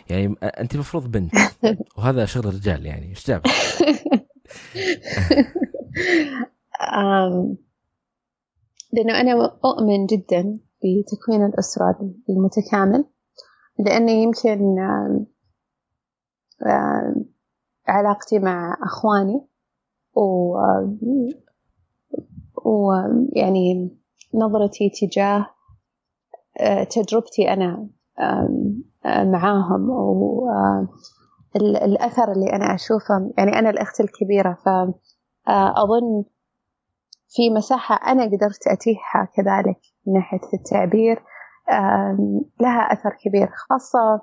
يعني 0.09 0.35
أنت 0.43 0.73
المفروض 0.75 1.11
بنت 1.11 1.35
وهذا 1.97 2.25
شغل 2.25 2.47
الرجال 2.47 2.85
يعني 2.85 3.09
إيش 3.09 3.27
جاب؟ 3.27 3.41
لأنه 8.93 9.21
أنا 9.21 9.59
أؤمن 9.65 10.05
جدا 10.05 10.59
بتكوين 10.83 11.45
الأسرة 11.45 12.13
المتكامل 12.29 13.05
لأني 13.79 14.23
يمكن 14.23 14.75
علاقتي 17.87 18.39
مع 18.39 18.77
أخواني 18.83 19.47
و 20.15 20.57
ويعني 22.65 23.97
نظرتي 24.33 24.89
تجاه 24.89 25.47
تجربتي 26.89 27.53
أنا 27.53 27.87
معاهم 29.05 29.89
والأثر 31.55 32.31
اللي 32.31 32.53
أنا 32.53 32.75
أشوفه 32.75 33.31
يعني 33.37 33.59
أنا 33.59 33.69
الأخت 33.69 33.99
الكبيرة 34.01 34.57
فأظن 34.65 36.23
في 37.29 37.49
مساحة 37.49 38.11
أنا 38.11 38.23
قدرت 38.23 38.67
أتيحها 38.67 39.27
كذلك 39.35 39.79
من 40.07 40.13
ناحية 40.13 40.39
التعبير 40.53 41.23
لها 42.61 42.93
أثر 42.93 43.09
كبير 43.25 43.49
خاصة 43.69 44.21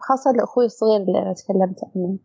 خاصة 0.00 0.32
لأخوي 0.36 0.64
الصغير 0.64 1.00
اللي 1.00 1.18
أنا 1.18 1.34
تكلمت 1.34 1.78
عنه. 1.96 2.18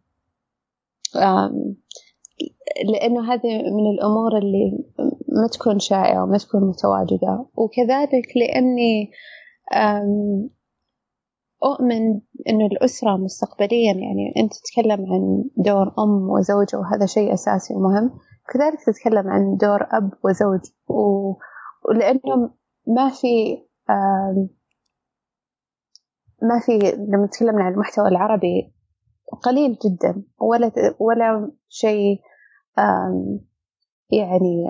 لأنه 2.94 3.34
هذه 3.34 3.64
من 3.64 3.92
الأمور 3.94 4.38
اللي 4.38 4.84
ما 5.42 5.48
تكون 5.48 5.80
شائعة 5.80 6.24
وما 6.24 6.38
تكون 6.38 6.62
متواجدة. 6.70 7.46
وكذلك 7.56 8.28
لأني 8.36 9.12
أؤمن 11.64 12.22
أنه 12.50 12.66
الأسرة 12.72 13.18
مستقبليا 13.18 13.94
يعني 13.94 14.34
أنت 14.38 14.54
تتكلم 14.54 15.14
عن 15.14 15.44
دور 15.58 15.94
أم 16.00 16.30
وزوجة 16.30 16.78
وهذا 16.78 17.06
شيء 17.06 17.34
أساسي 17.34 17.74
ومهم. 17.76 18.12
كذلك 18.54 18.80
تتكلم 18.86 19.28
عن 19.30 19.58
دور 19.58 19.82
أب 19.92 20.12
وزوج. 20.24 20.60
و... 20.88 21.34
ولأنه 21.90 22.54
ما 22.88 23.10
في 23.10 23.58
ما 26.42 26.60
في 26.60 26.80
لما 27.10 27.28
تكلمنا 27.28 27.64
عن 27.64 27.74
المحتوى 27.74 28.08
العربي 28.08 28.74
قليل 29.44 29.78
جدا. 29.86 30.24
ولا 30.40 30.72
ولا 31.00 31.52
شيء 31.70 32.22
يعني 34.12 34.66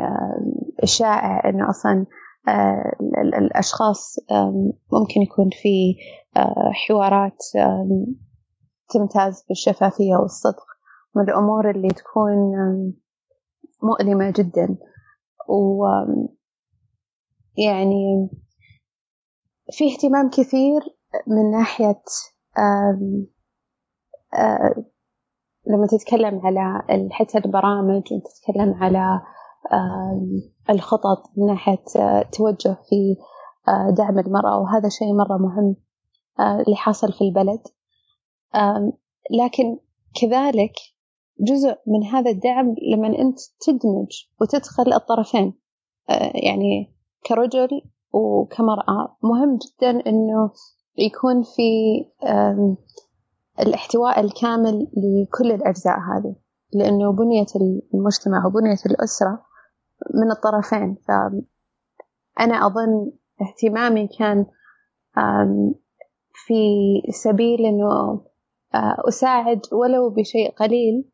شائع 0.84 1.50
إنه 1.50 1.70
أصلا 1.70 2.06
آه، 2.48 2.92
الأشخاص 3.38 4.16
ممكن 4.92 5.22
يكون 5.22 5.50
في 5.62 5.96
آه، 6.38 6.72
حوارات 6.88 7.38
تمتاز 8.90 9.46
بالشفافية 9.50 10.16
والصدق. 10.16 10.66
من 11.16 11.24
الأمور 11.24 11.70
اللي 11.70 11.88
تكون 11.88 12.36
مؤلمة 13.84 14.34
جدا. 14.38 14.78
و 15.50 15.86
يعني 17.58 18.30
في 19.72 19.94
اهتمام 19.94 20.30
كثير 20.30 20.82
من 21.28 21.52
ناحية 21.52 22.02
لما 25.68 25.88
تتكلم 25.88 26.42
على 26.44 26.84
حتى 27.12 27.38
البرامج 27.38 28.04
وتتكلم 28.14 28.74
على 28.74 29.22
الخطط 30.70 31.32
من 31.38 31.46
ناحية 31.46 31.84
توجه 32.32 32.78
في 32.90 33.16
دعم 33.98 34.20
المرأة 34.20 34.58
وهذا 34.60 34.90
شيء 34.90 35.14
مرة 35.14 35.38
مهم 35.38 35.76
اللي 36.40 36.76
حاصل 36.76 37.14
في 37.14 37.22
البلد. 37.22 37.62
لكن 39.32 39.80
كذلك 40.22 40.74
جزء 41.40 41.76
من 41.88 42.04
هذا 42.04 42.32
الدعم 42.32 42.76
لما 42.94 43.08
أنت 43.08 43.40
تدمج 43.62 44.26
وتدخل 44.42 44.94
الطرفين 44.94 45.54
آه، 46.10 46.32
يعني 46.34 46.96
كرجل 47.26 47.82
وكمرأة. 48.14 49.18
مهم 49.24 49.58
جدا 49.58 49.90
أنه 49.90 50.52
يكون 50.98 51.44
في 51.44 52.00
الاحتواء 53.60 54.20
الكامل 54.20 54.88
لكل 54.98 55.52
الأجزاء 55.52 55.96
هذه 56.00 56.36
لأنه 56.74 57.12
بنية 57.12 57.46
المجتمع 57.94 58.46
وبنية 58.46 58.78
الأسرة 58.86 59.46
من 60.14 60.32
الطرفين. 60.32 60.98
فأنا 61.08 62.68
أظن 62.68 63.12
اهتمامي 63.42 64.08
كان 64.20 64.46
في 66.34 66.64
سبيل 67.10 67.66
أنه 67.66 68.22
أساعد 69.08 69.62
ولو 69.72 70.10
بشيء 70.10 70.52
قليل 70.52 71.10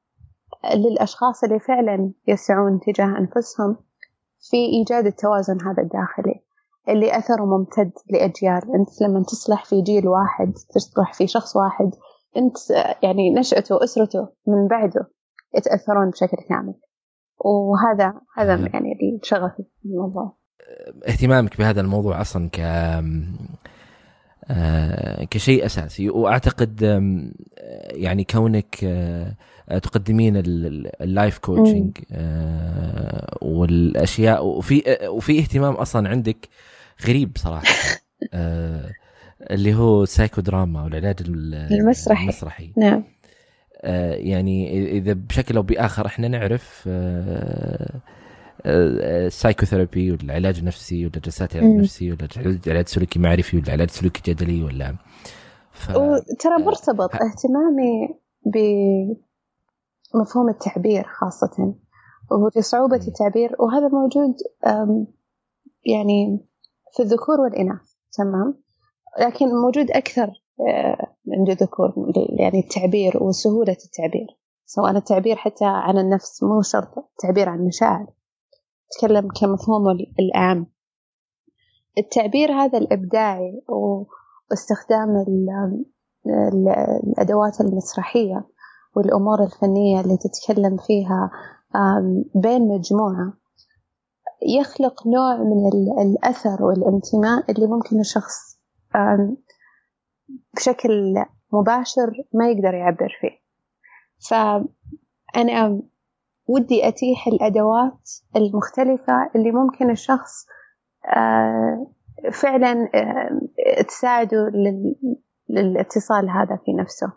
للأشخاص 0.76 1.44
اللي 1.44 1.60
فعلا 1.60 2.12
يسعون 2.28 2.80
تجاه 2.80 3.18
أنفسهم 3.18 3.78
في 4.50 4.58
إيجاد 4.58 5.06
التوازن 5.06 5.62
هذا 5.62 5.84
الداخلي 5.84 6.44
اللي 6.90 7.18
أثره 7.18 7.46
ممتد 7.46 7.92
لأجيال. 8.10 8.62
أنت 8.76 9.02
لما 9.02 9.24
تصلح 9.24 9.66
في 9.66 9.82
جيل 9.82 10.08
واحد 10.08 10.54
تصلح 10.54 11.14
في 11.14 11.28
شخص 11.28 11.56
واحد 11.56 11.92
أنت 12.38 12.58
يعني 13.04 13.34
نشأته 13.34 13.76
وأسرته 13.76 14.28
من 14.48 14.68
بعده 14.68 15.12
يتأثرون 15.56 16.10
بشكل 16.10 16.38
كامل. 16.50 16.74
وهذا 17.40 18.14
هذا 18.38 18.56
يعني 18.56 18.94
اللي 18.94 19.20
شغفي 19.24 19.64
في 19.64 19.86
الموضوع. 19.86 20.38
اهتمامك 21.08 21.58
بهذا 21.58 21.82
الموضوع 21.82 22.22
أصلا 22.22 22.50
ك 22.50 22.60
آه، 24.52 25.24
كشيء 25.24 25.66
أساسي. 25.66 26.10
وأعتقد 26.10 26.82
يعني 27.92 28.24
كونك 28.24 28.84
آه، 28.84 29.78
تقدمين 29.78 30.34
ال 31.02 31.09
life 31.09 31.38
coaching 31.38 31.98
آه، 32.12 33.38
والأشياء 33.42 34.46
وفي 34.46 34.98
وفي 35.08 35.40
اهتمام 35.40 35.74
أصلا 35.74 36.10
عندك 36.10 36.50
غريب 37.08 37.32
صراحة. 37.38 37.66
اللي 39.52 39.74
هو 39.74 40.06
سايكو 40.06 40.42
دراما 40.42 40.84
والعلاج 40.84 41.16
المسرحي. 41.28 42.24
المسرحي. 42.24 42.74
نعم. 42.78 42.94
آه، 42.94 43.19
يعني 43.84 44.90
إذا 44.92 45.14
بشكل 45.14 45.58
أو 45.58 45.64
بآخر 45.64 46.06
إحنا 46.06 46.28
نعرف 46.28 46.90
ال 48.66 48.76
psychotherapy 48.76 50.12
ولا 50.12 50.22
العلاج 50.24 50.60
النفسي 50.60 51.06
ولا 51.06 51.20
جلسات 51.20 51.56
العلاج 51.56 51.72
النفسي 51.72 52.12
ولا 52.12 52.28
العلاج 52.68 52.88
سلوكي 52.88 53.20
معرفي 53.20 53.58
ولا 53.58 53.68
العلاج 53.68 53.90
سلوكي 53.90 54.32
جدلي 54.32 54.64
ولا 54.64 54.96
ف... 55.72 55.92
ترى 56.40 56.64
مرتبط 56.66 57.16
اهتمامي 57.16 58.16
بمفهوم 60.14 60.50
التعبير 60.50 61.04
خاصة 61.04 61.76
وبصعوبة 62.32 63.08
التعبير 63.08 63.56
وهذا 63.60 63.88
موجود 63.88 64.36
يعني 65.86 66.46
في 66.96 67.04
الذكور 67.04 67.40
والإناث 67.40 67.94
تمام؟ 68.12 68.64
لكن 69.20 69.46
موجود 69.46 69.92
أكثر 69.92 70.28
آه، 70.28 70.34
عند 71.38 71.50
الذكور 71.50 71.94
يعني 72.40 72.60
التعبير 72.60 73.24
وسهولة 73.24 73.78
التعبير 73.86 74.28
سواء 74.66 74.92
التعبير 74.98 75.36
حتى 75.36 75.66
عن 75.66 75.98
النفس 75.98 76.44
مو 76.44 76.62
شرط 76.62 76.98
التعبير 76.98 77.50
عن 77.50 77.66
مشاعر 77.66 78.08
تكلم 78.98 79.28
كمفهوم 79.42 79.90
الأعم 80.20 80.66
التعبير 81.98 82.52
هذا 82.52 82.78
الإبداعي 82.78 83.62
واستخدام 84.50 85.26
الأدوات 87.04 87.62
المسرحية 87.62 88.48
والأمور 88.96 89.44
الفنية 89.44 90.02
اللي 90.02 90.18
تتكلم 90.18 90.78
فيها 90.78 91.32
بين 92.36 92.68
مجموعة 92.68 93.34
يخلق 94.60 95.08
نوع 95.08 95.38
من 95.38 95.68
الأثر 96.02 96.64
والانتماء 96.64 97.52
اللي 97.52 97.68
ممكن 97.68 98.00
الشخص 98.00 98.60
بشكل 100.56 101.16
مباشر 101.54 102.12
ما 102.34 102.50
يقدر 102.50 102.74
يعبر 102.74 103.18
فيه. 103.22 103.40
فأنا 104.30 105.82
ودي 106.48 106.88
أتيح 106.88 107.28
الأدوات 107.28 108.10
المختلفة 108.36 109.32
اللي 109.36 109.52
ممكن 109.52 109.92
الشخص 109.92 110.46
فعلا 112.32 112.90
تساعده 113.88 114.52
للاتصال 115.50 116.30
هذا 116.30 116.60
في 116.66 116.74
نفسه. 116.74 117.12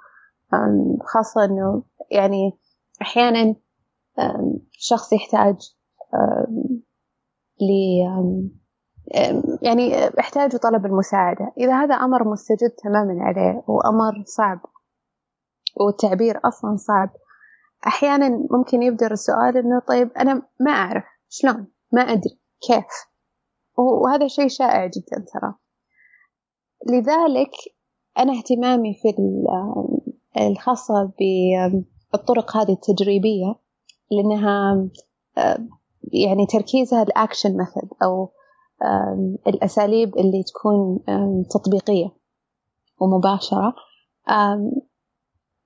خاصة 1.04 1.44
أنه 1.44 1.82
يعني 2.10 2.58
أحيانا 3.02 3.54
شخص 4.72 5.12
يحتاج 5.12 5.56
يعني 9.62 10.10
يحتاج 10.18 10.56
طلب 10.56 10.86
المساعدة. 10.86 11.52
إذا 11.58 11.84
هذا 11.84 11.94
أمر 11.94 12.28
مستجد 12.28 12.70
تماما 12.70 13.22
عليه 13.22 13.62
وأمر 13.68 14.24
صعب 14.26 14.60
والتعبير 15.80 16.40
أصلا 16.44 16.76
صعب 16.76 17.10
أحيانا 17.86 18.46
ممكن 18.50 18.82
يبدر 18.82 19.12
السؤال 19.12 19.56
إنه 19.56 19.78
طيب 19.88 20.10
أنا 20.12 20.42
ما 20.60 20.70
أعرف 20.70 21.04
شلون؟ 21.28 21.66
ما 21.92 22.02
أدري 22.02 22.40
كيف؟ 22.66 22.86
وهذا 23.76 24.26
شيء 24.26 24.48
شائع 24.48 24.86
جدا 24.86 25.24
ترى. 25.32 25.54
لذلك 26.88 27.50
أنا 28.18 28.32
اهتمامي 28.32 28.94
في 28.94 29.14
الخاصة 30.40 31.12
بالطرق 32.12 32.56
هذه 32.56 32.72
التجريبية 32.72 33.54
لأنها 34.10 34.88
يعني 36.12 36.46
تركيزها 36.46 37.02
الأكشن 37.02 37.56
مثل 37.56 37.88
أو 38.02 38.32
الأساليب 39.46 40.16
اللي 40.16 40.42
تكون 40.42 41.04
تطبيقية 41.50 42.10
ومباشرة. 43.00 43.74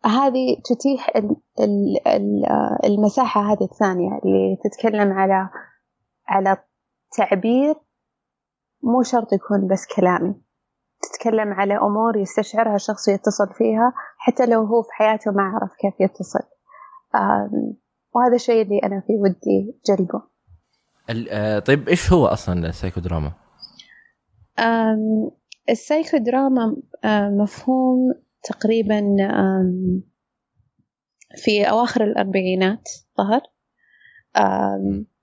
هذه 0.04 0.56
تتيح 0.64 1.10
المساحة 2.84 3.40
هذه 3.52 3.64
الثانية 3.64 4.20
اللي 4.24 4.56
تتكلم 4.64 5.12
على 5.12 5.48
على 6.28 6.56
تعبير 7.16 7.74
مو 8.82 9.02
شرط 9.02 9.32
يكون 9.32 9.68
بس 9.68 9.86
كلامي. 9.96 10.34
تتكلم 11.02 11.52
على 11.52 11.76
أمور 11.76 12.16
يستشعرها 12.16 12.74
الشخص 12.74 13.08
يتصل 13.08 13.48
فيها 13.54 13.92
حتى 14.18 14.46
لو 14.46 14.64
هو 14.64 14.82
في 14.82 14.92
حياته 14.92 15.30
ما 15.30 15.42
عرف 15.42 15.70
كيف 15.80 16.00
يتصل. 16.00 16.48
وهذا 18.14 18.34
الشيء 18.34 18.62
اللي 18.62 18.78
أنا 18.78 19.00
في 19.00 19.12
ودي 19.12 19.80
جلبه 19.86 20.18
آه، 20.18 20.35
طيب 21.66 21.88
إيش 21.88 22.12
هو 22.12 22.26
أصلا 22.26 22.68
السايكودراما؟ 22.68 23.32
السايكودراما 25.70 26.76
مفهوم 27.42 28.14
تقريبا 28.42 29.00
في 31.36 31.70
أواخر 31.70 32.04
الأربعينات 32.04 32.88
ظهر. 33.18 33.40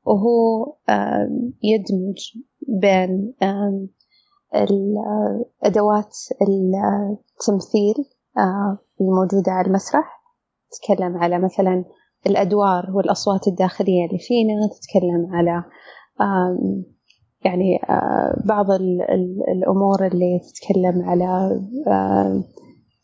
وهو 0.06 0.76
يدمج 1.64 2.18
بين 2.68 3.34
الأدوات 4.56 6.16
التمثيل 6.42 7.96
الموجودة 9.02 9.52
على 9.52 9.68
المسرح. 9.68 10.24
تتكلم 10.72 11.18
على 11.18 11.40
مثلا 11.40 11.86
الأدوار 12.28 12.92
والأصوات 12.92 13.48
الداخلية 13.48 14.06
اللي 14.06 14.20
فينا 14.20 14.54
تتكلم 14.68 15.36
على 15.36 15.64
يعني 17.46 17.80
بعض 18.46 18.72
الأمور 19.56 20.08
اللي 20.08 20.40
تتكلم 20.40 21.02
على 21.10 21.60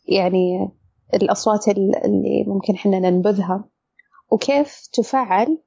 يعني 0.08 0.68
الأصوات 1.14 1.68
اللي 1.68 2.44
ممكن 2.46 2.76
حنا 2.76 2.98
ننبذها. 2.98 3.64
وكيف 4.32 4.88
تفعل 4.92 5.58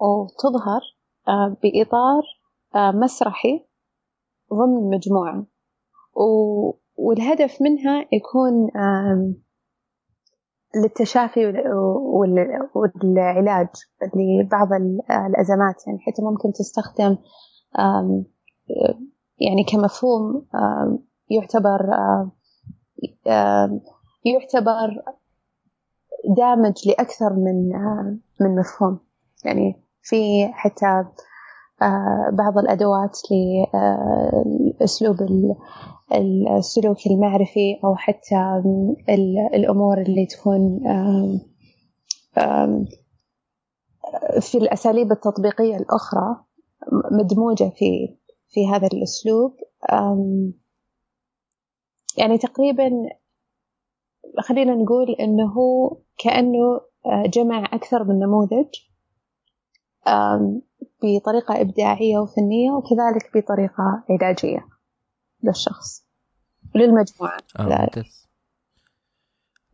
وتظهر 0.00 0.80
بإطار 1.62 2.22
مسرحي 2.74 3.66
ضمن 4.52 4.90
مجموعة. 4.96 5.46
والهدف 6.96 7.62
منها 7.62 8.06
يكون 8.12 8.70
للتشافي 10.82 11.46
والعلاج 12.74 13.68
لبعض 14.14 14.68
الأزمات. 15.10 15.86
يعني 15.86 15.98
حتى 15.98 16.22
ممكن 16.22 16.52
تستخدم 16.52 17.16
يعني 19.40 19.64
كمفهوم 19.72 20.46
يعتبر 21.30 21.80
يعتبر 24.24 25.02
دامج 26.36 26.88
لأكثر 26.88 27.32
من 27.32 27.68
من 28.40 28.56
مفهوم. 28.58 28.98
يعني 29.44 29.82
في 30.02 30.48
حتى 30.52 31.04
بعض 32.32 32.58
الأدوات 32.58 33.18
لأسلوب 34.80 35.16
السلوك 36.58 37.06
المعرفي 37.06 37.80
أو 37.84 37.96
حتى 37.96 38.62
الأمور 39.54 40.00
اللي 40.00 40.26
تكون 40.26 40.80
في 44.40 44.58
الأساليب 44.58 45.12
التطبيقية 45.12 45.76
الأخرى 45.76 46.44
مدموجة 47.12 47.72
في 47.76 48.16
في 48.48 48.68
هذا 48.68 48.86
الأسلوب. 48.86 49.56
يعني 52.18 52.38
تقريبا 52.38 52.90
خلينا 54.40 54.74
نقول 54.74 55.10
إنه 55.20 55.54
كأنه 56.18 56.80
جمع 57.26 57.64
أكثر 57.64 58.04
من 58.04 58.18
نموذج. 58.18 58.68
بطريقة 61.04 61.60
إبداعية 61.60 62.18
وفنية 62.18 62.70
وكذلك 62.70 63.36
بطريقة 63.36 64.04
علاجية 64.10 64.68
للشخص 65.42 66.06
وللمجموعة 66.74 67.38
آه 67.58 67.90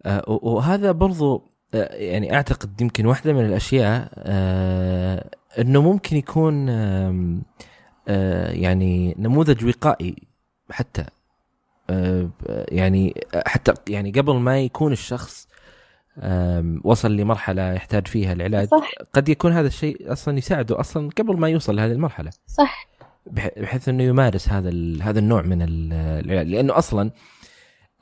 آه 0.07 0.25
وهذا 0.27 0.93
برضو 0.93 1.51
آه 1.75 1.95
يعني 1.95 2.35
أعتقد 2.35 2.81
يمكن 2.81 3.07
واحدة 3.07 3.33
من 3.33 3.47
الأشياء 3.47 4.13
آه 4.17 5.31
أنه 5.59 5.83
ممكن 5.83 6.17
يكون 6.17 6.69
يعني 8.49 9.15
نموذج 9.19 9.65
وقائي 9.65 10.17
حتى 10.71 11.05
يعني 12.69 13.15
حتى 13.47 13.75
يعني 13.89 14.11
قبل 14.11 14.35
ما 14.37 14.61
يكون 14.61 14.93
الشخص 14.93 15.49
وصل 16.85 17.17
لمرحلة 17.17 17.73
يحتاج 17.73 18.07
فيها 18.07 18.33
العلاج. 18.33 18.69
صح. 18.69 18.91
قد 19.13 19.29
يكون 19.29 19.53
هذا 19.53 19.67
الشيء 19.67 20.13
أصلا 20.13 20.39
يساعده 20.39 20.81
أصلا 20.81 21.11
قبل 21.19 21.37
ما 21.37 21.49
يوصل 21.49 21.77
لهذه 21.77 21.93
المرحلة. 21.93 22.31
صح. 22.47 22.89
بحيث 23.27 23.89
أنه 23.89 24.03
يمارس 24.03 24.49
هذا 24.49 24.71
هذا 25.03 25.19
النوع 25.19 25.43
من 25.43 25.63
العلاج. 25.63 26.47
لأنه 26.47 26.79
أصلا 26.79 27.11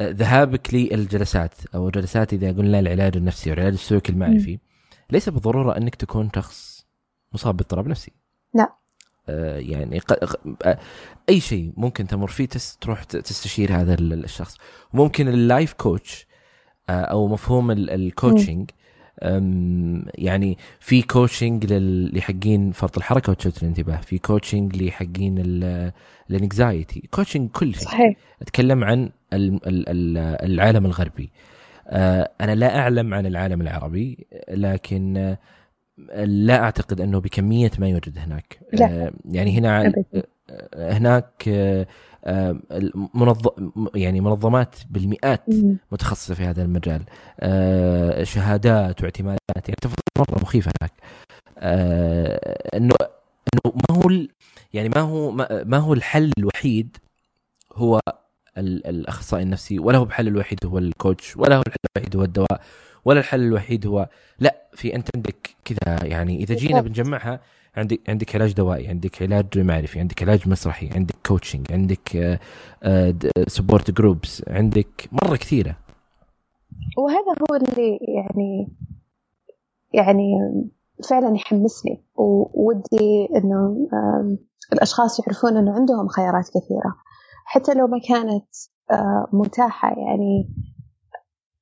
آه، 0.00 0.10
ذهابك 0.10 0.74
للجلسات 0.74 1.54
أو 1.74 1.86
الجلسات 1.86 2.32
إذا 2.32 2.52
قلنا 2.52 2.78
العلاج 2.78 3.16
النفسي 3.16 3.50
والعلاج 3.50 3.72
السلوكي 3.72 4.12
المعرفي 4.12 4.54
م. 4.54 4.58
ليس 5.10 5.28
بالضرورة 5.28 5.76
أنك 5.76 5.94
تكون 5.94 6.30
شخص 6.34 6.86
مصاب 7.32 7.56
باضطراب 7.56 7.88
نفسي. 7.88 8.12
لا. 8.54 8.72
آه 9.28 9.58
يعني 9.58 10.00
آه، 10.64 10.78
أي 11.28 11.40
شيء 11.40 11.72
ممكن 11.76 12.06
تمر 12.06 12.28
فيه 12.28 12.48
تروح 12.80 13.04
تستشير 13.04 13.72
هذا 13.72 13.94
الشخص. 14.00 14.56
ممكن 14.92 15.28
ال 15.28 15.37
life 15.37 15.72
coach 15.72 16.27
أو 16.90 17.28
مفهوم 17.28 17.70
ال 17.70 17.81
coaching 17.81 18.70
يعني 20.14 20.58
في 20.80 21.02
coaching 21.02 21.72
لحقين 22.12 22.72
فرط 22.72 22.96
الحركة 22.96 23.30
وتشتت 23.30 23.62
الانتباه 23.62 23.96
في 23.96 24.18
coaching 24.18 24.82
لحقين 24.82 25.34
ال 26.30 26.40
anxiety 26.40 27.08
coaching 27.10 27.50
كل 27.50 27.74
شيء. 27.74 27.84
صحيح. 27.84 28.16
أتكلم 28.42 28.84
عن 28.84 29.10
العالم 29.32 30.86
الغربي. 30.86 31.30
آه، 31.88 32.30
أنا 32.40 32.54
لا 32.54 32.78
أعلم 32.78 33.14
عن 33.14 33.26
العالم 33.26 33.60
العربي 33.60 34.26
لكن 34.50 35.36
لا 36.18 36.62
أعتقد 36.62 37.00
أنه 37.00 37.20
بكمية 37.20 37.70
ما 37.78 37.88
يوجد 37.88 38.18
هناك. 38.18 38.58
لا. 38.72 39.12
يعني 39.30 39.58
هنا 39.58 39.92
هناك 40.74 41.48
منظم 43.14 43.50
يعني 43.94 44.20
منظمات 44.20 44.76
بالمئات 44.90 45.44
متخصصة 45.92 46.34
في 46.34 46.42
هذا 46.44 46.62
المجال. 46.62 47.02
آه، 47.40 48.24
شهادات 48.24 49.02
واعتمادات 49.02 49.40
يعني 49.56 49.76
تفاصيل 49.80 50.02
مرة 50.18 50.42
مخيفة 50.42 50.72
هناك. 50.80 50.92
آه، 51.58 52.76
إنه 52.76 52.94
إنه 53.54 53.74
ما 53.90 53.96
هو 53.96 54.26
يعني 54.74 54.88
ما 54.88 55.00
هو 55.00 55.30
ما 55.64 55.78
هو 55.78 55.92
الحل 55.92 56.32
الوحيد 56.38 56.96
هو 57.74 58.00
الأخصائي 58.58 59.42
النفسي 59.42 59.78
ولا 59.78 59.98
هو 59.98 60.04
الحل 60.04 60.28
الوحيد 60.28 60.66
هو 60.66 60.78
الكوتش 60.78 61.36
ولا 61.36 61.56
هو 61.56 61.62
الحل 61.66 61.78
الوحيد 61.96 62.16
هو 62.16 62.24
الدواء 62.24 62.60
ولا 63.04 63.20
الحل 63.20 63.40
الوحيد 63.40 63.86
هو 63.86 64.08
لا 64.38 64.56
في 64.74 64.94
أنت 64.94 65.08
عندك 65.16 65.50
كذا. 65.64 66.04
يعني 66.04 66.42
إذا 66.42 66.54
جينا 66.54 66.80
بنجمعها 66.80 67.40
عندك 67.76 68.00
عندك 68.08 68.36
علاج 68.36 68.52
دوائي 68.52 68.88
عندك 68.88 69.22
علاج 69.22 69.58
معرفي 69.58 70.00
عندك 70.00 70.22
علاج 70.22 70.48
مسرحي 70.48 70.90
عندك 70.94 71.14
كوتشنج 71.26 71.72
عندك 71.72 72.38
support 73.48 73.90
groups 73.90 74.44
عندك 74.48 75.08
مرة 75.12 75.36
كثيرة. 75.36 75.76
وهذا 76.98 77.34
هو 77.40 77.56
اللي 77.56 77.98
يعني 78.14 78.68
يعني 79.94 80.32
فعلا 81.10 81.36
يحمسني 81.36 82.04
وودي 82.14 83.28
إنه 83.36 83.88
الأشخاص 84.72 85.20
يعرفون 85.20 85.56
إنه 85.56 85.72
عندهم 85.72 86.08
خيارات 86.08 86.48
كثيرة. 86.48 86.94
حتى 87.44 87.74
لو 87.74 87.86
ما 87.86 87.98
كانت 88.08 88.46
متاحة 89.32 89.88
يعني 89.88 90.48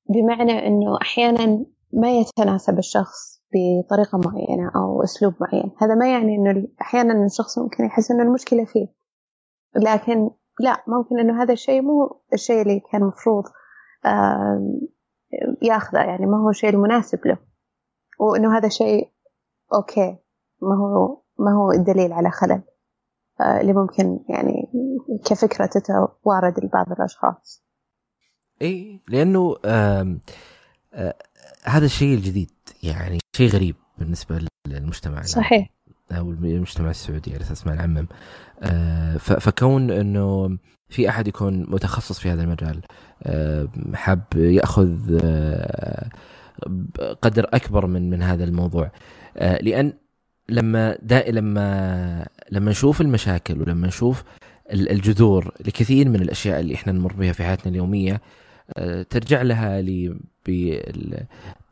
بمعنى 0.08 0.66
إنه 0.66 0.98
أحيانا 1.02 1.64
ما 1.92 2.18
يتناسب 2.18 2.78
الشخص. 2.78 3.35
بطريقة 3.54 4.18
معينة 4.18 4.72
أو 4.76 5.02
أسلوب 5.02 5.34
معين. 5.40 5.72
هذا 5.78 5.94
ما 5.94 6.12
يعني 6.12 6.36
أنه 6.36 6.68
أحيانا 6.80 7.24
الشخص 7.24 7.58
ممكن 7.58 7.84
يحس 7.84 8.10
أنه 8.10 8.22
المشكلة 8.22 8.64
فيه. 8.64 8.86
لكن 9.76 10.30
لا 10.60 10.84
ممكن 10.86 11.18
أنه 11.20 11.42
هذا 11.42 11.52
الشيء 11.52 11.82
مو 11.82 12.20
الشيء 12.32 12.62
اللي 12.62 12.80
كان 12.92 13.04
مفروض 13.04 13.44
ياخذه. 15.62 15.98
يعني 15.98 16.26
ما 16.26 16.38
هو 16.38 16.50
الشيء 16.50 16.70
المناسب 16.70 17.26
له. 17.26 17.38
وأنه 18.20 18.56
هذا 18.56 18.68
شيء 18.68 19.12
أوكي 19.74 20.18
ما 20.62 20.76
هو 20.76 21.22
ما 21.38 21.52
هو 21.52 21.72
الدليل 21.72 22.12
على 22.12 22.30
خلل 22.30 22.62
آه، 23.40 23.60
اللي 23.60 23.72
ممكن 23.72 24.20
يعني 24.28 24.72
كفكرة 25.24 25.66
تتوارد 25.66 26.64
لبعض 26.64 26.92
الأشخاص. 26.92 27.64
اي 28.62 29.02
لأنه 29.08 29.56
آه 29.64 30.16
آه 30.92 31.14
هذا 31.64 31.84
الشيء 31.84 32.14
الجديد. 32.14 32.50
يعني 32.82 33.18
شيء 33.36 33.48
غريب 33.48 33.76
بالنسبة 33.98 34.40
للمجتمع 34.66 35.22
صحيح. 35.22 35.70
أو 36.12 36.30
المجتمع 36.30 36.90
السعودي 36.90 37.34
على 37.34 37.40
أساس 37.40 37.66
ما 37.66 37.74
نعمم 37.74 38.06
آه، 38.62 39.16
فكون 39.16 39.90
إنه 39.90 40.58
في 40.88 41.08
أحد 41.08 41.28
يكون 41.28 41.66
متخصص 41.68 42.18
في 42.18 42.30
هذا 42.30 42.42
المجال 42.42 42.80
آه، 43.22 43.68
حاب 43.94 44.22
يأخذ 44.34 45.18
آه، 45.22 46.10
قدر 47.22 47.46
أكبر 47.52 47.86
من 47.86 48.10
من 48.10 48.22
هذا 48.22 48.44
الموضوع. 48.44 48.90
لأن 49.40 49.92
لما 50.48 50.98
دا 51.02 51.30
لما 51.30 52.26
لما 52.50 52.70
نشوف 52.70 53.00
المشاكل 53.00 53.60
ولما 53.60 53.86
نشوف 53.86 54.24
الجذور 54.72 55.54
لكثير 55.60 56.08
من 56.08 56.22
الأشياء 56.22 56.60
اللي 56.60 56.74
إحنا 56.74 56.92
نمر 56.92 57.12
بها 57.12 57.32
في 57.32 57.42
حياتنا 57.42 57.72
اليومية 57.72 58.20
ترجع 59.10 59.42
لها 59.42 59.80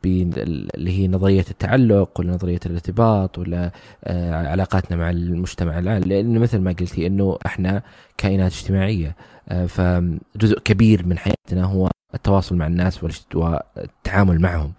اللي 0.05 0.91
هي 0.91 1.07
نظرية 1.07 1.45
التعلق 1.51 2.19
ولا 2.19 2.33
نظرية 2.33 2.59
الارتباط 2.65 3.37
ولا 3.37 3.71
آه، 4.03 4.47
علاقاتنا 4.47 4.97
مع 4.97 5.09
المجتمع 5.09 5.79
الان 5.79 6.01
لأنه 6.01 6.39
مثل 6.39 6.59
ما 6.59 6.71
قلتي 6.71 7.07
إنه 7.07 7.37
إحنا 7.45 7.83
كائنات 8.17 8.51
اجتماعية 8.51 9.15
آه، 9.49 9.65
فجزء 9.65 10.59
كبير 10.59 11.05
من 11.05 11.17
حياتنا 11.17 11.63
هو 11.63 11.89
التواصل 12.13 12.55
مع 12.55 12.67
الناس 12.67 13.03
والتعامل 13.33 14.41
معهم. 14.41 14.73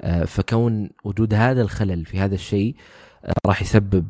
آه، 0.00 0.24
فكون 0.24 0.90
وجود 1.04 1.34
هذا 1.34 1.62
الخلل 1.62 2.04
في 2.04 2.18
هذا 2.18 2.34
الشيء 2.34 2.74
راح 3.46 3.62
يسبب 3.62 4.06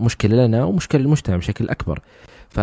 مشكلة 0.00 0.46
لنا 0.46 0.64
ومشكلة 0.64 1.00
للمجتمع 1.00 1.36
بشكل 1.36 1.68
أكبر. 1.68 2.00
ف 2.48 2.60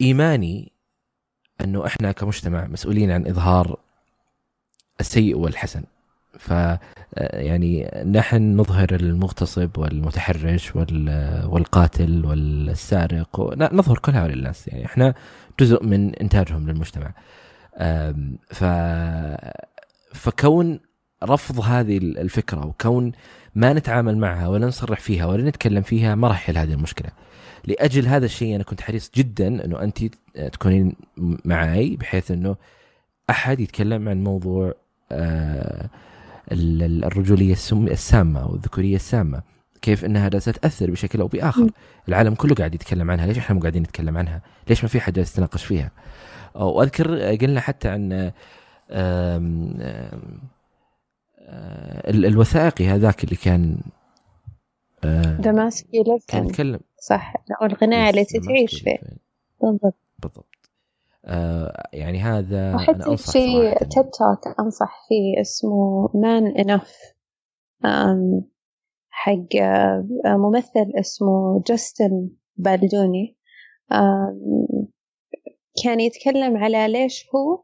إيماني 0.00 0.72
إنه 1.64 1.86
إحنا 1.86 2.12
كمجتمع 2.12 2.66
مسؤولين 2.66 3.10
عن 3.10 3.26
إظهار 3.26 3.78
السيء 5.00 5.36
والحسن. 5.36 5.82
ف 6.38 6.50
يعني 7.16 8.02
نحن 8.06 8.56
نظهر 8.56 8.88
المغتصب 8.94 9.78
والمتحرش 9.78 10.76
والقاتل 11.46 12.26
والسارق 12.26 13.40
نظهر 13.72 13.98
كل 13.98 14.12
هؤلاء 14.12 14.36
الناس. 14.36 14.68
يعني 14.68 14.86
إحنا 14.86 15.14
جزء 15.60 15.84
من 15.84 16.14
إنتاجهم 16.14 16.70
للمجتمع. 16.70 17.12
ف 18.48 18.64
فكون 20.14 20.80
رفض 21.24 21.60
هذه 21.60 21.98
الفكرة 21.98 22.66
وكون 22.66 23.12
ما 23.54 23.72
نتعامل 23.72 24.18
معها 24.18 24.48
ولا 24.48 24.66
نصرح 24.66 25.00
فيها 25.00 25.26
ولا 25.26 25.48
نتكلم 25.48 25.82
فيها 25.82 26.14
ما 26.14 26.28
راح 26.28 26.42
يحل 26.42 26.58
هذه 26.58 26.72
المشكلة. 26.72 27.10
لأجل 27.64 28.06
هذا 28.06 28.24
الشيء 28.24 28.54
أنا 28.54 28.64
كنت 28.64 28.80
حريص 28.80 29.10
جدا 29.14 29.64
إنه 29.64 29.82
انت 29.82 30.04
تكونين 30.52 30.92
معي 31.44 31.96
بحيث 31.96 32.30
إنه 32.30 32.56
أحد 33.30 33.60
يتكلم 33.60 34.08
عن 34.08 34.24
موضوع 34.24 34.68
آه، 34.68 34.74
الرجولية 36.52 37.52
السامة 37.72 38.42
أو 38.42 38.54
الذكوريه 38.54 38.96
السامة 38.96 39.42
كيف 39.82 40.04
إنها 40.04 40.28
جالسه 40.28 40.52
تاثر 40.52 40.90
بشكل 40.90 41.20
أو 41.20 41.26
بآخر. 41.26 41.70
العالم 42.08 42.34
كله 42.34 42.54
قاعد 42.54 42.74
يتكلم 42.74 43.10
عنها. 43.10 43.26
ليش 43.26 43.38
إحنا 43.38 43.54
مو 43.54 43.60
قاعدين 43.60 43.82
نتكلم 43.82 44.18
عنها؟ 44.18 44.42
ليش 44.68 44.82
ما 44.82 44.88
في 44.88 45.00
حد 45.00 45.12
جالس 45.12 45.32
يتناقش 45.32 45.64
فيها؟ 45.64 45.90
وأذكر 46.54 47.36
قلنا 47.36 47.60
حتى 47.60 47.88
عن 47.88 48.32
آه، 48.90 49.40
الوثائقي 52.08 52.86
هذاك 52.86 53.24
اللي 53.24 53.36
كان 53.36 53.80
دماسكي 55.38 56.00
آه، 56.00 56.18
كان 56.28 56.46
يتكلم. 56.46 56.80
صح 56.98 57.34
الغناء 57.62 58.10
التي 58.10 58.40
تعيش 58.40 58.80
فيه. 58.82 58.98
بالضبط. 59.62 59.98
بالضبط. 60.18 60.49
آه 61.24 61.88
يعني 61.92 62.18
هذا 62.18 62.70
أنا 62.70 63.06
أنصح 63.06 63.32
في 63.32 63.74
تيد 63.90 64.10
توك 64.10 64.60
أنصح 64.60 65.06
فيه 65.08 65.40
اسمه 65.40 66.10
مان 66.14 66.46
إنف 66.46 66.92
حق 69.10 69.56
ممثل 70.26 70.92
اسمه 71.00 71.62
جاستن 71.66 72.30
بالدوني 72.56 73.36
كان 75.84 76.00
يتكلم 76.00 76.56
على 76.56 76.88
ليش 76.88 77.26
هو 77.34 77.62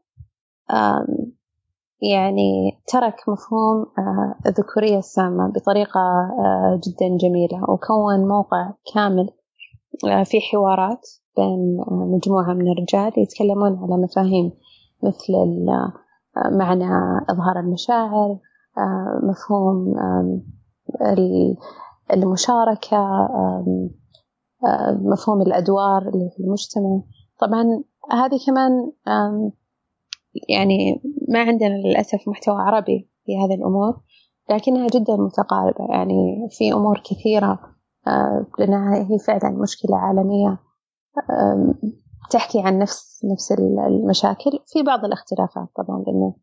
يعني 2.01 2.79
ترك 2.87 3.15
مفهوم 3.29 3.85
آه، 3.97 4.35
الذكورية 4.45 4.97
السامة 4.97 5.51
بطريقة 5.51 5.99
آه، 5.99 6.81
جدا 6.87 7.17
جميلة 7.17 7.71
وكون 7.71 8.27
موقع 8.27 8.71
كامل 8.93 9.29
في 10.25 10.41
حوارات. 10.41 11.09
بين 11.37 11.77
مجموعة 11.89 12.53
من 12.53 12.71
الرجال 12.71 13.11
يتكلمون 13.17 13.77
على 13.77 14.03
مفاهيم 14.03 14.51
مثل 15.03 15.33
معنى 16.51 16.85
إظهار 17.29 17.59
المشاعر 17.59 18.37
مفهوم 19.23 19.95
المشاركة 22.13 23.27
مفهوم 25.01 25.41
الأدوار 25.41 26.01
اللي 26.01 26.29
في 26.29 26.43
المجتمع. 26.43 27.01
طبعا 27.39 27.83
هذه 28.11 28.39
كمان 28.47 28.91
يعني 30.49 31.01
ما 31.29 31.39
عندنا 31.39 31.73
للأسف 31.87 32.27
محتوى 32.27 32.55
عربي 32.55 33.09
في 33.25 33.37
هذه 33.37 33.55
الأمور 33.55 34.01
لكنها 34.49 34.87
جدا 34.87 35.15
متقاربة. 35.15 35.93
يعني 35.93 36.47
في 36.51 36.73
أمور 36.73 37.01
كثيرة 37.05 37.59
لأنها 38.59 38.95
هي 38.95 39.19
فعلا 39.27 39.49
مشكلة 39.49 39.97
عالمية. 39.97 40.59
تحكي 42.31 42.59
عن 42.61 42.79
نفس 42.79 43.25
نفس 43.31 43.51
المشاكل. 43.87 44.51
في 44.67 44.83
بعض 44.83 45.05
الاختلافات 45.05 45.67
طبعا 45.75 46.03
لأنه 46.07 46.35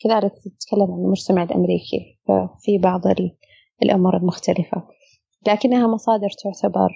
كذلك 0.00 0.32
تتكلم 0.32 0.92
عن 0.92 0.98
المجتمع 1.04 1.42
الأمريكي 1.42 2.20
ففي 2.28 2.78
بعض 2.78 3.00
الأمور 3.82 4.16
المختلفة. 4.16 4.82
لكنها 5.48 5.86
مصادر 5.86 6.28
تعتبر 6.44 6.90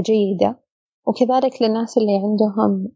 جيدة. 0.00 0.60
وكذلك 1.06 1.62
للناس 1.62 1.98
اللي 1.98 2.16
عندهم 2.16 2.88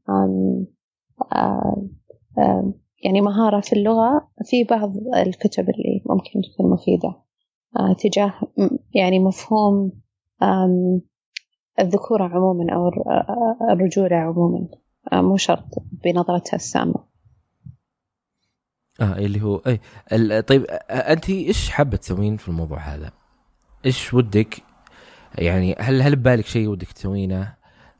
يعني 3.05 3.20
مهارة 3.20 3.61
في 3.61 3.73
اللغة 3.73 4.28
في 4.45 4.65
بعض 4.65 4.93
الكتب 5.16 5.62
اللي 5.70 6.03
ممكن 6.07 6.51
تكون 6.53 6.70
مفيدة 6.70 7.15
تجاه 7.99 8.35
يعني 8.95 9.19
مفهوم 9.19 9.93
الذكورة 11.81 12.25
عموما 12.25 12.75
أو 12.75 12.91
الرجولة 13.71 14.17
عموما 14.17 14.69
مو 15.13 15.37
شرط 15.37 15.83
بنظرتها 16.05 16.57
السامة 16.57 17.05
آه 19.01 19.19
اللي 19.19 19.43
هو 19.43 19.57
اي 19.57 19.81
طيب 20.43 20.67
انت 20.91 21.31
إيش 21.31 21.71
حابة 21.71 21.97
تسوين 21.97 22.37
في 22.37 22.49
الموضوع 22.49 22.79
هذا؟ 22.79 23.11
إيش 23.87 24.15
ودك 24.15 24.63
يعني 25.39 25.77
هل 25.79 26.03
هل 26.03 26.17
ببالك 26.17 26.47
شيء 26.47 26.69
ودك 26.69 26.93
تسوينه؟ 26.93 27.55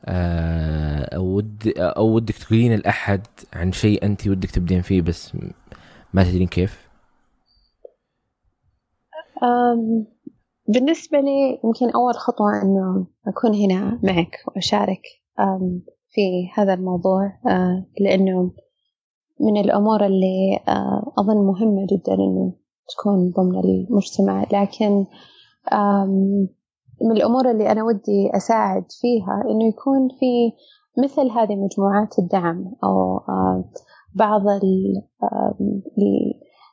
آه 0.05 1.17
أو 1.17 1.25
ود 1.25 1.73
أو 1.79 2.15
ودك 2.15 2.35
تقولين 2.35 2.75
لأحد 2.75 3.27
عن 3.53 3.73
شيء 3.73 4.05
انت 4.05 4.29
ودك 4.29 4.51
تبدين 4.51 4.83
فيه 4.83 5.03
بس 5.03 5.37
ما 6.15 6.25
تدرين 6.25 6.47
كيف؟ 6.47 6.89
بالنسبة 10.69 11.20
لي 11.20 11.61
يمكن 11.65 11.90
أول 11.90 12.15
خطوة 12.15 12.62
إنه 12.62 13.07
أكون 13.27 13.55
هنا 13.55 14.01
معك 14.03 14.36
وأشارك 14.47 15.03
في 16.09 16.49
هذا 16.55 16.74
الموضوع 16.74 17.27
آه، 17.47 17.86
لأنه 18.01 18.53
من 19.40 19.57
الأمور 19.61 20.07
اللي 20.07 20.61
آه، 20.69 21.12
أظن 21.19 21.47
مهمة 21.47 21.86
جدا 21.93 22.15
إنه 22.15 22.53
تكون 22.89 23.31
ضمن 23.31 23.59
المجتمع. 23.59 24.45
لكن 24.53 25.07
من 27.03 27.12
الأمور 27.12 27.51
اللي 27.51 27.73
أنا 27.73 27.85
ودي 27.85 28.31
أساعد 28.36 28.85
فيها 29.01 29.43
إنه 29.51 29.69
يكون 29.69 30.09
في 30.09 30.53
مثل 31.05 31.31
هذه 31.31 31.57
مجموعات 31.57 32.19
الدعم 32.19 32.74
أو 32.85 33.16
آه، 33.16 33.65
بعض 34.15 34.43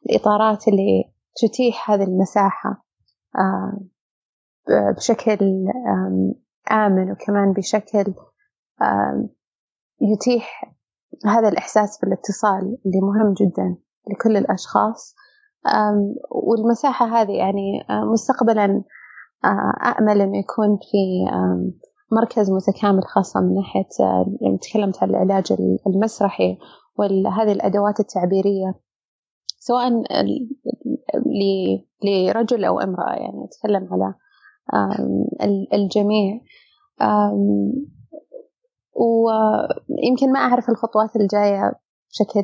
الإطارات 0.09 0.67
اللي 0.67 1.03
تتيح 1.35 1.91
هذه 1.91 2.03
المساحة. 2.03 2.84
بشكل 4.97 5.39
آمن 6.71 7.11
وكمان 7.11 7.53
بشكل 7.53 8.13
يتيح 10.01 10.75
هذا 11.25 11.49
الإحساس 11.49 11.99
بالاتصال 11.99 12.77
اللي 12.85 13.01
مهم 13.01 13.33
جدا 13.33 13.77
لكل 14.11 14.37
الأشخاص. 14.37 15.15
والمساحة 16.31 17.05
هذه 17.05 17.31
يعني 17.31 17.85
مستقبلا 18.13 18.83
أأمل 19.85 20.21
أنه 20.21 20.37
يكون 20.37 20.77
في 20.91 21.25
مركز 22.11 22.51
متكامل 22.51 23.03
خاصة 23.03 23.41
من 23.41 23.55
ناحية 23.55 23.87
يعني 24.41 24.57
تكلمت 24.57 25.03
عن 25.03 25.09
العلاج 25.09 25.53
المسرحي 25.87 26.57
وهذه 26.97 27.51
الأدوات 27.51 27.99
التعبيرية 27.99 28.75
سواء 29.59 30.03
لرجل 32.05 32.65
أو 32.65 32.79
امرأة 32.79 33.13
يعني 33.13 33.45
أتكلم 33.45 33.89
على 33.93 34.13
الجميع. 35.73 36.41
ويمكن 38.95 40.31
ما 40.31 40.39
أعرف 40.39 40.69
الخطوات 40.69 41.15
الجاية 41.15 41.73
بشكل 42.09 42.41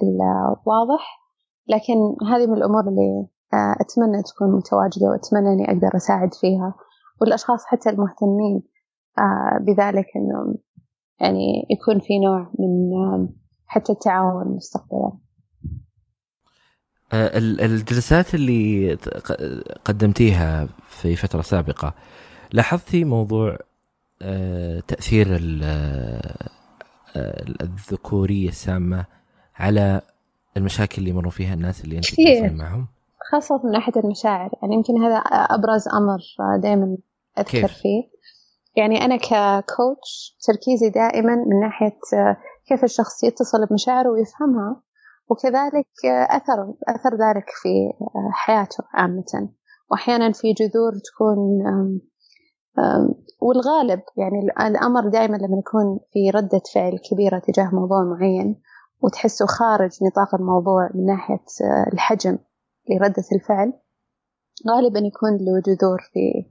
واضح 0.66 1.22
لكن 1.68 1.96
هذه 2.28 2.48
من 2.48 2.58
الأمور 2.58 2.82
اللي 2.82 3.28
أتمنى 3.54 4.24
تكون 4.24 4.52
متواجدة 4.52 5.08
وأتمنى 5.08 5.54
أني 5.54 5.66
أقدر 5.66 5.96
أساعد 5.96 6.34
فيها. 6.34 6.74
والأشخاص 7.22 7.66
حتى 7.66 7.90
المهتمين 7.90 8.64
بذلك 9.62 10.06
أنه 10.16 10.56
يعني 11.20 11.68
يكون 11.70 12.00
في 12.00 12.20
نوع 12.20 12.52
من 12.60 13.30
حتى 13.66 13.92
التعاون 13.92 14.56
مستقبلا 14.56 15.12
الجلسات 17.14 18.36
اللي 18.36 18.94
قدمتيها 19.86 20.68
في 20.88 21.16
فترة 21.16 21.42
سابقة 21.42 21.94
لاحظتي 22.52 23.04
موضوع 23.04 23.58
آه، 24.22 24.80
تأثير 24.80 25.28
آه، 25.64 26.48
الذكورية 27.62 28.50
السامة 28.50 29.06
على 29.56 30.02
المشاكل 30.58 31.02
اللي 31.02 31.14
مروا 31.14 31.32
فيها 31.32 31.54
الناس 31.54 31.84
اللي 31.84 31.96
أنت 31.98 32.06
تتواصلين 32.06 32.58
معهم؟ 32.58 32.88
خاصة 33.32 33.62
من 33.64 33.72
ناحية 33.72 33.94
المشاعر 34.04 34.50
يعني 34.62 34.76
يمكن 34.76 35.04
هذا 35.04 35.18
أبرز 35.26 35.88
أمر 35.88 36.20
دائما 36.60 36.98
أذكر 37.40 37.62
كيف؟ 37.62 37.72
فيه 37.72 38.12
يعني 38.76 39.06
أنا 39.06 39.16
ككوتش 39.16 40.38
تركيزي 40.48 40.90
دائما 40.90 41.36
من 41.36 41.60
ناحية 41.60 42.00
آه، 42.14 42.38
كيف 42.68 42.84
الشخص 42.84 43.24
يتصل 43.24 43.66
بمشاعره 43.66 44.10
ويفهمها 44.10 44.82
وكذلك 45.32 46.06
أثر 46.30 46.74
أثر 46.88 47.16
ذلك 47.16 47.46
في 47.62 47.94
حياته 48.32 48.84
عامة. 48.94 49.50
وأحيانا 49.92 50.32
في 50.32 50.54
جذور 50.54 50.92
تكون 51.06 51.38
والغالب 53.42 54.02
يعني 54.18 54.68
الأمر 54.68 55.10
دائما 55.10 55.38
لما 55.38 55.58
يكون 55.60 56.00
في 56.14 56.30
ردة 56.30 56.62
فعل 56.74 56.98
كبيرة 57.12 57.40
تجاه 57.40 57.70
موضوع 57.74 58.04
معين 58.04 58.62
وتحسه 59.04 59.46
خارج 59.46 59.92
نطاق 60.04 60.36
الموضوع 60.36 60.90
من 60.96 61.06
ناحية 61.06 61.46
الحجم 61.94 62.38
لردة 62.90 63.24
الفعل 63.36 63.74
غالبا 64.70 65.00
يكون 65.00 65.32
له 65.32 65.62
جذور 65.66 66.00
في 66.14 66.46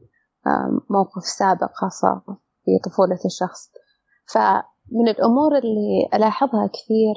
موقف 0.91 1.25
سابق 1.25 1.71
خاصة 1.75 2.23
في 2.65 2.71
طفولة 2.85 3.19
الشخص. 3.25 3.71
فمن 4.33 5.09
الأمور 5.09 5.59
اللي 5.59 6.09
ألاحظها 6.15 6.67
كثير 6.67 7.15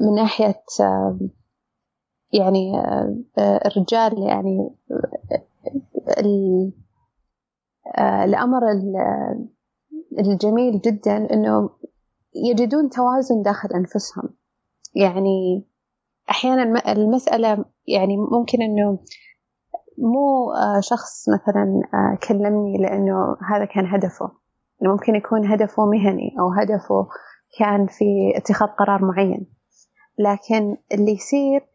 من 0.00 0.14
ناحية 0.14 0.62
يعني 2.32 2.72
الرجال 3.38 4.22
يعني 4.22 4.74
الأمر 7.98 8.62
الجميل 10.18 10.80
جدا 10.80 11.16
أنه 11.32 11.70
يجدون 12.34 12.90
توازن 12.90 13.42
داخل 13.42 13.68
أنفسهم. 13.74 14.28
يعني 14.94 15.66
أحيانا 16.30 16.92
المسألة 16.92 17.64
يعني 17.86 18.16
ممكن 18.16 18.62
أنه 18.62 18.98
مو 19.98 20.52
شخص 20.80 21.28
مثلا 21.28 21.82
كلمني 22.28 22.78
لأنه 22.78 23.36
هذا 23.50 23.64
كان 23.64 23.86
هدفه. 23.86 24.30
ممكن 24.82 25.14
يكون 25.14 25.46
هدفه 25.46 25.86
مهني 25.86 26.36
أو 26.40 26.52
هدفه 26.52 27.08
كان 27.58 27.86
في 27.86 28.32
اتخاذ 28.36 28.68
قرار 28.68 29.04
معين. 29.04 29.46
لكن 30.18 30.76
اللي 30.92 31.12
يصير 31.12 31.68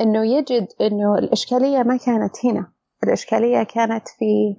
إنه 0.00 0.26
يجد 0.26 0.68
إنه 0.80 1.14
الإشكالية 1.18 1.82
ما 1.82 1.96
كانت 1.96 2.46
هنا. 2.46 2.72
الإشكالية 3.04 3.62
كانت 3.62 4.08
في 4.08 4.56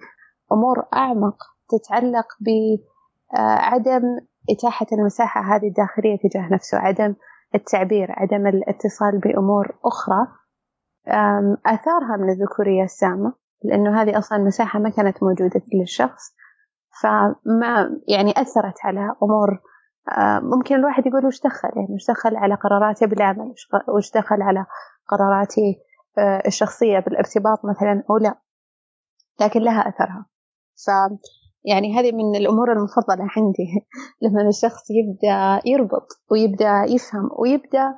أمور 0.51 0.85
أعمق 0.93 1.37
تتعلق 1.69 2.27
بعدم 2.41 4.19
إتاحة 4.49 4.87
المساحة 4.91 5.55
هذه 5.55 5.67
الداخلية 5.67 6.17
تجاه 6.17 6.53
نفسه 6.53 6.77
عدم 6.77 7.15
التعبير 7.55 8.07
عدم 8.11 8.47
الاتصال 8.47 9.19
بأمور 9.19 9.77
أخرى. 9.85 10.27
آثارها 11.65 12.17
من 12.17 12.29
الذكورية 12.29 12.83
السامة 12.83 13.33
لأنه 13.63 14.01
هذه 14.01 14.17
أصلا 14.17 14.37
مساحة 14.37 14.79
ما 14.79 14.89
كانت 14.89 15.23
موجودة 15.23 15.61
للشخص. 15.73 16.35
فما 17.01 17.99
يعني 18.07 18.31
أثرت 18.31 18.75
على 18.83 19.15
أمور 19.23 19.49
آه، 19.51 19.74
ممكن 20.41 20.75
الواحد 20.75 21.07
يقول 21.07 21.25
وش 21.25 21.41
دخل؟ 21.41 21.69
يعني 21.75 21.93
وش 21.93 22.07
دخل 22.09 22.35
على 22.35 22.55
قراراتي 22.55 23.05
بالعمل؟ 23.05 23.53
وش 23.95 24.11
دخل 24.11 24.41
على 24.41 24.65
قراراتي 25.07 25.81
آه، 26.17 26.43
الشخصية 26.47 26.99
بالارتباط 26.99 27.65
مثلا؟ 27.65 28.03
أو 28.09 28.17
لا. 28.17 28.39
لكن 29.41 29.59
لها 29.59 29.89
أثرها. 29.89 30.25
ف 30.85 30.89
يعني 31.65 31.99
هذه 31.99 32.11
من 32.11 32.35
الأمور 32.35 32.71
المفضلة 32.71 33.27
عندي. 33.37 33.87
لما 34.21 34.47
الشخص 34.47 34.83
يبدأ 34.89 35.61
يربط 35.65 36.07
ويبدأ 36.31 36.83
يفهم 36.87 37.29
ويبدأ 37.39 37.95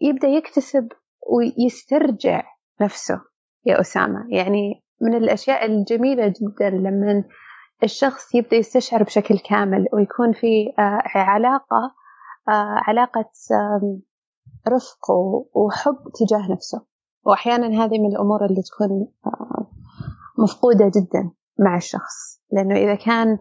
يبدأ 0.00 0.28
يكتسب 0.28 0.88
ويسترجع 1.30 2.42
نفسه 2.80 3.20
يا 3.66 3.80
أسامة. 3.80 4.26
يعني 4.30 4.82
من 5.00 5.14
الأشياء 5.14 5.66
الجميلة 5.66 6.28
جدا 6.28 6.70
لما 6.70 7.24
الشخص 7.82 8.34
يبدأ 8.34 8.56
يستشعر 8.56 9.02
بشكل 9.02 9.38
كامل 9.38 9.86
ويكون 9.92 10.32
في 10.32 10.72
آه، 10.78 11.02
علاقة 11.14 11.94
آه، 12.48 12.80
علاقة 12.88 13.30
رفق 14.68 15.10
وحب 15.54 15.96
تجاه 16.14 16.52
نفسه. 16.52 16.86
وأحيانا 17.26 17.84
هذه 17.84 17.98
من 17.98 18.12
الأمور 18.12 18.44
اللي 18.44 18.62
تكون 18.62 19.08
آه، 19.26 19.70
مفقودة 20.38 20.84
جدا 20.84 21.30
مع 21.58 21.76
الشخص. 21.76 22.42
لأنه 22.52 22.74
إذا 22.76 22.94
كان 22.94 23.38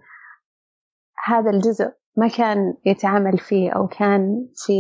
هذا 1.25 1.49
الجزء 1.49 1.91
ما 2.17 2.27
كان 2.27 2.73
يتعامل 2.85 3.37
فيه 3.37 3.71
أو 3.71 3.87
كان 3.87 4.47
في 4.55 4.73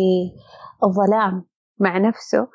الظلام 0.83 1.45
مع 1.79 1.97
نفسه 1.97 2.47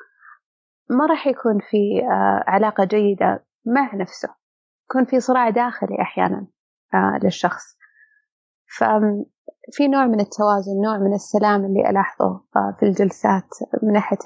ما 0.89 1.05
راح 1.05 1.27
يكون 1.27 1.59
في 1.69 2.01
علاقة 2.47 2.83
جيدة 2.83 3.45
مع 3.65 3.95
نفسه. 3.95 4.29
يكون 4.89 5.05
في 5.05 5.19
صراع 5.19 5.49
داخلي 5.49 6.01
أحيانا. 6.01 6.47
للشخص. 7.23 7.77
ففي 8.77 9.87
نوع 9.87 10.05
من 10.05 10.19
التوازن 10.19 10.81
نوع 10.81 10.97
من 10.97 11.13
السلام 11.13 11.65
اللي 11.65 11.89
ألاحظه 11.89 12.41
في 12.79 12.85
الجلسات 12.85 13.49
من 13.83 13.93
ناحية 13.93 14.17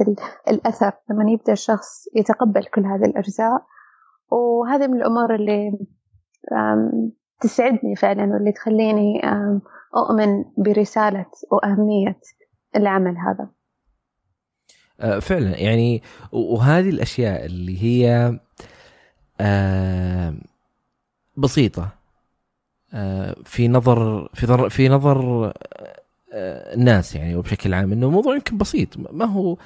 الأثر. 0.48 0.92
لما 1.10 1.32
يبدأ 1.32 1.54
الشخص 1.54 2.08
يتقبل 2.16 2.64
كل 2.64 2.86
هذه 2.86 3.06
الأجزاء 3.06 3.66
وهذه 4.32 4.88
من 4.88 4.98
الأمور 4.98 5.36
اللي 5.36 5.72
تسعدني 7.42 7.96
فعلا 7.96 8.24
واللي 8.24 8.52
تخليني 8.52 9.22
أؤمن 9.98 10.46
برسالة 10.58 11.26
وأهمية 11.52 12.20
العمل 12.76 13.18
هذا. 13.18 13.50
آه، 15.00 15.20
فعلا. 15.20 15.58
يعني 15.58 16.02
وهذه 16.32 16.90
الأشياء 16.90 17.46
اللي 17.46 17.84
هي 17.84 18.40
بسيطة 21.38 21.84
آه، 21.84 22.01
في 23.46 23.68
نظر 23.68 24.30
في 24.34 24.46
نظر 24.46 24.70
في 24.70 24.90
نظر 24.90 25.46
آه، 26.34 26.74
الناس 26.76 27.16
يعني 27.16 27.36
وبشكل 27.36 27.74
عام 27.74 27.92
إنه 27.92 28.08
الموضوع 28.08 28.36
يمكن 28.36 28.58
بسيط. 28.58 28.98
ما 28.98 29.26
هو 29.26 29.58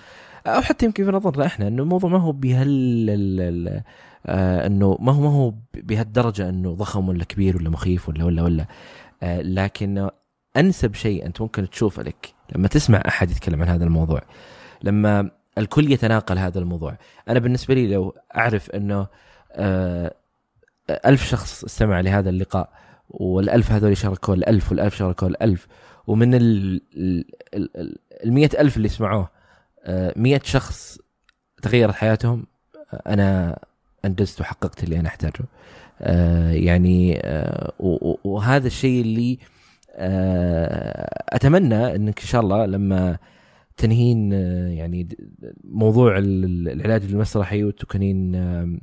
أو 0.47 0.61
حتى 0.61 0.85
يمكن 0.85 1.05
في 1.05 1.11
نظرنا 1.11 1.45
إحنا 1.45 1.67
إنه 1.67 1.83
الموضوع 1.83 2.09
ما 2.09 2.17
هو 2.19 2.31
بهال 2.31 3.83
إنه 4.29 4.97
ما 4.99 5.11
هو 5.11 5.21
ما 5.21 5.29
هو 5.29 5.53
بهالدرجة 5.73 6.49
إنه 6.49 6.73
ضخم 6.73 7.09
ولا 7.09 7.23
كبير 7.23 7.57
ولا 7.57 7.69
مخيف 7.69 8.09
ولا 8.09 8.25
ولا 8.25 8.43
ولا. 8.43 8.65
لكن 9.41 10.09
أنسب 10.57 10.93
شيء 10.95 11.25
أنت 11.25 11.41
ممكن 11.41 11.69
تشوفه 11.69 12.03
لك 12.03 12.33
لما 12.55 12.67
تسمع 12.67 13.03
أحد 13.07 13.31
يتكلم 13.31 13.61
عن 13.61 13.67
هذا 13.67 13.83
الموضوع 13.83 14.21
لما 14.83 15.29
الكل 15.57 15.91
يتناقل 15.91 16.37
هذا 16.37 16.59
الموضوع. 16.59 16.97
أنا 17.29 17.39
بالنسبة 17.39 17.73
لي 17.73 17.93
لو 17.93 18.15
أعرف 18.37 18.69
إنه 18.71 19.07
آه، 19.51 20.13
ألف 21.05 21.23
شخص 21.29 21.63
استمع 21.63 21.99
لهذا 21.99 22.29
اللقاء 22.29 22.84
والألف 23.09 23.71
هذول 23.71 23.97
شاركوا 23.97 24.35
الألف 24.35 24.71
والألف 24.71 24.95
شاركوا 24.95 25.27
الألف 25.27 25.67
ومن 26.07 26.33
ال 26.33 26.81
المئة 28.23 28.61
ألف 28.61 28.77
اللي 28.77 28.87
سمعوه 28.87 29.29
آه، 29.83 30.13
مئة 30.15 30.41
شخص 30.43 30.97
تغيرت 31.61 31.93
حياتهم 31.95 32.45
أنا 33.07 33.59
أنجزت 34.05 34.41
وحققت 34.41 34.83
اللي 34.83 34.99
أنا 34.99 35.07
أحتاجه. 35.07 35.45
آه، 36.01 36.51
يعني 36.51 37.21
وهذا 38.23 38.67
الشيء 38.67 39.01
اللي 39.01 39.39
أتمنى 41.29 41.95
أنك 41.95 42.19
إن 42.19 42.27
شاء 42.27 42.41
الله 42.41 42.65
لما 42.65 43.17
تنهين 43.77 44.33
آه، 44.33 44.67
يعني 44.67 45.07
موضوع 45.63 46.17
العلاج 46.17 47.03
المسرحي 47.03 47.63
وتكونين 47.63 48.35
آه، 48.35 48.77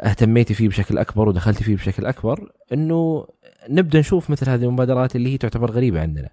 اهتميتي 0.00 0.54
فيه 0.54 0.68
بشكل 0.68 0.98
أكبر 0.98 1.28
ودخلتي 1.28 1.64
فيه 1.64 1.76
بشكل 1.76 2.06
أكبر 2.06 2.52
إنه 2.72 3.26
نبدأ 3.68 3.98
نشوف 3.98 4.30
مثل 4.30 4.50
هذه 4.50 4.64
المبادرات 4.64 5.16
اللي 5.16 5.32
هي 5.32 5.38
تعتبر 5.38 5.70
غريبة 5.70 6.00
عندنا. 6.00 6.28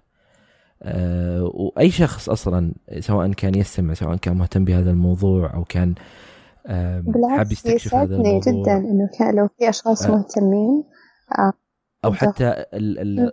أه 0.82 1.50
وأي 1.54 1.90
شخص 1.90 2.28
أصلا 2.28 2.72
سواء 3.00 3.32
كان 3.32 3.54
يستمع 3.54 3.94
سواء 3.94 4.16
كان 4.16 4.36
مهتم 4.36 4.64
بهذا 4.64 4.90
الموضوع 4.90 5.54
أو 5.54 5.64
كان 5.64 5.94
أه 6.66 7.04
حاب 7.36 7.52
يستكشف 7.52 7.94
هذا 7.94 8.16
الموضوع. 8.16 8.40
جدا 8.40 8.76
إنه 8.76 9.08
كان 9.18 9.36
لو 9.36 9.48
في 9.58 9.68
أشخاص 9.68 10.06
أه. 10.06 10.10
مهتمين 10.10 10.84
أه 11.38 11.52
أو 12.04 12.12
حتى 12.12 12.64
ال 12.74 12.98
ال 12.98 13.32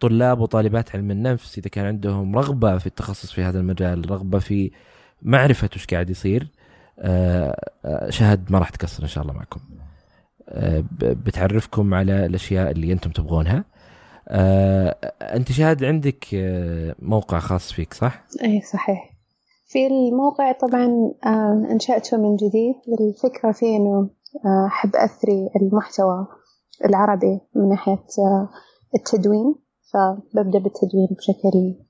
طلاب 0.00 0.40
وطالبات 0.40 0.96
علم 0.96 1.10
النفس 1.10 1.58
إذا 1.58 1.68
كان 1.68 1.86
عندهم 1.86 2.36
رغبة 2.36 2.78
في 2.78 2.86
التخصص 2.86 3.32
في 3.32 3.42
هذا 3.42 3.60
المجال 3.60 4.10
رغبة 4.10 4.38
في 4.38 4.70
معرفة 5.22 5.70
وش 5.76 5.86
قاعد 5.86 6.10
يصير 6.10 6.42
آه، 6.42 6.46
آه، 6.46 6.57
شهد 8.08 8.52
ما 8.52 8.58
راح 8.58 8.70
تقصر 8.70 9.02
إن 9.02 9.08
شاء 9.08 9.22
الله 9.22 9.34
معكم. 9.34 9.60
آه، 10.48 10.84
بتعرفكم 11.00 11.94
على 11.94 12.26
الأشياء 12.26 12.70
اللي 12.70 12.92
أنتم 12.92 13.10
تبغونها. 13.10 13.64
أنت 15.22 15.52
شهد 15.52 15.84
عندك 15.84 16.26
موقع 16.98 17.38
خاص 17.38 17.72
فيك 17.72 17.94
صح؟ 17.94 18.24
اي 18.44 18.60
صحيح. 18.72 19.10
في 19.66 19.86
الموقع 19.86 20.52
طبعا 20.52 21.12
أنشأته 21.70 22.16
من 22.16 22.36
جديد. 22.36 22.74
الفكرة 23.00 23.52
فيه 23.52 23.76
إنه 23.76 24.10
أحب 24.66 24.96
أثري 24.96 25.50
المحتوى 25.62 26.26
العربي 26.84 27.40
من 27.56 27.68
ناحية 27.68 28.04
التدوين. 28.94 29.54
فببدأ 29.92 30.58
بالتدوين 30.58 31.08
بشكل 31.18 31.84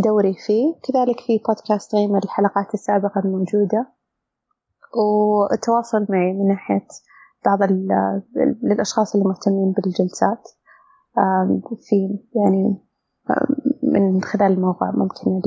دوري 0.00 0.34
فيه. 0.34 0.74
كذلك 0.82 1.20
في 1.20 1.40
بودكاست 1.48 1.94
غيمة 1.94 2.18
الحلقات 2.24 2.74
السابقة 2.74 3.20
الموجودة. 3.24 3.92
وتواصل 4.96 6.06
معي 6.08 6.32
من 6.32 6.48
ناحية 6.48 6.86
بعض 7.46 7.58
الأشخاص 8.72 9.14
اللي 9.14 9.28
مهتمين 9.28 9.72
بالجلسات. 9.72 10.48
في 11.88 12.18
يعني 12.34 12.76
من 13.82 14.22
خلال 14.22 14.52
الموقع 14.52 14.90
ممكن 14.90 15.40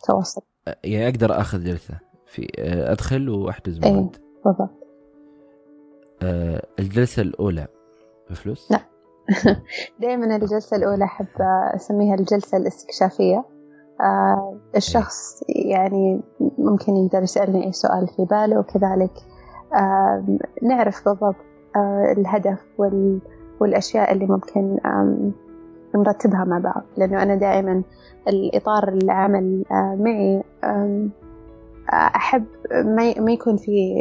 التواصل. 0.00 0.42
يعني 0.84 1.08
أقدر 1.08 1.40
أخذ 1.40 1.64
جلسة؟ 1.64 2.00
في 2.26 2.48
أدخل 2.92 3.28
وأحجز 3.28 3.78
موعد؟ 3.78 3.94
إيه 3.94 4.10
بالضبط 4.44 4.84
الجلسة 6.78 7.22
الأولى 7.22 7.66
بفلوس؟ 8.30 8.72
لا. 8.72 8.80
دائما 10.00 10.36
الجلسة 10.36 10.76
الأولى 10.76 11.04
أحب 11.04 11.26
أسميها 11.74 12.14
الجلسة 12.14 12.58
الاستكشافية. 12.58 13.44
آه، 14.00 14.54
الشخص 14.76 15.44
يعني 15.48 16.20
ممكن 16.58 16.96
يقدر 16.96 17.22
يسألني 17.22 17.66
أي 17.66 17.72
سؤال 17.72 18.08
في 18.16 18.24
باله 18.24 18.58
وكذلك. 18.58 19.12
آه، 19.74 20.24
نعرف 20.62 21.08
بالضبط 21.08 21.36
آه، 21.76 22.14
الهدف 22.18 22.64
والأشياء 23.60 24.12
اللي 24.12 24.26
ممكن 24.26 24.78
نرتبها 25.94 26.44
مع 26.44 26.58
بعض. 26.58 26.82
لأنه 26.96 27.22
أنا 27.22 27.34
دائما 27.34 27.82
الإطار 28.28 28.88
العمل 28.88 29.64
معي 29.70 30.42
أحب 31.92 32.44
ما 33.18 33.32
يكون 33.32 33.56
في 33.56 33.94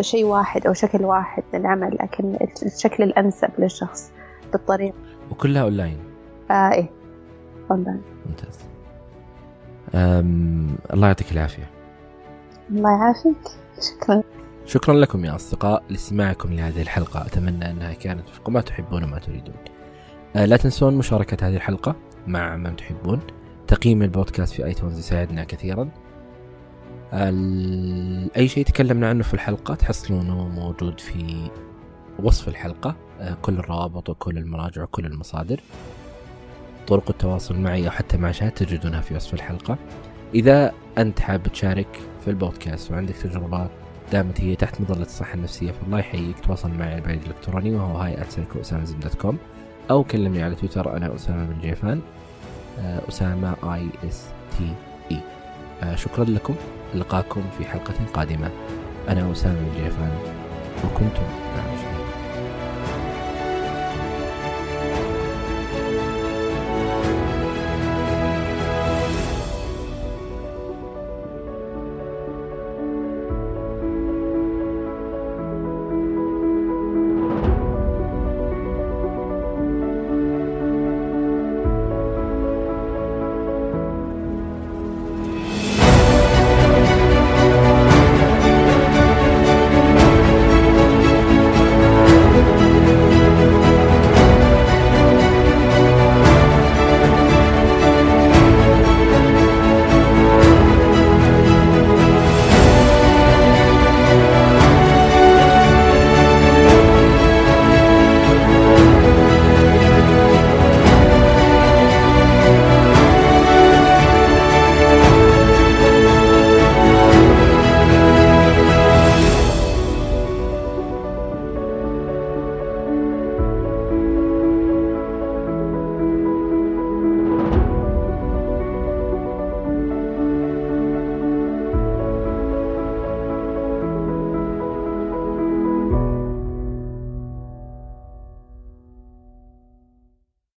شيء 0.00 0.24
واحد 0.24 0.66
أو 0.66 0.72
شكل 0.72 1.04
واحد 1.04 1.42
للعمل 1.54 1.98
لكن 2.00 2.36
الشكل 2.62 3.02
الأنسب 3.02 3.50
للشخص 3.58 4.12
بالطريقة. 4.52 4.94
وكلها 5.30 5.62
أونلاين؟ 5.62 5.98
آه 6.50 6.72
إيه 6.72 6.90
أونلاين. 7.70 8.02
ممتاز. 8.26 8.69
الله 9.94 11.06
يعطيك 11.06 11.32
العافية. 11.32 11.70
الله 12.70 12.90
يعافيك. 12.90 13.36
شكرا. 13.80 14.22
شكرا 14.66 14.94
لكم 14.94 15.24
يا 15.24 15.36
أصدقاء 15.36 15.82
لاستماعكم 15.88 16.52
لهذه 16.52 16.82
الحلقة. 16.82 17.26
أتمنى 17.26 17.70
أنها 17.70 17.92
كانت 17.92 18.28
وفق 18.28 18.48
ما 18.48 18.60
تحبون 18.60 19.04
وما 19.04 19.18
تريدون. 19.18 19.54
أه 20.36 20.44
لا 20.44 20.56
تنسون 20.56 20.94
مشاركة 20.94 21.48
هذه 21.48 21.56
الحلقة 21.56 21.96
مع 22.26 22.56
من 22.56 22.76
تحبون. 22.76 23.20
تقييم 23.66 24.02
البودكاست 24.02 24.54
في 24.54 24.64
آيتونز 24.64 24.98
يساعدنا 24.98 25.44
كثيرا. 25.44 25.88
أي 28.36 28.48
شيء 28.48 28.64
تكلمنا 28.64 29.08
عنه 29.08 29.22
في 29.22 29.34
الحلقة 29.34 29.74
تحصلونه 29.74 30.48
موجود 30.48 31.00
في 31.00 31.50
وصف 32.22 32.48
الحلقة. 32.48 32.96
آه، 33.20 33.36
كل 33.42 33.54
الروابط 33.54 34.10
وكل 34.10 34.38
المراجع 34.38 34.82
وكل 34.82 35.06
المصادر. 35.06 35.60
طرق 36.90 37.10
التواصل 37.10 37.58
معي 37.58 37.86
أو 37.86 37.90
حتى 37.90 38.16
مع 38.16 38.32
شهد 38.32 38.50
تجدونها 38.50 39.00
في 39.00 39.14
وصف 39.14 39.34
الحلقة. 39.34 39.78
إذا 40.34 40.72
أنت 40.98 41.20
حاب 41.20 41.42
تشارك 41.42 42.00
في 42.24 42.30
البودكاست 42.30 42.90
وعندك 42.90 43.16
تجربة 43.16 43.68
دامت 44.12 44.40
هي 44.40 44.56
تحت 44.56 44.80
مظلة 44.80 45.02
الصحة 45.02 45.34
النفسية 45.34 45.72
فالله 45.72 45.98
يحييك. 45.98 46.40
تواصل 46.40 46.70
معي 46.70 46.88
على 46.88 46.98
البريد 46.98 47.22
الإلكتروني 47.22 47.70
وهو 47.70 47.96
هاي 47.96 48.16
dot 49.02 49.14
com 49.14 49.38
أو 49.90 50.04
كلمني 50.04 50.42
على 50.42 50.54
تويتر 50.54 50.96
أنا 50.96 51.14
أسامة 51.14 51.44
الجيفان 51.44 52.00
آه، 52.80 53.00
أسامة 53.08 53.54
I 53.64 53.86
S 54.08 54.24
T 54.58 54.74
E 55.12 55.96
شكرا 55.96 56.24
لكم. 56.24 56.54
ألقاكم 56.94 57.42
في 57.58 57.64
حلقة 57.64 57.94
قادمة. 58.14 58.50
أنا 59.08 59.32
أسامة 59.32 59.58
الجيفان 59.60 60.18
وكنتم 60.84 61.22
مع 61.56 61.89